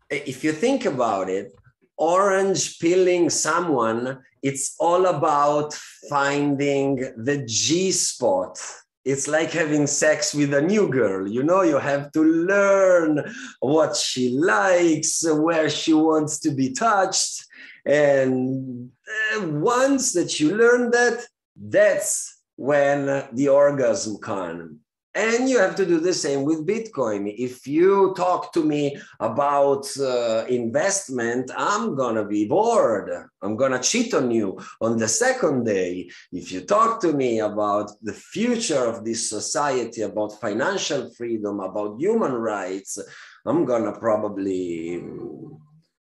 If 0.09 0.43
you 0.43 0.51
think 0.51 0.85
about 0.85 1.29
it 1.29 1.55
orange 1.97 2.79
pilling 2.79 3.29
someone, 3.29 4.23
it's 4.41 4.75
all 4.79 5.05
about 5.07 5.73
finding 6.09 6.97
the 7.17 7.43
G 7.45 7.91
spot. 7.91 8.59
It's 9.03 9.27
like 9.27 9.51
having 9.51 9.85
sex 9.85 10.33
with 10.33 10.53
a 10.53 10.61
new 10.61 10.89
girl. 10.89 11.27
You 11.27 11.43
know, 11.43 11.61
you 11.61 11.77
have 11.77 12.11
to 12.13 12.23
learn 12.23 13.23
what 13.59 13.95
she 13.95 14.29
likes, 14.29 15.23
where 15.27 15.69
she 15.69 15.93
wants 15.93 16.39
to 16.39 16.51
be 16.51 16.73
touched. 16.73 17.45
And 17.85 18.89
uh, 19.35 19.47
once 19.47 20.13
that 20.13 20.39
you 20.39 20.55
learn 20.55 20.89
that, 20.91 21.23
that's 21.55 22.41
when 22.55 23.27
the 23.33 23.49
orgasm 23.49 24.17
can 24.21 24.79
And 25.15 25.47
you 25.47 25.59
have 25.59 25.77
to 25.77 25.85
do 25.85 26.01
the 26.01 26.13
same 26.13 26.43
with 26.43 26.67
Bitcoin. 26.67 27.33
If 27.37 27.65
you 27.65 28.13
talk 28.17 28.51
to 28.51 28.61
me 28.65 28.97
about 29.21 29.87
uh, 29.97 30.45
investment, 30.49 31.49
I'm 31.55 31.95
going 31.95 32.15
to 32.15 32.25
be 32.25 32.45
bored. 32.45 33.09
I'm 33.41 33.55
going 33.55 33.71
to 33.71 33.79
cheat 33.79 34.13
on 34.13 34.29
you 34.29 34.59
on 34.81 34.97
the 34.97 35.07
second 35.07 35.63
day. 35.63 36.11
If 36.33 36.51
you 36.51 36.61
talk 36.61 36.99
to 36.99 37.13
me 37.13 37.39
about 37.39 37.91
the 38.01 38.11
future 38.11 38.83
of 38.83 39.05
this 39.05 39.29
society, 39.29 40.01
about 40.01 40.41
financial 40.41 41.09
freedom, 41.13 41.61
about 41.61 41.97
human 41.97 42.33
rights, 42.33 42.99
I'm 43.45 43.63
going 43.63 43.85
to 43.85 43.97
probably 43.97 45.01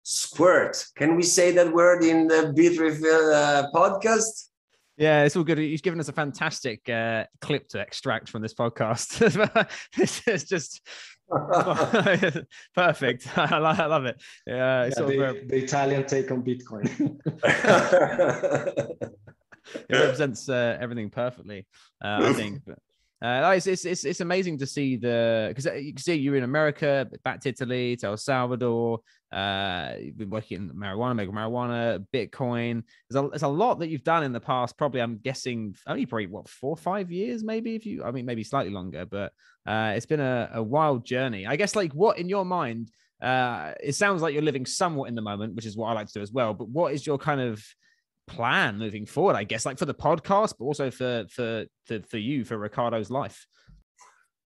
squirt. 0.01 0.83
Can 0.95 1.15
we 1.15 1.21
say 1.21 1.51
that 1.51 1.71
word 1.71 2.03
in 2.03 2.27
the 2.27 2.53
Bitrefill 2.57 3.33
uh, 3.33 3.69
podcast? 3.71 4.49
Yeah, 4.97 5.23
it's 5.23 5.35
all 5.35 5.43
good. 5.43 5.57
He's 5.57 5.81
given 5.81 5.99
us 5.99 6.07
a 6.07 6.13
fantastic 6.13 6.87
uh, 6.89 7.25
clip 7.41 7.67
to 7.69 7.79
extract 7.79 8.29
from 8.29 8.41
this 8.41 8.53
podcast. 8.53 9.19
this 9.97 10.25
is 10.27 10.45
just 10.45 10.81
perfect. 12.75 13.27
I 13.37 13.57
love, 13.57 13.79
I 13.79 13.85
love 13.87 14.05
it. 14.05 14.21
Yeah, 14.47 14.85
yeah 14.85 14.89
the, 14.89 15.43
the, 15.47 15.63
Italian 15.63 16.05
take 16.05 16.31
on 16.31 16.43
Bitcoin. 16.43 17.19
it 19.89 19.91
represents 19.91 20.47
uh, 20.47 20.77
everything 20.79 21.09
perfectly, 21.09 21.65
uh, 22.03 22.19
I 22.23 22.33
think. 22.33 22.61
But, 22.65 22.79
uh, 23.25 23.53
it's, 23.55 23.65
it's, 23.65 23.85
it's, 23.85 24.05
it's 24.05 24.19
amazing 24.19 24.57
to 24.59 24.67
see 24.67 24.97
the 24.97 25.45
because 25.49 25.65
uh, 25.65 25.73
you 25.73 25.93
can 25.93 26.03
see 26.03 26.13
you're 26.13 26.35
in 26.35 26.43
America, 26.43 27.09
back 27.23 27.39
to 27.41 27.49
Italy, 27.49 27.95
to 27.97 28.07
El 28.07 28.17
Salvador. 28.17 28.99
Uh, 29.31 29.93
you've 29.99 30.17
been 30.17 30.29
working 30.29 30.57
in 30.57 30.69
marijuana, 30.69 31.15
medical 31.15 31.33
marijuana, 31.33 32.05
Bitcoin. 32.13 32.83
There's 33.09 33.23
a, 33.23 33.27
there's 33.29 33.43
a 33.43 33.47
lot 33.47 33.79
that 33.79 33.89
you've 33.89 34.03
done 34.03 34.23
in 34.23 34.31
the 34.31 34.39
past. 34.39 34.77
Probably, 34.77 35.01
I'm 35.01 35.17
guessing 35.17 35.75
only 35.87 36.05
probably 36.05 36.27
what 36.27 36.47
four 36.47 36.71
or 36.71 36.77
five 36.77 37.11
years, 37.11 37.43
maybe. 37.43 37.75
If 37.75 37.85
you, 37.85 38.03
I 38.03 38.11
mean, 38.11 38.25
maybe 38.25 38.43
slightly 38.43 38.71
longer, 38.71 39.05
but 39.05 39.33
uh, 39.65 39.93
it's 39.95 40.05
been 40.05 40.19
a, 40.19 40.51
a 40.53 40.63
wild 40.63 41.03
journey. 41.03 41.47
I 41.47 41.55
guess, 41.55 41.75
like, 41.75 41.93
what 41.93 42.19
in 42.19 42.29
your 42.29 42.45
mind? 42.45 42.91
Uh, 43.21 43.73
it 43.81 43.95
sounds 43.95 44.21
like 44.21 44.33
you're 44.33 44.43
living 44.43 44.67
somewhat 44.67 45.09
in 45.09 45.15
the 45.15 45.21
moment, 45.21 45.55
which 45.55 45.65
is 45.65 45.75
what 45.75 45.87
I 45.87 45.93
like 45.93 46.07
to 46.07 46.13
do 46.13 46.21
as 46.21 46.31
well. 46.31 46.53
But 46.53 46.69
what 46.69 46.93
is 46.93 47.07
your 47.07 47.17
kind 47.17 47.41
of 47.41 47.65
plan 48.27 48.77
moving 48.77 49.05
forward 49.05 49.35
i 49.35 49.43
guess 49.43 49.65
like 49.65 49.77
for 49.77 49.85
the 49.85 49.93
podcast 49.93 50.53
but 50.57 50.65
also 50.65 50.89
for 50.89 51.25
for 51.29 51.65
for, 51.85 51.99
for 52.01 52.17
you 52.17 52.43
for 52.43 52.57
ricardo's 52.57 53.09
life. 53.09 53.45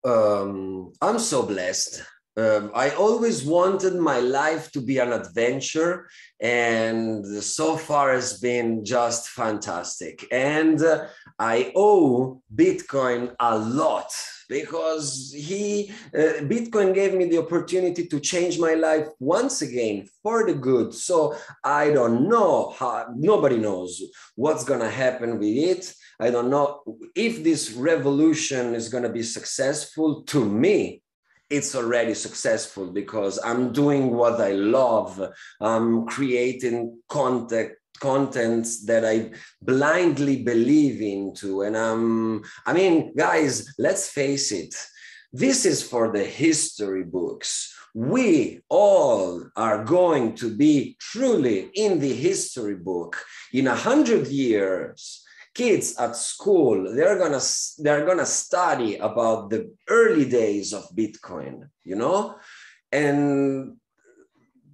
Um 0.04 0.92
i'm 1.00 1.18
so 1.18 1.44
blessed. 1.44 2.02
Um, 2.34 2.70
I 2.74 2.90
always 2.90 3.44
wanted 3.44 3.94
my 3.94 4.18
life 4.18 4.72
to 4.72 4.80
be 4.80 4.96
an 4.98 5.12
adventure, 5.12 6.08
and 6.40 7.26
so 7.26 7.76
far 7.76 8.10
has 8.10 8.40
been 8.40 8.86
just 8.86 9.28
fantastic. 9.28 10.26
And 10.32 10.82
uh, 10.82 11.08
I 11.38 11.72
owe 11.76 12.40
Bitcoin 12.54 13.34
a 13.38 13.58
lot 13.58 14.10
because 14.52 15.32
he 15.48 15.90
uh, 16.14 16.44
bitcoin 16.52 16.92
gave 16.94 17.14
me 17.14 17.24
the 17.26 17.38
opportunity 17.38 18.06
to 18.06 18.20
change 18.20 18.58
my 18.58 18.74
life 18.74 19.08
once 19.18 19.62
again 19.62 20.06
for 20.22 20.44
the 20.46 20.54
good. 20.54 20.92
So 20.94 21.34
i 21.64 21.90
don't 21.90 22.28
know 22.28 22.74
how 22.78 22.94
nobody 23.30 23.58
knows 23.66 23.90
what's 24.36 24.64
going 24.64 24.84
to 24.88 24.90
happen 25.04 25.38
with 25.38 25.56
it. 25.72 25.82
I 26.20 26.30
don't 26.30 26.50
know 26.50 26.66
if 27.14 27.42
this 27.42 27.72
revolution 27.72 28.74
is 28.74 28.88
going 28.88 29.06
to 29.08 29.14
be 29.20 29.24
successful. 29.38 30.22
To 30.32 30.40
me 30.44 31.02
it's 31.56 31.74
already 31.74 32.14
successful 32.14 32.86
because 33.00 33.38
i'm 33.48 33.72
doing 33.82 34.04
what 34.20 34.36
i 34.40 34.52
love. 34.52 35.10
I'm 35.60 36.06
creating 36.06 36.78
content 37.08 37.72
contents 38.00 38.84
that 38.86 39.04
I 39.04 39.32
blindly 39.60 40.42
believe 40.42 41.00
into. 41.00 41.62
And 41.62 41.76
um, 41.76 42.42
I 42.66 42.72
mean, 42.72 43.14
guys, 43.16 43.74
let's 43.78 44.08
face 44.08 44.52
it, 44.52 44.74
this 45.32 45.64
is 45.64 45.82
for 45.82 46.12
the 46.12 46.24
history 46.24 47.04
books. 47.04 47.74
We 47.94 48.60
all 48.68 49.46
are 49.56 49.84
going 49.84 50.34
to 50.36 50.54
be 50.54 50.96
truly 50.98 51.70
in 51.74 52.00
the 52.00 52.12
history 52.12 52.76
book 52.76 53.22
in 53.52 53.66
a 53.66 53.74
hundred 53.74 54.28
years 54.28 55.22
kids 55.54 55.96
at 55.98 56.16
school 56.16 56.94
they're 56.94 57.18
gonna 57.18 57.40
they're 57.78 58.06
gonna 58.06 58.24
study 58.24 58.96
about 58.96 59.50
the 59.50 59.70
early 59.88 60.24
days 60.24 60.72
of 60.72 60.88
bitcoin 60.96 61.68
you 61.84 61.94
know 61.94 62.34
and 62.90 63.76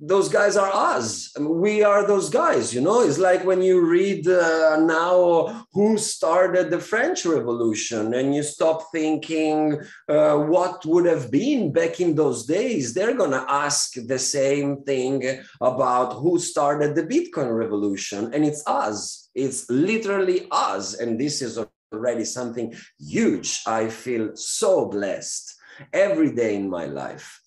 those 0.01 0.29
guys 0.29 0.57
are 0.57 0.71
us. 0.73 1.31
I 1.37 1.41
mean, 1.41 1.61
we 1.61 1.83
are 1.83 2.07
those 2.07 2.31
guys, 2.31 2.73
you 2.73 2.81
know. 2.81 3.03
It's 3.03 3.19
like 3.19 3.45
when 3.45 3.63
you 3.63 3.81
read 3.81 4.29
uh, 4.29 4.77
now 4.81 5.67
who 5.73 5.99
started 5.99 6.71
the 6.71 6.79
French 6.79 7.27
Revolution 7.27 8.15
and 8.15 8.35
you 8.35 8.43
stop 8.43 8.87
thinking 8.93 9.81
uh, 10.09 10.37
what 10.37 10.85
would 10.87 11.07
have 11.07 11.31
been 11.31 11.73
back 11.73 12.01
in 12.01 12.15
those 12.15 12.47
days. 12.47 12.95
They're 12.95 13.17
going 13.17 13.33
to 13.33 13.45
ask 13.49 13.95
the 13.95 14.19
same 14.19 14.83
thing 14.85 15.41
about 15.61 16.15
who 16.15 16.39
started 16.39 16.95
the 16.95 17.03
Bitcoin 17.03 17.57
Revolution, 17.57 18.33
and 18.33 18.45
it's 18.45 18.63
us. 18.67 19.31
It's 19.35 19.69
literally 19.69 20.47
us. 20.51 20.95
And 20.95 21.19
this 21.19 21.43
is 21.43 21.59
already 21.93 22.25
something 22.25 22.75
huge. 22.99 23.63
I 23.67 23.89
feel 23.89 24.37
so 24.37 24.87
blessed 24.87 25.55
every 25.93 26.35
day 26.35 26.57
in 26.57 26.69
my 26.69 26.87
life. 26.87 27.41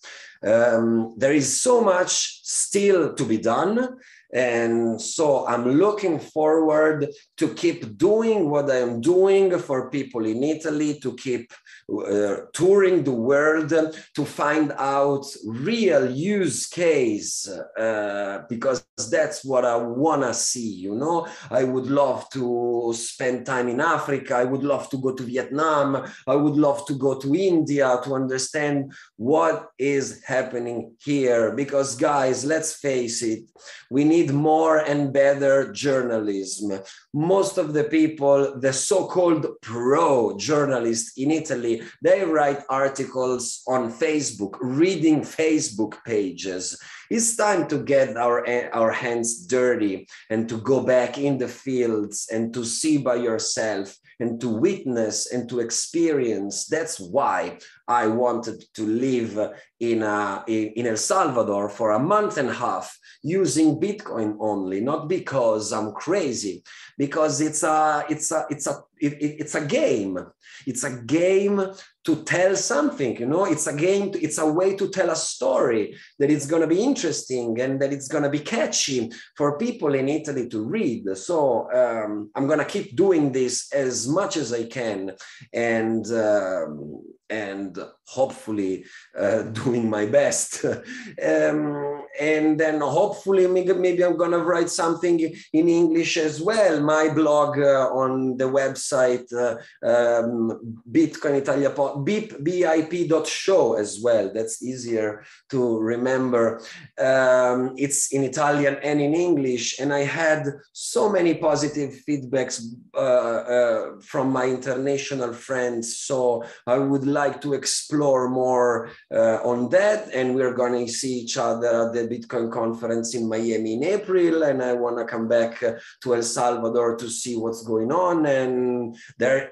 Um, 0.44 1.14
there 1.18 1.34
is 1.34 1.62
so 1.62 1.82
much 1.82 2.42
still 2.44 3.14
to 3.14 3.26
be 3.26 3.38
done. 3.38 3.98
And 4.34 5.02
so 5.02 5.46
I'm 5.48 5.66
looking 5.78 6.20
forward 6.20 7.10
to 7.38 7.54
keep 7.54 7.98
doing 7.98 8.50
what 8.50 8.72
I'm 8.72 9.02
doing 9.02 9.58
for 9.60 9.90
people 9.90 10.26
in 10.26 10.44
Italy, 10.44 11.00
to 11.02 11.16
keep 11.16 11.52
uh, 11.92 12.36
touring 12.54 13.04
the 13.04 13.12
world, 13.12 13.70
to 13.70 14.26
find 14.26 14.72
out 14.78 15.26
real 15.46 16.10
use 16.10 16.68
case, 16.68 17.50
uh, 17.78 18.44
because 18.48 18.86
that's 19.10 19.44
what 19.44 19.66
I 19.66 19.76
want 19.76 20.22
to 20.22 20.34
see. 20.34 20.76
You 20.76 20.96
know, 20.96 21.28
I 21.50 21.64
would 21.64 21.88
love 21.88 22.30
to 22.30 22.94
spend 22.96 23.46
time 23.46 23.68
in 23.68 23.82
Africa. 23.82 24.36
I 24.36 24.46
would 24.46 24.64
love 24.64 24.90
to 24.92 24.98
go 24.98 25.14
to 25.14 25.24
Vietnam. 25.24 26.06
I 26.28 26.36
would 26.36 26.56
love 26.56 26.86
to 26.88 26.94
go 26.94 27.20
to 27.20 27.36
India 27.36 28.00
to 28.04 28.14
understand 28.14 28.94
what 29.18 29.70
is 29.78 30.24
happening 30.26 30.96
here. 31.04 31.54
Because, 31.54 31.96
guys, 31.96 32.46
let's 32.46 32.76
face 32.76 33.22
it, 33.24 33.44
we 33.90 34.04
need 34.04 34.21
need 34.22 34.34
more 34.34 34.78
and 34.78 35.14
better 35.14 35.72
journalism. 35.72 36.80
Most 37.14 37.58
of 37.58 37.74
the 37.74 37.84
people, 37.84 38.60
the 38.60 38.74
so-called 38.74 39.46
pro 39.62 40.38
journalists 40.38 41.18
in 41.18 41.32
Italy, 41.32 41.82
they 42.02 42.24
write 42.24 42.62
articles 42.70 43.64
on 43.68 43.92
Facebook, 43.92 44.58
reading 44.62 45.22
Facebook 45.22 45.94
pages. 46.06 46.80
It's 47.10 47.36
time 47.36 47.68
to 47.68 47.78
get 47.80 48.16
our, 48.16 48.48
our 48.74 48.92
hands 48.92 49.46
dirty 49.46 50.08
and 50.30 50.48
to 50.50 50.58
go 50.58 50.82
back 50.82 51.18
in 51.18 51.38
the 51.38 51.48
fields 51.48 52.30
and 52.32 52.54
to 52.54 52.64
see 52.64 52.98
by 52.98 53.16
yourself 53.16 53.98
and 54.20 54.40
to 54.40 54.48
witness 54.48 55.34
and 55.34 55.50
to 55.50 55.60
experience. 55.60 56.68
That's 56.68 57.00
why 57.00 57.58
I 57.88 58.08
wanted 58.08 58.64
to 58.76 58.84
live 58.86 59.54
in, 59.80 60.04
a, 60.04 60.44
in 60.48 60.88
El 60.88 60.98
Salvador 60.98 61.70
for 61.70 61.92
a 61.92 62.00
month 62.00 62.38
and 62.38 62.50
a 62.50 62.54
half 62.54 62.98
using 63.24 63.80
Bitcoin 63.80 64.38
only, 64.40 64.82
not 64.82 65.08
because 65.08 65.72
I'm 65.72 65.92
crazy, 65.94 66.64
because 66.98 67.42
it's 67.42 67.64
a, 67.64 68.06
it's 68.10 68.32
a, 68.32 68.46
it's 68.50 68.68
a, 68.68 68.82
it, 69.00 69.18
it's 69.20 69.56
a 69.56 69.66
game. 69.66 70.18
It's 70.66 70.84
a 70.84 71.02
game 71.02 71.74
to 72.04 72.24
tell 72.24 72.56
something 72.56 73.18
you 73.18 73.28
know 73.28 73.46
it's 73.46 73.68
a 73.68 73.76
game 73.76 74.12
to, 74.12 74.20
it's 74.22 74.40
a 74.40 74.46
way 74.46 74.76
to 74.76 74.90
tell 74.90 75.10
a 75.12 75.16
story 75.16 75.96
that 76.18 76.32
it's 76.32 76.48
going 76.48 76.62
to 76.62 76.68
be 76.68 76.82
interesting 76.82 77.60
and 77.62 77.80
that 77.80 77.94
it's 77.94 78.08
going 78.08 78.24
to 78.24 78.30
be 78.30 78.40
catchy 78.40 79.12
for 79.38 79.58
people 79.58 79.94
in 79.94 80.10
italy 80.10 80.50
to 80.50 80.64
read 80.64 81.06
so 81.16 81.72
um, 81.72 82.32
i'm 82.36 82.48
going 82.48 82.60
to 82.60 82.66
keep 82.66 82.96
doing 82.96 83.32
this 83.32 83.72
as 83.74 84.08
much 84.08 84.36
as 84.36 84.52
i 84.52 84.64
can 84.64 85.12
and 85.54 86.12
um, 86.12 87.02
and 87.32 87.78
hopefully 88.06 88.84
uh, 89.18 89.42
doing 89.64 89.90
my 89.90 90.06
best. 90.06 90.66
um, 90.66 92.04
and 92.20 92.60
then 92.60 92.82
hopefully 92.82 93.48
maybe, 93.48 94.04
I'm 94.04 94.18
to 94.32 94.40
write 94.40 94.70
something 94.70 95.20
in 95.54 95.70
English 95.70 96.18
as 96.18 96.42
well. 96.42 96.82
My 96.82 97.10
blog 97.10 97.58
uh, 97.58 97.88
on 98.04 98.38
the 98.38 98.50
website 98.50 99.32
uh, 99.34 99.56
um, 99.86 100.82
Bitcoin 100.92 101.36
Italia 101.36 101.70
bip, 102.04 102.44
bip 102.44 103.28
show 103.28 103.74
as 103.74 104.00
well. 104.02 104.30
That's 104.34 104.62
easier 104.62 105.24
to 105.52 105.80
remember. 105.80 106.62
Um, 107.00 107.74
it's 107.78 108.12
in 108.12 108.24
Italian 108.24 108.76
and 108.84 109.00
in 109.00 109.14
English. 109.14 109.80
And 109.80 109.94
I 109.94 110.04
had 110.04 110.48
so 110.74 111.10
many 111.10 111.36
positive 111.36 111.92
feedbacks 112.08 112.62
uh, 112.94 112.98
uh, 112.98 113.86
from 114.02 114.32
my 114.32 114.46
international 114.46 115.34
friends. 115.34 116.00
So 116.00 116.44
I 116.68 116.78
would 116.78 117.06
like 117.06 117.21
like 117.24 117.42
to 117.42 117.54
explore 117.54 118.30
more 118.30 118.90
uh, 119.14 119.38
on 119.52 119.70
that. 119.70 120.10
And 120.18 120.36
we're 120.36 120.54
going 120.62 120.86
to 120.86 120.92
see 120.92 121.14
each 121.22 121.38
other 121.38 121.72
at 121.84 121.94
the 121.94 122.04
Bitcoin 122.14 122.52
conference 122.52 123.16
in 123.16 123.30
Miami 123.30 123.74
in 123.78 123.84
April. 123.84 124.44
And 124.44 124.62
I 124.62 124.74
want 124.74 124.98
to 124.98 125.06
come 125.14 125.28
back 125.28 125.62
uh, 125.64 125.74
to 126.04 126.16
El 126.16 126.24
Salvador 126.24 126.90
to 126.98 127.08
see 127.10 127.36
what's 127.36 127.64
going 127.64 127.92
on. 127.92 128.26
And 128.26 128.96
there 129.18 129.52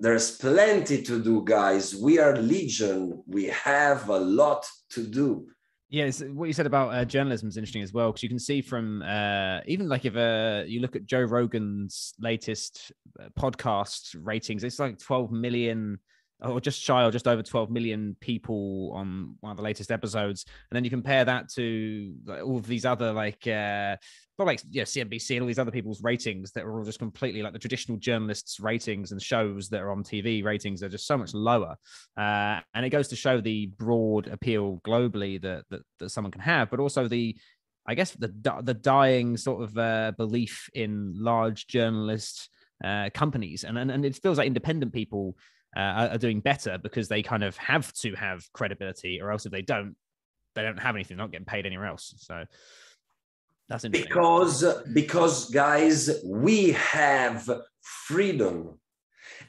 there's 0.00 0.30
plenty 0.38 1.02
to 1.02 1.14
do, 1.20 1.42
guys. 1.44 1.84
We 1.96 2.20
are 2.20 2.36
legion. 2.36 3.22
We 3.26 3.44
have 3.46 4.08
a 4.08 4.20
lot 4.42 4.62
to 4.94 5.02
do. 5.20 5.48
Yes, 5.90 6.22
what 6.22 6.46
you 6.46 6.52
said 6.52 6.66
about 6.66 6.88
uh, 6.90 7.04
journalism 7.04 7.48
is 7.48 7.56
interesting 7.56 7.82
as 7.82 7.94
well 7.94 8.08
because 8.10 8.22
you 8.22 8.28
can 8.28 8.38
see 8.38 8.60
from 8.60 9.02
uh, 9.02 9.60
even 9.66 9.88
like 9.88 10.04
if 10.04 10.16
uh, 10.16 10.62
you 10.66 10.80
look 10.80 10.94
at 10.94 11.06
Joe 11.06 11.22
Rogan's 11.22 12.14
latest 12.20 12.92
uh, 13.18 13.28
podcast 13.40 14.14
ratings, 14.20 14.64
it's 14.64 14.78
like 14.78 14.98
12 14.98 15.32
million 15.32 15.98
or 16.40 16.60
just 16.60 16.80
shy 16.80 17.04
or 17.04 17.10
just 17.10 17.26
over 17.26 17.42
12 17.42 17.70
million 17.70 18.16
people 18.20 18.92
on 18.94 19.36
one 19.40 19.50
of 19.50 19.56
the 19.56 19.62
latest 19.62 19.90
episodes. 19.90 20.44
And 20.70 20.76
then 20.76 20.84
you 20.84 20.90
compare 20.90 21.24
that 21.24 21.48
to 21.54 22.14
like, 22.24 22.42
all 22.42 22.56
of 22.56 22.66
these 22.66 22.84
other 22.84 23.12
like 23.12 23.46
uh 23.46 23.96
like 24.38 24.62
yeah 24.70 24.84
cnbc 24.84 25.32
and 25.32 25.40
all 25.40 25.48
these 25.48 25.58
other 25.58 25.72
people's 25.72 26.00
ratings 26.00 26.52
that 26.52 26.62
are 26.62 26.78
all 26.78 26.84
just 26.84 27.00
completely 27.00 27.42
like 27.42 27.52
the 27.52 27.58
traditional 27.58 27.98
journalists 27.98 28.60
ratings 28.60 29.10
and 29.10 29.20
shows 29.20 29.68
that 29.68 29.80
are 29.80 29.90
on 29.90 30.04
tv 30.04 30.44
ratings 30.44 30.80
are 30.80 30.88
just 30.88 31.08
so 31.08 31.18
much 31.18 31.34
lower. 31.34 31.74
Uh 32.16 32.60
and 32.74 32.86
it 32.86 32.90
goes 32.90 33.08
to 33.08 33.16
show 33.16 33.40
the 33.40 33.66
broad 33.66 34.28
appeal 34.28 34.80
globally 34.86 35.42
that 35.42 35.64
that, 35.70 35.82
that 35.98 36.10
someone 36.10 36.30
can 36.30 36.40
have 36.40 36.70
but 36.70 36.78
also 36.78 37.08
the 37.08 37.36
i 37.88 37.94
guess 37.94 38.12
the 38.12 38.32
the 38.62 38.74
dying 38.74 39.36
sort 39.36 39.62
of 39.62 39.76
uh, 39.76 40.12
belief 40.16 40.70
in 40.72 41.14
large 41.16 41.66
journalist 41.66 42.48
uh, 42.84 43.10
companies. 43.12 43.64
And, 43.64 43.78
and 43.78 43.90
and 43.90 44.04
it 44.04 44.16
feels 44.16 44.38
like 44.38 44.46
independent 44.46 44.92
people 44.92 45.36
uh, 45.76 46.08
are 46.12 46.18
doing 46.18 46.40
better 46.40 46.78
because 46.78 47.08
they 47.08 47.22
kind 47.22 47.44
of 47.44 47.56
have 47.56 47.92
to 47.94 48.14
have 48.14 48.50
credibility, 48.52 49.20
or 49.20 49.30
else 49.30 49.46
if 49.46 49.52
they 49.52 49.62
don't, 49.62 49.96
they 50.54 50.62
don't 50.62 50.78
have 50.78 50.94
anything, 50.94 51.16
not 51.16 51.30
getting 51.30 51.46
paid 51.46 51.66
anywhere 51.66 51.86
else. 51.86 52.14
So 52.18 52.44
that's. 53.68 53.86
Because 53.88 54.64
because 54.92 55.50
guys, 55.50 56.22
we 56.24 56.72
have 56.72 57.48
freedom 57.82 58.78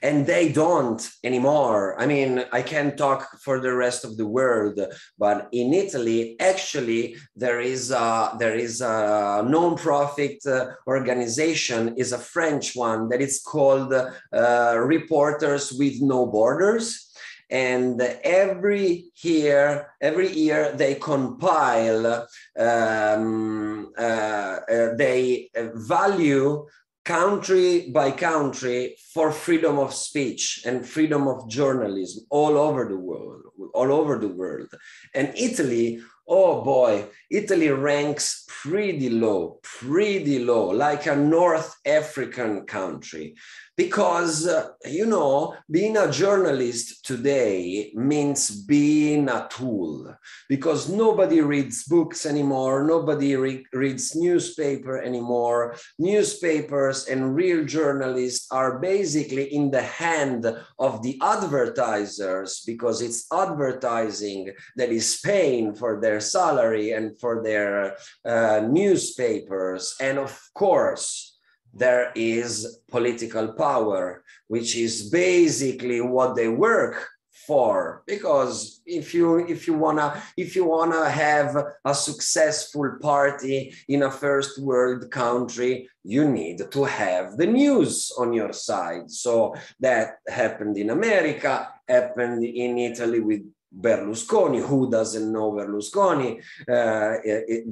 and 0.02 0.26
they 0.26 0.52
don't 0.52 1.10
anymore. 1.24 2.00
I 2.00 2.06
mean, 2.06 2.46
I 2.52 2.62
can't 2.62 2.98
talk 2.98 3.40
for 3.42 3.60
the 3.60 3.74
rest 3.74 4.06
of 4.06 4.18
the 4.18 4.28
world, 4.28 4.80
but 5.18 5.50
in 5.52 5.74
Italy, 5.74 6.36
actually, 6.40 7.18
there 7.36 7.60
is 7.60 7.92
a, 7.92 8.36
there 8.40 8.56
is 8.56 8.82
a 8.82 9.44
non-profit 9.48 10.46
uh, 10.46 10.68
organization, 10.88 11.96
is 11.98 12.12
a 12.12 12.18
French 12.18 12.76
one 12.76 13.10
that 13.10 13.22
is 13.22 13.42
called 13.42 13.94
uh, 13.94 14.76
Reporters 14.78 15.74
with 15.74 16.02
No 16.02 16.26
Borders 16.26 17.10
and 17.50 18.00
every 18.24 19.06
year 19.24 19.88
every 20.02 20.32
year 20.32 20.72
they 20.74 20.96
compile 20.96 22.28
um, 22.58 23.92
uh, 23.98 24.02
uh, 24.02 24.96
they 24.96 25.50
value 25.74 26.66
country 27.10 27.90
by 27.90 28.12
country 28.12 28.96
for 29.16 29.32
freedom 29.32 29.80
of 29.80 29.92
speech 29.92 30.62
and 30.64 30.86
freedom 30.86 31.28
of 31.28 31.50
journalism 31.50 32.24
all 32.30 32.56
over 32.56 32.88
the 32.88 32.96
world 32.96 33.42
all 33.74 33.92
over 33.92 34.20
the 34.20 34.28
world. 34.28 34.72
And 35.16 35.34
italy 35.36 36.02
oh 36.28 36.62
boy 36.62 37.08
italy 37.32 37.70
ranks 37.70 38.46
pretty 38.48 39.10
low 39.10 39.60
pretty 39.64 40.38
low 40.38 40.66
like 40.70 41.08
a 41.08 41.16
north 41.16 41.76
african 41.84 42.68
country 42.68 43.36
because 43.80 44.46
uh, 44.46 44.68
you 44.84 45.06
know 45.06 45.56
being 45.72 45.96
a 45.96 46.12
journalist 46.12 47.06
today 47.06 47.94
means 47.96 48.50
being 48.52 49.30
a 49.30 49.48
tool. 49.50 50.14
Because 50.50 50.90
nobody 50.90 51.40
reads 51.40 51.86
books 51.86 52.26
anymore 52.26 52.84
nobody 52.84 53.38
re- 53.38 53.66
reads 53.72 54.18
newspaper 54.18 55.02
anymore. 55.02 55.78
Newspapers 55.98 57.08
and 57.08 57.34
real 57.34 57.64
journalists 57.64 58.52
are 58.52 58.80
basically 58.80 59.46
in 59.56 59.72
the 59.72 59.88
hand 60.04 60.44
of 60.78 61.02
the 61.02 61.18
advertisers 61.22 62.62
because 62.66 63.02
it's 63.02 63.28
advertising 63.32 64.52
that 64.76 64.90
is 64.90 65.22
paying 65.24 65.74
for 65.74 66.02
their 66.02 66.20
salary 66.20 66.92
and 66.92 67.18
for 67.18 67.42
their 67.42 67.96
uh, 68.26 68.60
newspapers. 68.68 69.96
And 70.02 70.20
of 70.20 70.38
course 70.54 71.29
there 71.74 72.12
is 72.16 72.80
political 72.90 73.54
power, 73.54 74.24
which 74.48 74.76
is 74.76 75.10
basically 75.10 76.02
what 76.02 76.36
they 76.36 76.48
work 76.48 77.08
for. 77.48 78.04
Because 78.06 78.82
if 78.86 79.14
you 79.14 79.38
if 79.48 79.68
you 79.68 79.74
wanna 79.74 80.22
if 80.38 80.56
you 80.56 80.66
wanna 80.66 81.10
have 81.10 81.52
a 81.86 81.96
successful 81.96 82.98
party 83.02 83.74
in 83.88 84.04
a 84.04 84.12
first 84.12 84.60
world 84.60 85.10
country, 85.10 85.90
you 86.04 86.30
need 86.30 86.60
to 86.72 86.84
have 86.84 87.38
the 87.38 87.48
news 87.48 88.12
on 88.18 88.34
your 88.34 88.54
side. 88.54 89.10
So 89.10 89.56
that 89.80 90.20
happened 90.28 90.78
in 90.78 90.90
America, 90.90 91.68
happened 91.88 92.44
in 92.44 92.78
Italy 92.78 93.20
with 93.20 93.44
Berlusconi. 93.78 94.62
Who 94.62 94.90
doesn't 94.90 95.32
know 95.32 95.52
Berlusconi? 95.52 96.40
Uh, 96.68 97.22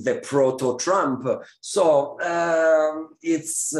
the 0.05 0.19
proto-Trump. 0.23 1.27
So 1.61 2.19
um, 2.21 3.09
it's 3.21 3.75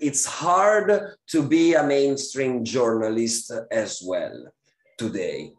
it's 0.00 0.24
hard 0.24 1.16
to 1.28 1.42
be 1.42 1.74
a 1.74 1.82
mainstream 1.82 2.64
journalist 2.64 3.52
as 3.70 4.00
well 4.04 4.52
today. 4.96 5.52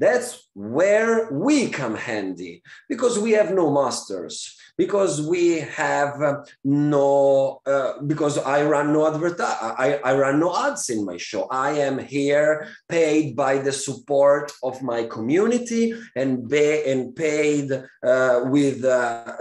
That's 0.00 0.48
where 0.54 1.30
we 1.30 1.68
come 1.68 1.94
handy 1.94 2.62
because 2.88 3.18
we 3.18 3.32
have 3.32 3.52
no 3.52 3.70
masters 3.70 4.56
because 4.78 5.20
we 5.20 5.60
have 5.60 6.22
uh, 6.22 6.36
no 6.64 7.60
uh, 7.66 8.00
because 8.06 8.38
I 8.38 8.64
run 8.64 8.94
no 8.94 9.06
advert, 9.06 9.38
I, 9.38 10.00
I 10.02 10.16
run 10.16 10.40
no 10.40 10.50
ads 10.56 10.88
in 10.88 11.04
my 11.04 11.18
show. 11.18 11.42
I 11.50 11.72
am 11.88 11.98
here 11.98 12.66
paid 12.88 13.36
by 13.36 13.58
the 13.58 13.72
support 13.72 14.50
of 14.62 14.80
my 14.80 15.04
community 15.04 15.92
and 16.16 16.48
be, 16.48 16.90
and 16.90 17.14
paid 17.14 17.70
uh, 17.72 18.40
with 18.44 18.82
uh, 18.82 19.36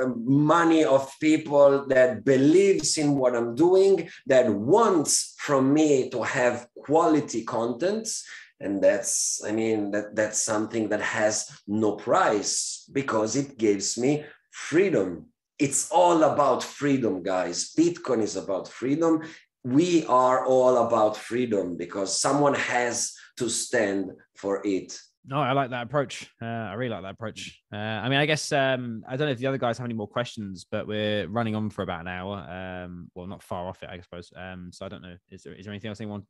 money 0.50 0.84
of 0.84 1.10
people 1.22 1.88
that 1.88 2.26
believes 2.26 2.98
in 2.98 3.16
what 3.16 3.34
I'm 3.34 3.56
doing 3.56 4.10
that 4.28 4.50
wants 4.54 5.36
from 5.38 5.74
me 5.74 6.10
to 6.10 6.22
have 6.24 6.68
quality 6.86 7.46
contents 7.46 8.26
and 8.60 8.84
that's 8.84 9.42
i 9.46 9.52
mean 9.52 9.92
that 9.92 10.16
that's 10.16 10.42
something 10.44 10.90
that 10.90 11.02
has 11.02 11.50
no 11.68 11.94
price 11.94 12.90
because 12.92 13.36
it 13.36 13.58
gives 13.58 13.98
me 13.98 14.26
freedom. 14.60 15.26
It's 15.58 15.92
all 15.92 16.24
about 16.24 16.64
freedom, 16.64 17.24
guys. 17.24 17.74
Bitcoin 17.78 18.22
is 18.22 18.36
about 18.36 18.68
freedom. 18.68 19.24
We 19.64 20.06
are 20.06 20.46
all 20.46 20.88
about 20.88 21.18
freedom 21.18 21.76
because 21.76 22.20
someone 22.20 22.54
has 22.54 23.14
to 23.38 23.50
stand 23.50 24.12
for 24.36 24.62
it. 24.66 24.98
No, 25.26 25.38
I 25.38 25.52
like 25.52 25.70
that 25.72 25.84
approach. 25.84 26.32
Uh, 26.42 26.46
I 26.46 26.74
really 26.74 26.92
like 26.92 27.04
that 27.04 27.14
approach. 27.14 27.62
Uh, 27.74 27.76
I 27.76 28.08
mean, 28.08 28.20
I 28.20 28.26
guess 28.26 28.52
um, 28.54 29.04
I 29.08 29.18
don't 29.18 29.28
know 29.28 29.34
if 29.34 29.38
the 29.38 29.48
other 29.48 29.58
guys 29.58 29.78
have 29.78 29.86
any 29.86 29.94
more 29.94 30.08
questions, 30.08 30.66
but 30.72 30.88
we're 30.88 31.28
running 31.28 31.56
on 31.56 31.70
for 31.70 31.82
about 31.82 32.02
an 32.02 32.08
hour. 32.08 32.38
Um, 32.38 33.12
well, 33.14 33.28
not 33.28 33.44
far 33.44 33.68
off 33.68 33.84
it, 33.84 33.90
I 33.90 34.00
suppose. 34.00 34.32
Um, 34.36 34.72
so 34.72 34.86
I 34.86 34.90
don't 34.90 35.02
know. 35.02 35.18
Is 35.30 35.44
there 35.44 35.54
is 35.54 35.66
there 35.66 35.74
anything 35.74 35.90
else 35.90 36.00
anyone 36.00 36.24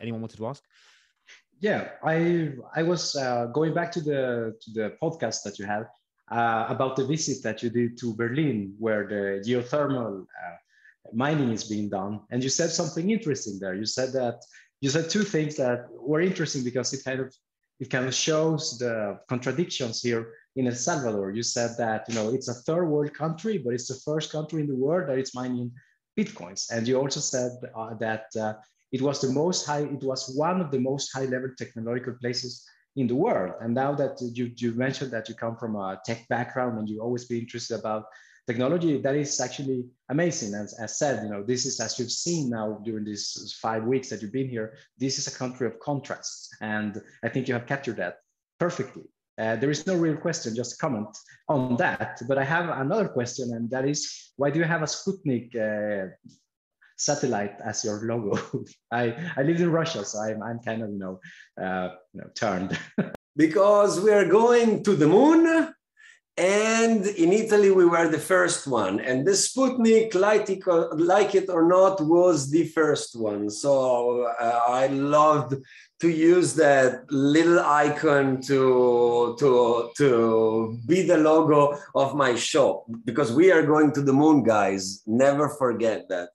anyone 0.00 0.22
wanted 0.22 0.38
to 0.38 0.46
ask? 0.46 0.64
Yeah, 1.60 1.90
I 2.02 2.52
I 2.74 2.82
was 2.82 3.14
uh, 3.14 3.46
going 3.52 3.74
back 3.74 3.92
to 3.92 4.00
the 4.00 4.56
to 4.62 4.70
the 4.72 4.96
podcast 5.02 5.42
that 5.44 5.58
you 5.58 5.66
had 5.66 5.84
uh, 6.32 6.64
about 6.68 6.96
the 6.96 7.04
visit 7.04 7.42
that 7.42 7.62
you 7.62 7.68
did 7.68 7.98
to 7.98 8.14
Berlin, 8.14 8.74
where 8.78 9.06
the 9.06 9.42
geothermal 9.44 10.22
uh, 10.22 10.56
mining 11.12 11.52
is 11.52 11.64
being 11.64 11.90
done. 11.90 12.20
And 12.30 12.42
you 12.42 12.48
said 12.48 12.70
something 12.70 13.10
interesting 13.10 13.58
there. 13.60 13.74
You 13.74 13.84
said 13.84 14.12
that 14.12 14.40
you 14.80 14.88
said 14.88 15.10
two 15.10 15.22
things 15.22 15.56
that 15.56 15.86
were 15.92 16.22
interesting 16.22 16.64
because 16.64 16.94
it 16.94 17.04
kind 17.04 17.20
of 17.20 17.34
it 17.78 17.90
kind 17.90 18.06
of 18.06 18.14
shows 18.14 18.78
the 18.78 19.20
contradictions 19.28 20.00
here 20.00 20.32
in 20.56 20.66
El 20.66 20.74
Salvador. 20.74 21.30
You 21.30 21.42
said 21.42 21.76
that 21.76 22.08
you 22.08 22.14
know 22.14 22.32
it's 22.32 22.48
a 22.48 22.54
third 22.54 22.86
world 22.86 23.12
country, 23.12 23.58
but 23.58 23.74
it's 23.74 23.88
the 23.88 24.00
first 24.02 24.32
country 24.32 24.62
in 24.62 24.66
the 24.66 24.76
world 24.76 25.10
that 25.10 25.18
is 25.18 25.34
mining 25.34 25.72
bitcoins. 26.18 26.70
And 26.70 26.88
you 26.88 26.96
also 26.96 27.20
said 27.20 27.52
uh, 27.76 27.94
that 28.00 28.24
uh, 28.38 28.54
it 28.92 29.02
was 29.02 29.20
the 29.20 29.30
most 29.30 29.66
high. 29.66 29.82
It 29.82 30.02
was 30.02 30.34
one 30.36 30.60
of 30.60 30.70
the 30.70 30.80
most 30.80 31.12
high 31.12 31.26
level 31.26 31.50
technological 31.56 32.14
places 32.20 32.64
in 32.96 33.06
the 33.06 33.14
world. 33.14 33.54
And 33.60 33.74
now 33.74 33.94
that 33.94 34.18
you, 34.20 34.52
you 34.56 34.72
mentioned 34.74 35.12
that 35.12 35.28
you 35.28 35.34
come 35.34 35.56
from 35.56 35.76
a 35.76 36.00
tech 36.04 36.26
background 36.28 36.78
and 36.78 36.88
you 36.88 37.00
always 37.00 37.24
be 37.26 37.38
interested 37.38 37.78
about 37.78 38.04
technology, 38.46 39.00
that 39.00 39.14
is 39.14 39.40
actually 39.40 39.84
amazing. 40.08 40.54
As, 40.54 40.74
as 40.80 40.98
said, 40.98 41.22
you 41.22 41.30
know, 41.30 41.42
this 41.42 41.66
is 41.66 41.78
as 41.78 41.98
you've 41.98 42.10
seen 42.10 42.50
now 42.50 42.80
during 42.84 43.04
these 43.04 43.56
five 43.62 43.84
weeks 43.84 44.08
that 44.08 44.22
you've 44.22 44.32
been 44.32 44.48
here, 44.48 44.76
this 44.98 45.18
is 45.18 45.28
a 45.28 45.38
country 45.38 45.66
of 45.66 45.78
contrasts. 45.78 46.50
And 46.60 47.00
I 47.22 47.28
think 47.28 47.46
you 47.46 47.54
have 47.54 47.66
captured 47.66 47.96
that 47.98 48.16
perfectly. 48.58 49.04
Uh, 49.38 49.56
there 49.56 49.70
is 49.70 49.86
no 49.86 49.96
real 49.96 50.16
question, 50.16 50.54
just 50.54 50.78
comment 50.78 51.16
on 51.48 51.76
that. 51.76 52.20
But 52.28 52.36
I 52.36 52.44
have 52.44 52.68
another 52.68 53.08
question, 53.08 53.54
and 53.54 53.70
that 53.70 53.88
is 53.88 54.32
why 54.36 54.50
do 54.50 54.58
you 54.58 54.66
have 54.66 54.82
a 54.82 54.86
Sputnik 54.86 55.54
uh, 55.56 56.10
satellite 57.00 57.56
as 57.64 57.84
your 57.84 58.00
logo. 58.04 58.64
I, 58.92 59.14
I 59.36 59.42
lived 59.42 59.60
in 59.60 59.72
Russia, 59.72 60.04
so 60.04 60.20
I'm, 60.20 60.42
I'm 60.42 60.58
kind 60.60 60.82
of, 60.82 60.90
you 60.90 60.98
know, 60.98 61.20
uh, 61.62 61.90
you 62.12 62.20
know 62.20 62.28
turned. 62.34 62.78
because 63.36 64.00
we 64.00 64.10
are 64.12 64.26
going 64.26 64.82
to 64.84 64.94
the 64.94 65.08
moon 65.08 65.72
And 66.36 67.04
in 67.06 67.32
Italy, 67.34 67.70
we 67.70 67.84
were 67.84 68.08
the 68.08 68.26
first 68.34 68.66
one. 68.66 69.00
And 69.00 69.26
the 69.26 69.32
Sputnik, 69.32 70.14
like 70.14 71.34
it, 71.34 71.50
or 71.50 71.68
not, 71.68 72.00
was 72.00 72.50
the 72.50 72.66
first 72.68 73.14
one. 73.14 73.50
So 73.50 74.24
uh, 74.40 74.60
I 74.66 74.86
loved 74.86 75.56
to 76.00 76.08
use 76.08 76.54
that 76.54 77.04
little 77.10 77.60
icon 77.60 78.40
to, 78.42 79.36
to, 79.38 79.90
to 79.98 80.78
be 80.86 81.02
the 81.02 81.18
logo 81.18 81.76
of 81.94 82.14
my 82.14 82.34
show 82.36 82.86
because 83.04 83.30
we 83.32 83.52
are 83.52 83.66
going 83.66 83.92
to 83.92 84.02
the 84.02 84.14
moon, 84.14 84.42
guys. 84.42 85.02
Never 85.06 85.46
forget 85.50 86.08
that. 86.08 86.30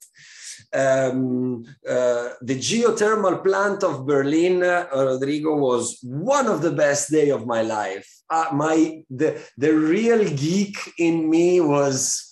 Um, 0.72 1.64
uh, 1.88 2.30
the 2.42 2.56
geothermal 2.58 3.42
plant 3.42 3.82
of 3.82 4.06
Berlin, 4.06 4.62
uh, 4.62 4.86
Rodrigo, 4.94 5.56
was 5.56 5.98
one 6.02 6.46
of 6.46 6.62
the 6.62 6.72
best 6.72 7.10
day 7.10 7.30
of 7.30 7.46
my 7.46 7.62
life. 7.62 8.08
Uh, 8.28 8.48
my 8.52 9.02
the 9.08 9.40
the 9.56 9.72
real 9.72 10.24
geek 10.28 10.76
in 10.98 11.30
me 11.30 11.60
was 11.60 12.26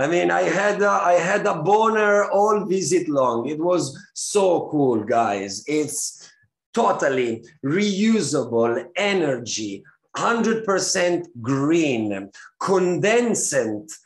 I 0.00 0.06
mean, 0.06 0.30
I 0.30 0.42
had 0.42 0.80
a, 0.80 0.90
I 0.90 1.14
had 1.14 1.44
a 1.44 1.60
boner 1.60 2.30
all 2.30 2.64
visit 2.66 3.08
long. 3.08 3.48
It 3.48 3.58
was 3.58 3.98
so 4.14 4.68
cool, 4.70 5.02
guys. 5.02 5.64
It's 5.66 6.30
totally 6.72 7.44
reusable 7.64 8.86
energy, 8.94 9.82
100% 10.18 11.26
green, 11.40 12.30
condensed, 12.58 13.54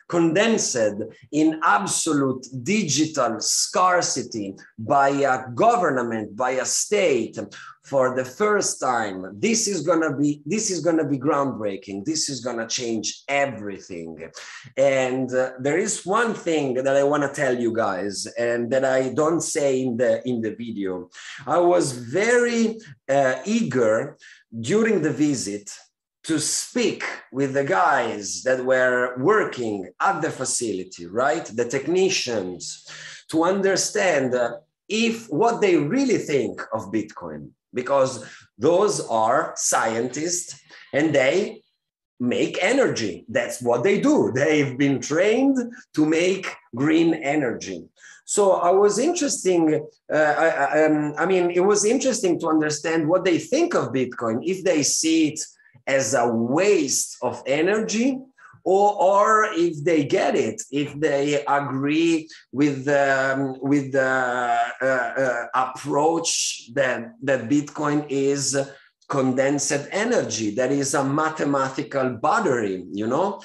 condensed 0.09 1.03
in 1.33 1.59
absolute 1.65 2.47
digital 2.63 3.41
scarcity 3.41 4.55
by 4.79 5.09
a 5.09 5.51
government, 5.55 6.37
by 6.37 6.51
a 6.51 6.65
state 6.67 7.39
for 7.85 8.15
the 8.15 8.25
first 8.25 8.79
time. 8.79 9.19
This 9.39 9.67
is 9.67 9.81
gonna 9.81 10.15
be 10.15 10.43
this 10.45 10.71
is 10.71 10.81
gonna 10.81 11.09
be 11.09 11.19
groundbreaking. 11.19 12.05
This 12.05 12.29
is 12.29 12.41
gonna 12.41 12.69
change 12.69 13.23
everything. 13.27 14.31
And 14.77 15.33
uh, 15.35 15.53
there 15.61 15.79
is 15.79 16.05
one 16.05 16.35
thing 16.35 16.75
that 16.75 16.97
I 16.97 17.05
want 17.05 17.23
to 17.23 17.41
tell 17.41 17.59
you 17.59 17.73
guys, 17.75 18.27
and 18.39 18.71
that 18.71 18.85
I 18.85 19.15
don't 19.15 19.41
say 19.41 19.83
in 19.83 19.97
the 19.97 20.27
in 20.29 20.43
the 20.43 20.55
video. 20.55 21.09
I 21.47 21.59
was 21.59 21.93
very 21.93 22.79
uh, 23.09 23.37
eager 23.47 24.17
during 24.61 25.01
the 25.01 25.13
visit 25.13 25.71
to 26.25 26.39
speak 26.39 27.05
with 27.33 27.55
the 27.55 27.65
guys 27.65 28.43
that 28.45 28.65
were 28.65 29.17
working 29.19 29.89
at 30.01 30.23
the 30.23 30.31
facility, 30.31 31.07
right? 31.07 31.45
The 31.45 31.65
technicians, 31.65 32.87
to 33.31 33.45
understand 33.45 34.35
uh, 34.35 34.59
if 34.89 35.27
what 35.27 35.61
they 35.61 35.77
really 35.77 36.19
think 36.19 36.61
of 36.73 36.93
Bitcoin, 36.93 37.51
because 37.75 38.25
those 38.59 39.01
are 39.09 39.55
scientists 39.57 40.61
and 40.93 41.15
they 41.15 41.63
make 42.21 42.57
energy. 42.63 43.25
That's 43.29 43.61
what 43.61 43.83
they 43.83 44.01
do. 44.01 44.31
They've 44.33 44.79
been 44.79 45.01
trained 45.01 45.59
to 45.95 46.07
make 46.07 46.47
green 46.75 47.15
energy. 47.15 47.89
So 48.25 48.53
I 48.53 48.71
was 48.71 48.99
interesting. 48.99 49.85
Uh, 50.13 50.17
I, 50.17 50.85
um, 50.85 51.15
I 51.19 51.27
mean, 51.27 51.51
it 51.51 51.61
was 51.61 51.85
interesting 51.85 52.39
to 52.41 52.49
understand 52.49 53.09
what 53.09 53.25
they 53.25 53.39
think 53.39 53.75
of 53.75 53.93
Bitcoin. 53.93 54.41
If 54.45 54.63
they 54.63 54.85
see 54.85 55.29
it 55.31 55.41
as 55.87 56.15
a 56.15 56.27
waste 56.27 57.17
of 57.23 57.43
energy 57.47 58.19
or, 58.65 59.03
or 59.03 59.45
if 59.53 59.83
they 59.83 60.05
get 60.05 60.37
it, 60.37 60.63
if 60.71 60.99
they 60.99 61.45
agree 61.47 62.29
with 62.53 62.85
the, 62.85 63.57
with 63.61 63.93
the 63.93 64.59
uh, 64.81 64.85
uh, 64.85 65.47
approach 65.55 66.71
that, 66.75 67.15
that 67.23 67.49
Bitcoin 67.49 68.07
is 68.09 68.57
condensed 69.09 69.89
energy, 69.91 70.55
that 70.55 70.71
is 70.71 70.95
a 70.95 71.05
mathematical 71.05 72.11
battery, 72.11 72.85
you 72.93 73.07
know? 73.07 73.41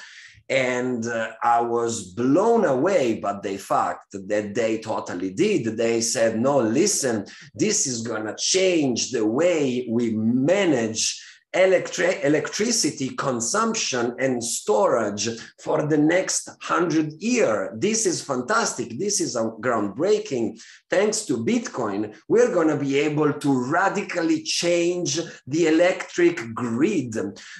And 0.48 1.04
uh, 1.06 1.32
I 1.42 1.60
was 1.60 2.14
blown 2.14 2.64
away 2.64 3.20
by 3.20 3.38
the 3.42 3.58
fact 3.58 4.12
that 4.12 4.54
they 4.54 4.78
totally 4.78 5.30
did. 5.34 5.76
They 5.76 6.00
said, 6.00 6.40
no, 6.40 6.58
listen, 6.60 7.26
this 7.54 7.86
is 7.86 8.00
going 8.00 8.24
to 8.24 8.34
change 8.34 9.10
the 9.10 9.26
way 9.26 9.86
we 9.90 10.12
manage 10.12 11.22
electri- 11.54 12.22
electricity 12.24 13.10
consumption 13.10 14.14
and 14.18 14.42
storage 14.42 15.28
for 15.62 15.86
the 15.86 15.96
next 15.96 16.50
hundred 16.60 17.12
year. 17.22 17.72
This 17.76 18.06
is 18.06 18.22
fantastic. 18.22 18.98
This 18.98 19.20
is 19.20 19.34
groundbreaking. 19.36 20.60
Thanks 20.90 21.24
to 21.26 21.44
Bitcoin, 21.44 22.14
we're 22.28 22.52
going 22.52 22.68
to 22.68 22.76
be 22.76 22.98
able 22.98 23.32
to 23.32 23.70
radically 23.70 24.42
change 24.42 25.20
the 25.46 25.66
electric 25.66 26.54
grid. 26.54 27.16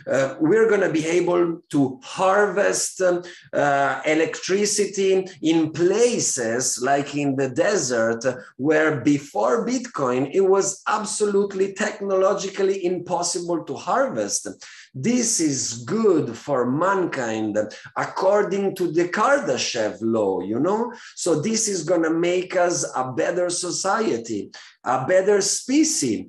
Uh, 0.07 0.35
we're 0.41 0.69
going 0.69 0.81
to 0.81 0.93
be 0.93 1.07
able 1.07 1.61
to 1.71 1.99
harvest 2.03 3.01
uh, 3.01 4.01
electricity 4.05 5.27
in 5.43 5.73
places 5.73 6.81
like 6.83 7.15
in 7.15 7.37
the 7.37 7.49
desert 7.49 8.25
where 8.57 9.01
before 9.01 9.67
Bitcoin, 9.67 10.31
it 10.33 10.41
was 10.41 10.83
absolutely 10.89 11.73
technologically 11.73 12.85
impossible 12.85 13.65
to 13.65 13.78
harvest. 13.79 14.49
This 14.95 15.41
is 15.41 15.85
good 15.85 16.37
for 16.37 16.71
mankind 16.71 17.57
according 17.97 18.77
to 18.77 18.93
the 18.93 19.09
Kardashev 19.09 19.99
law, 20.01 20.41
you 20.41 20.61
know? 20.61 20.93
So 21.15 21.41
this 21.41 21.69
is 21.69 21.85
going 21.85 22.03
to 22.03 22.11
make 22.11 22.57
us 22.57 22.85
a 22.95 23.13
better 23.13 23.49
society, 23.51 24.51
a 24.85 25.07
better 25.07 25.41
species. 25.41 26.27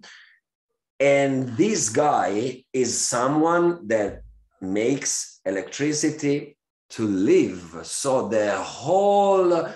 And 0.99 1.49
this 1.57 1.89
guy 1.89 2.63
is 2.73 2.99
someone 2.99 3.87
that 3.87 4.21
makes 4.61 5.39
electricity 5.45 6.57
to 6.91 7.07
live. 7.07 7.79
So 7.83 8.27
the 8.27 8.57
whole 8.57 9.69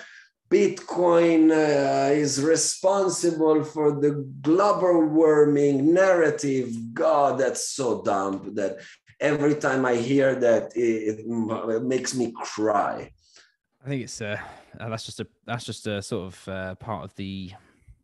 Bitcoin 0.54 1.50
uh, 1.50 2.14
is 2.14 2.40
responsible 2.44 3.64
for 3.64 4.00
the 4.00 4.12
global 4.42 5.04
warming 5.08 5.92
narrative. 5.92 6.70
God, 6.94 7.40
that's 7.40 7.70
so 7.70 8.04
dumb 8.04 8.54
that 8.54 8.78
every 9.20 9.56
time 9.56 9.84
I 9.84 9.96
hear 9.96 10.36
that, 10.36 10.78
it, 10.78 11.26
it 11.26 11.84
makes 11.84 12.14
me 12.14 12.32
cry. 12.36 13.10
I 13.84 13.90
think 13.90 14.04
it's 14.04 14.22
uh, 14.22 14.38
that's 14.78 15.06
just 15.06 15.20
a 15.20 15.28
that's 15.46 15.66
just 15.66 15.88
a 15.88 16.04
sort 16.04 16.28
of 16.28 16.48
uh, 16.48 16.76
part 16.76 17.04
of 17.04 17.16
the 17.16 17.52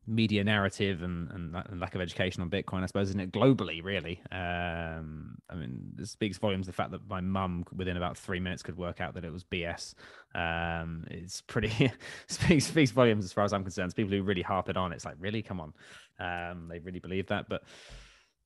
media 0.10 0.44
narrative 0.44 1.04
and, 1.04 1.30
and, 1.32 1.56
and, 1.56 1.80
lack 1.80 1.94
of 1.94 2.02
education 2.02 2.42
on 2.42 2.50
Bitcoin, 2.50 2.82
I 2.82 2.88
suppose, 2.88 3.10
isn't 3.10 3.20
it? 3.20 3.32
Globally, 3.32 3.84
really. 3.84 4.22
Um, 4.32 5.38
I 5.50 5.56
mean, 5.56 5.94
it 6.00 6.08
speaks 6.08 6.38
volumes 6.38 6.66
the 6.66 6.74
fact 6.74 6.92
that 6.92 7.08
my 7.08 7.22
mum, 7.22 7.64
within 7.76 7.96
about 7.96 8.18
three 8.18 8.40
minutes, 8.40 8.64
could 8.64 8.78
work 8.78 9.00
out 9.00 9.14
that 9.14 9.24
it 9.24 9.32
was 9.32 9.44
BS. 9.44 9.94
Um, 10.34 11.06
it's 11.12 11.42
pretty 11.42 11.92
speaks 12.28 12.66
speaks 12.66 12.92
volumes 12.92 13.24
as 13.24 13.32
far 13.32 13.44
as 13.44 13.54
I'm 13.54 13.64
concerned. 13.64 13.86
It's 13.86 13.94
people 13.94 14.12
who 14.12 14.24
really 14.24 14.42
harp 14.42 14.68
it 14.70 14.78
on. 14.78 14.92
It's 14.92 15.06
like, 15.06 15.16
really, 15.20 15.42
come 15.42 15.62
on, 15.62 15.74
um, 16.20 16.68
they 16.70 16.80
really 16.80 17.00
believe 17.00 17.28
that. 17.28 17.48
But 17.48 17.64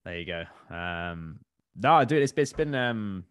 there 0.03 0.20
you 0.20 0.26
go. 0.26 0.43
Um, 0.76 1.39
no, 1.76 2.03
dude, 2.03 2.22
it's, 2.22 2.34
it's 2.36 2.53
been 2.53 2.76
um, 2.76 3.24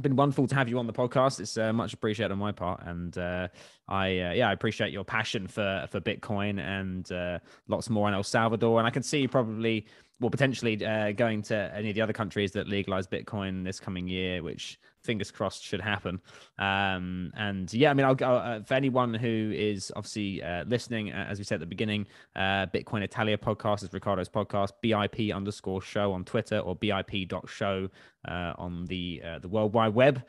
been 0.00 0.16
wonderful 0.16 0.46
to 0.46 0.54
have 0.54 0.68
you 0.68 0.78
on 0.78 0.86
the 0.86 0.92
podcast. 0.92 1.40
It's 1.40 1.56
uh, 1.56 1.72
much 1.72 1.92
appreciated 1.92 2.32
on 2.32 2.38
my 2.38 2.52
part, 2.52 2.82
and 2.84 3.16
uh, 3.18 3.48
I 3.88 4.20
uh, 4.20 4.32
yeah 4.32 4.48
I 4.48 4.52
appreciate 4.52 4.92
your 4.92 5.04
passion 5.04 5.46
for 5.46 5.86
for 5.90 6.00
Bitcoin 6.00 6.60
and 6.60 7.10
uh, 7.10 7.38
lots 7.68 7.90
more 7.90 8.08
in 8.08 8.14
El 8.14 8.22
Salvador. 8.22 8.78
And 8.78 8.86
I 8.86 8.90
can 8.90 9.02
see 9.02 9.20
you 9.20 9.28
probably 9.28 9.86
well 10.20 10.30
potentially 10.30 10.84
uh, 10.84 11.12
going 11.12 11.42
to 11.42 11.72
any 11.74 11.90
of 11.90 11.94
the 11.94 12.00
other 12.00 12.12
countries 12.12 12.52
that 12.52 12.68
legalize 12.68 13.06
Bitcoin 13.06 13.64
this 13.64 13.80
coming 13.80 14.08
year, 14.08 14.42
which 14.42 14.78
fingers 15.02 15.30
crossed 15.30 15.62
should 15.62 15.80
happen. 15.80 16.20
Um, 16.58 17.32
and 17.36 17.72
yeah, 17.72 17.90
I 17.90 17.94
mean, 17.94 18.06
I'll 18.06 18.14
go 18.14 18.30
uh, 18.30 18.62
for 18.62 18.74
anyone 18.74 19.14
who 19.14 19.52
is 19.54 19.92
obviously 19.96 20.42
uh, 20.42 20.64
listening, 20.66 21.12
uh, 21.12 21.26
as 21.28 21.38
we 21.38 21.44
said 21.44 21.56
at 21.56 21.60
the 21.60 21.66
beginning, 21.66 22.06
uh, 22.36 22.66
Bitcoin 22.66 23.02
Italia 23.02 23.38
podcast 23.38 23.82
is 23.82 23.92
Ricardo's 23.92 24.28
podcast, 24.28 24.70
BIP 24.84 25.34
underscore 25.34 25.80
show 25.82 26.12
on 26.12 26.24
Twitter 26.24 26.58
or 26.58 26.76
BIP.show 26.76 27.88
uh, 28.26 28.52
on 28.58 28.86
the 28.86 29.22
uh, 29.24 29.38
the 29.38 29.48
World 29.48 29.74
Wide 29.74 29.94
Web. 29.94 30.22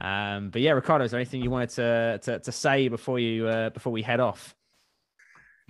Um, 0.00 0.50
but 0.50 0.60
yeah, 0.62 0.72
Ricardo, 0.72 1.04
is 1.04 1.10
there 1.10 1.20
anything 1.20 1.42
you 1.42 1.50
wanted 1.50 1.70
to, 1.70 2.20
to, 2.22 2.38
to 2.40 2.52
say 2.52 2.88
before 2.88 3.18
you 3.18 3.44
before 3.72 3.92
we 3.92 4.02
head 4.02 4.20
off? 4.20 4.54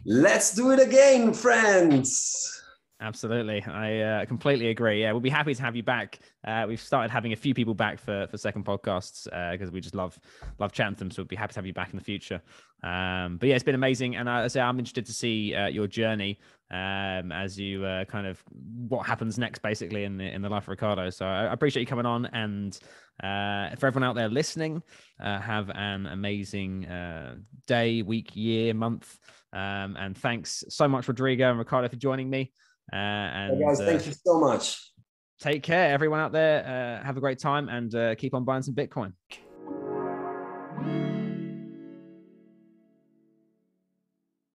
Let's 0.07 0.55
do 0.55 0.71
it 0.73 0.81
again, 0.81 1.33
friends. 1.33 2.64
Absolutely, 3.05 3.63
I 3.63 4.01
uh, 4.01 4.25
completely 4.25 4.69
agree. 4.69 5.03
Yeah, 5.03 5.13
we'll 5.13 5.21
be 5.21 5.29
happy 5.29 5.55
to 5.55 5.63
have 5.63 5.77
you 5.77 5.83
back. 5.83 6.21
Uh, 6.43 6.65
we've 6.67 6.81
started 6.81 7.11
having 7.11 7.35
a 7.35 7.37
few 7.37 7.53
people 7.53 7.75
back 7.75 7.99
for 8.01 8.27
for 8.29 8.39
second 8.39 8.65
podcasts 8.65 9.25
because 9.25 9.69
uh, 9.69 9.73
we 9.73 9.83
just 9.83 9.95
love 9.95 10.19
love 10.59 10.73
chatting 10.73 10.95
them. 10.95 11.11
So 11.11 11.21
we'll 11.21 11.27
be 11.27 11.37
happy 11.37 11.53
to 11.53 11.59
have 11.59 11.67
you 11.67 11.75
back 11.75 11.91
in 11.91 11.99
the 11.99 12.05
future. 12.05 12.41
Um, 12.83 13.37
but 13.37 13.51
yeah, 13.51 13.57
it's 13.57 13.65
been 13.65 13.75
amazing, 13.75 14.17
and 14.17 14.29
I 14.29 14.49
say 14.49 14.63
I'm 14.63 14.79
interested 14.79 15.05
to 15.05 15.13
see 15.13 15.55
uh, 15.55 15.67
your 15.67 15.87
journey 15.87 16.41
um, 16.71 17.31
as 17.31 17.61
you 17.61 17.85
uh, 17.85 18.07
kind 18.07 18.27
of 18.27 18.43
what 18.89 19.07
happens 19.07 19.39
next, 19.39 19.59
basically 19.59 20.05
in 20.05 20.17
the 20.17 20.25
in 20.25 20.41
the 20.41 20.49
life 20.49 20.63
of 20.63 20.69
Ricardo. 20.69 21.11
So 21.11 21.27
I 21.27 21.53
appreciate 21.53 21.83
you 21.83 21.87
coming 21.87 22.07
on, 22.07 22.25
and 22.33 22.73
uh, 23.23 23.77
for 23.77 23.87
everyone 23.87 24.09
out 24.09 24.15
there 24.15 24.31
listening, 24.31 24.83
have 25.21 25.69
an 25.69 26.07
amazing 26.07 26.87
day, 27.67 28.01
week, 28.01 28.35
year, 28.35 28.73
month. 28.73 29.19
Um, 29.53 29.97
and 30.01 30.17
thanks 30.17 30.65
so 30.71 30.89
much, 30.89 31.07
Rodrigo 31.07 31.51
and 31.51 31.59
Ricardo, 31.59 31.89
for 31.89 31.97
joining 31.97 32.31
me. 32.31 32.51
Uh, 32.93 32.97
and 32.97 33.59
hey 33.59 33.65
guys, 33.65 33.79
thank 33.79 34.03
uh, 34.03 34.05
you 34.05 34.13
so 34.13 34.39
much. 34.39 34.93
take 35.41 35.63
care, 35.63 35.93
everyone 35.93 36.21
out 36.21 36.33
there. 36.33 36.65
Uh, 37.01 37.05
have 37.05 37.17
a 37.17 37.21
great 37.21 37.39
time 37.39 37.69
and 37.69 37.95
uh, 37.95 38.15
keep 38.15 38.35
on 38.35 38.45
buying 38.45 38.63
some 38.63 38.75
Bitcoin. 38.75 39.13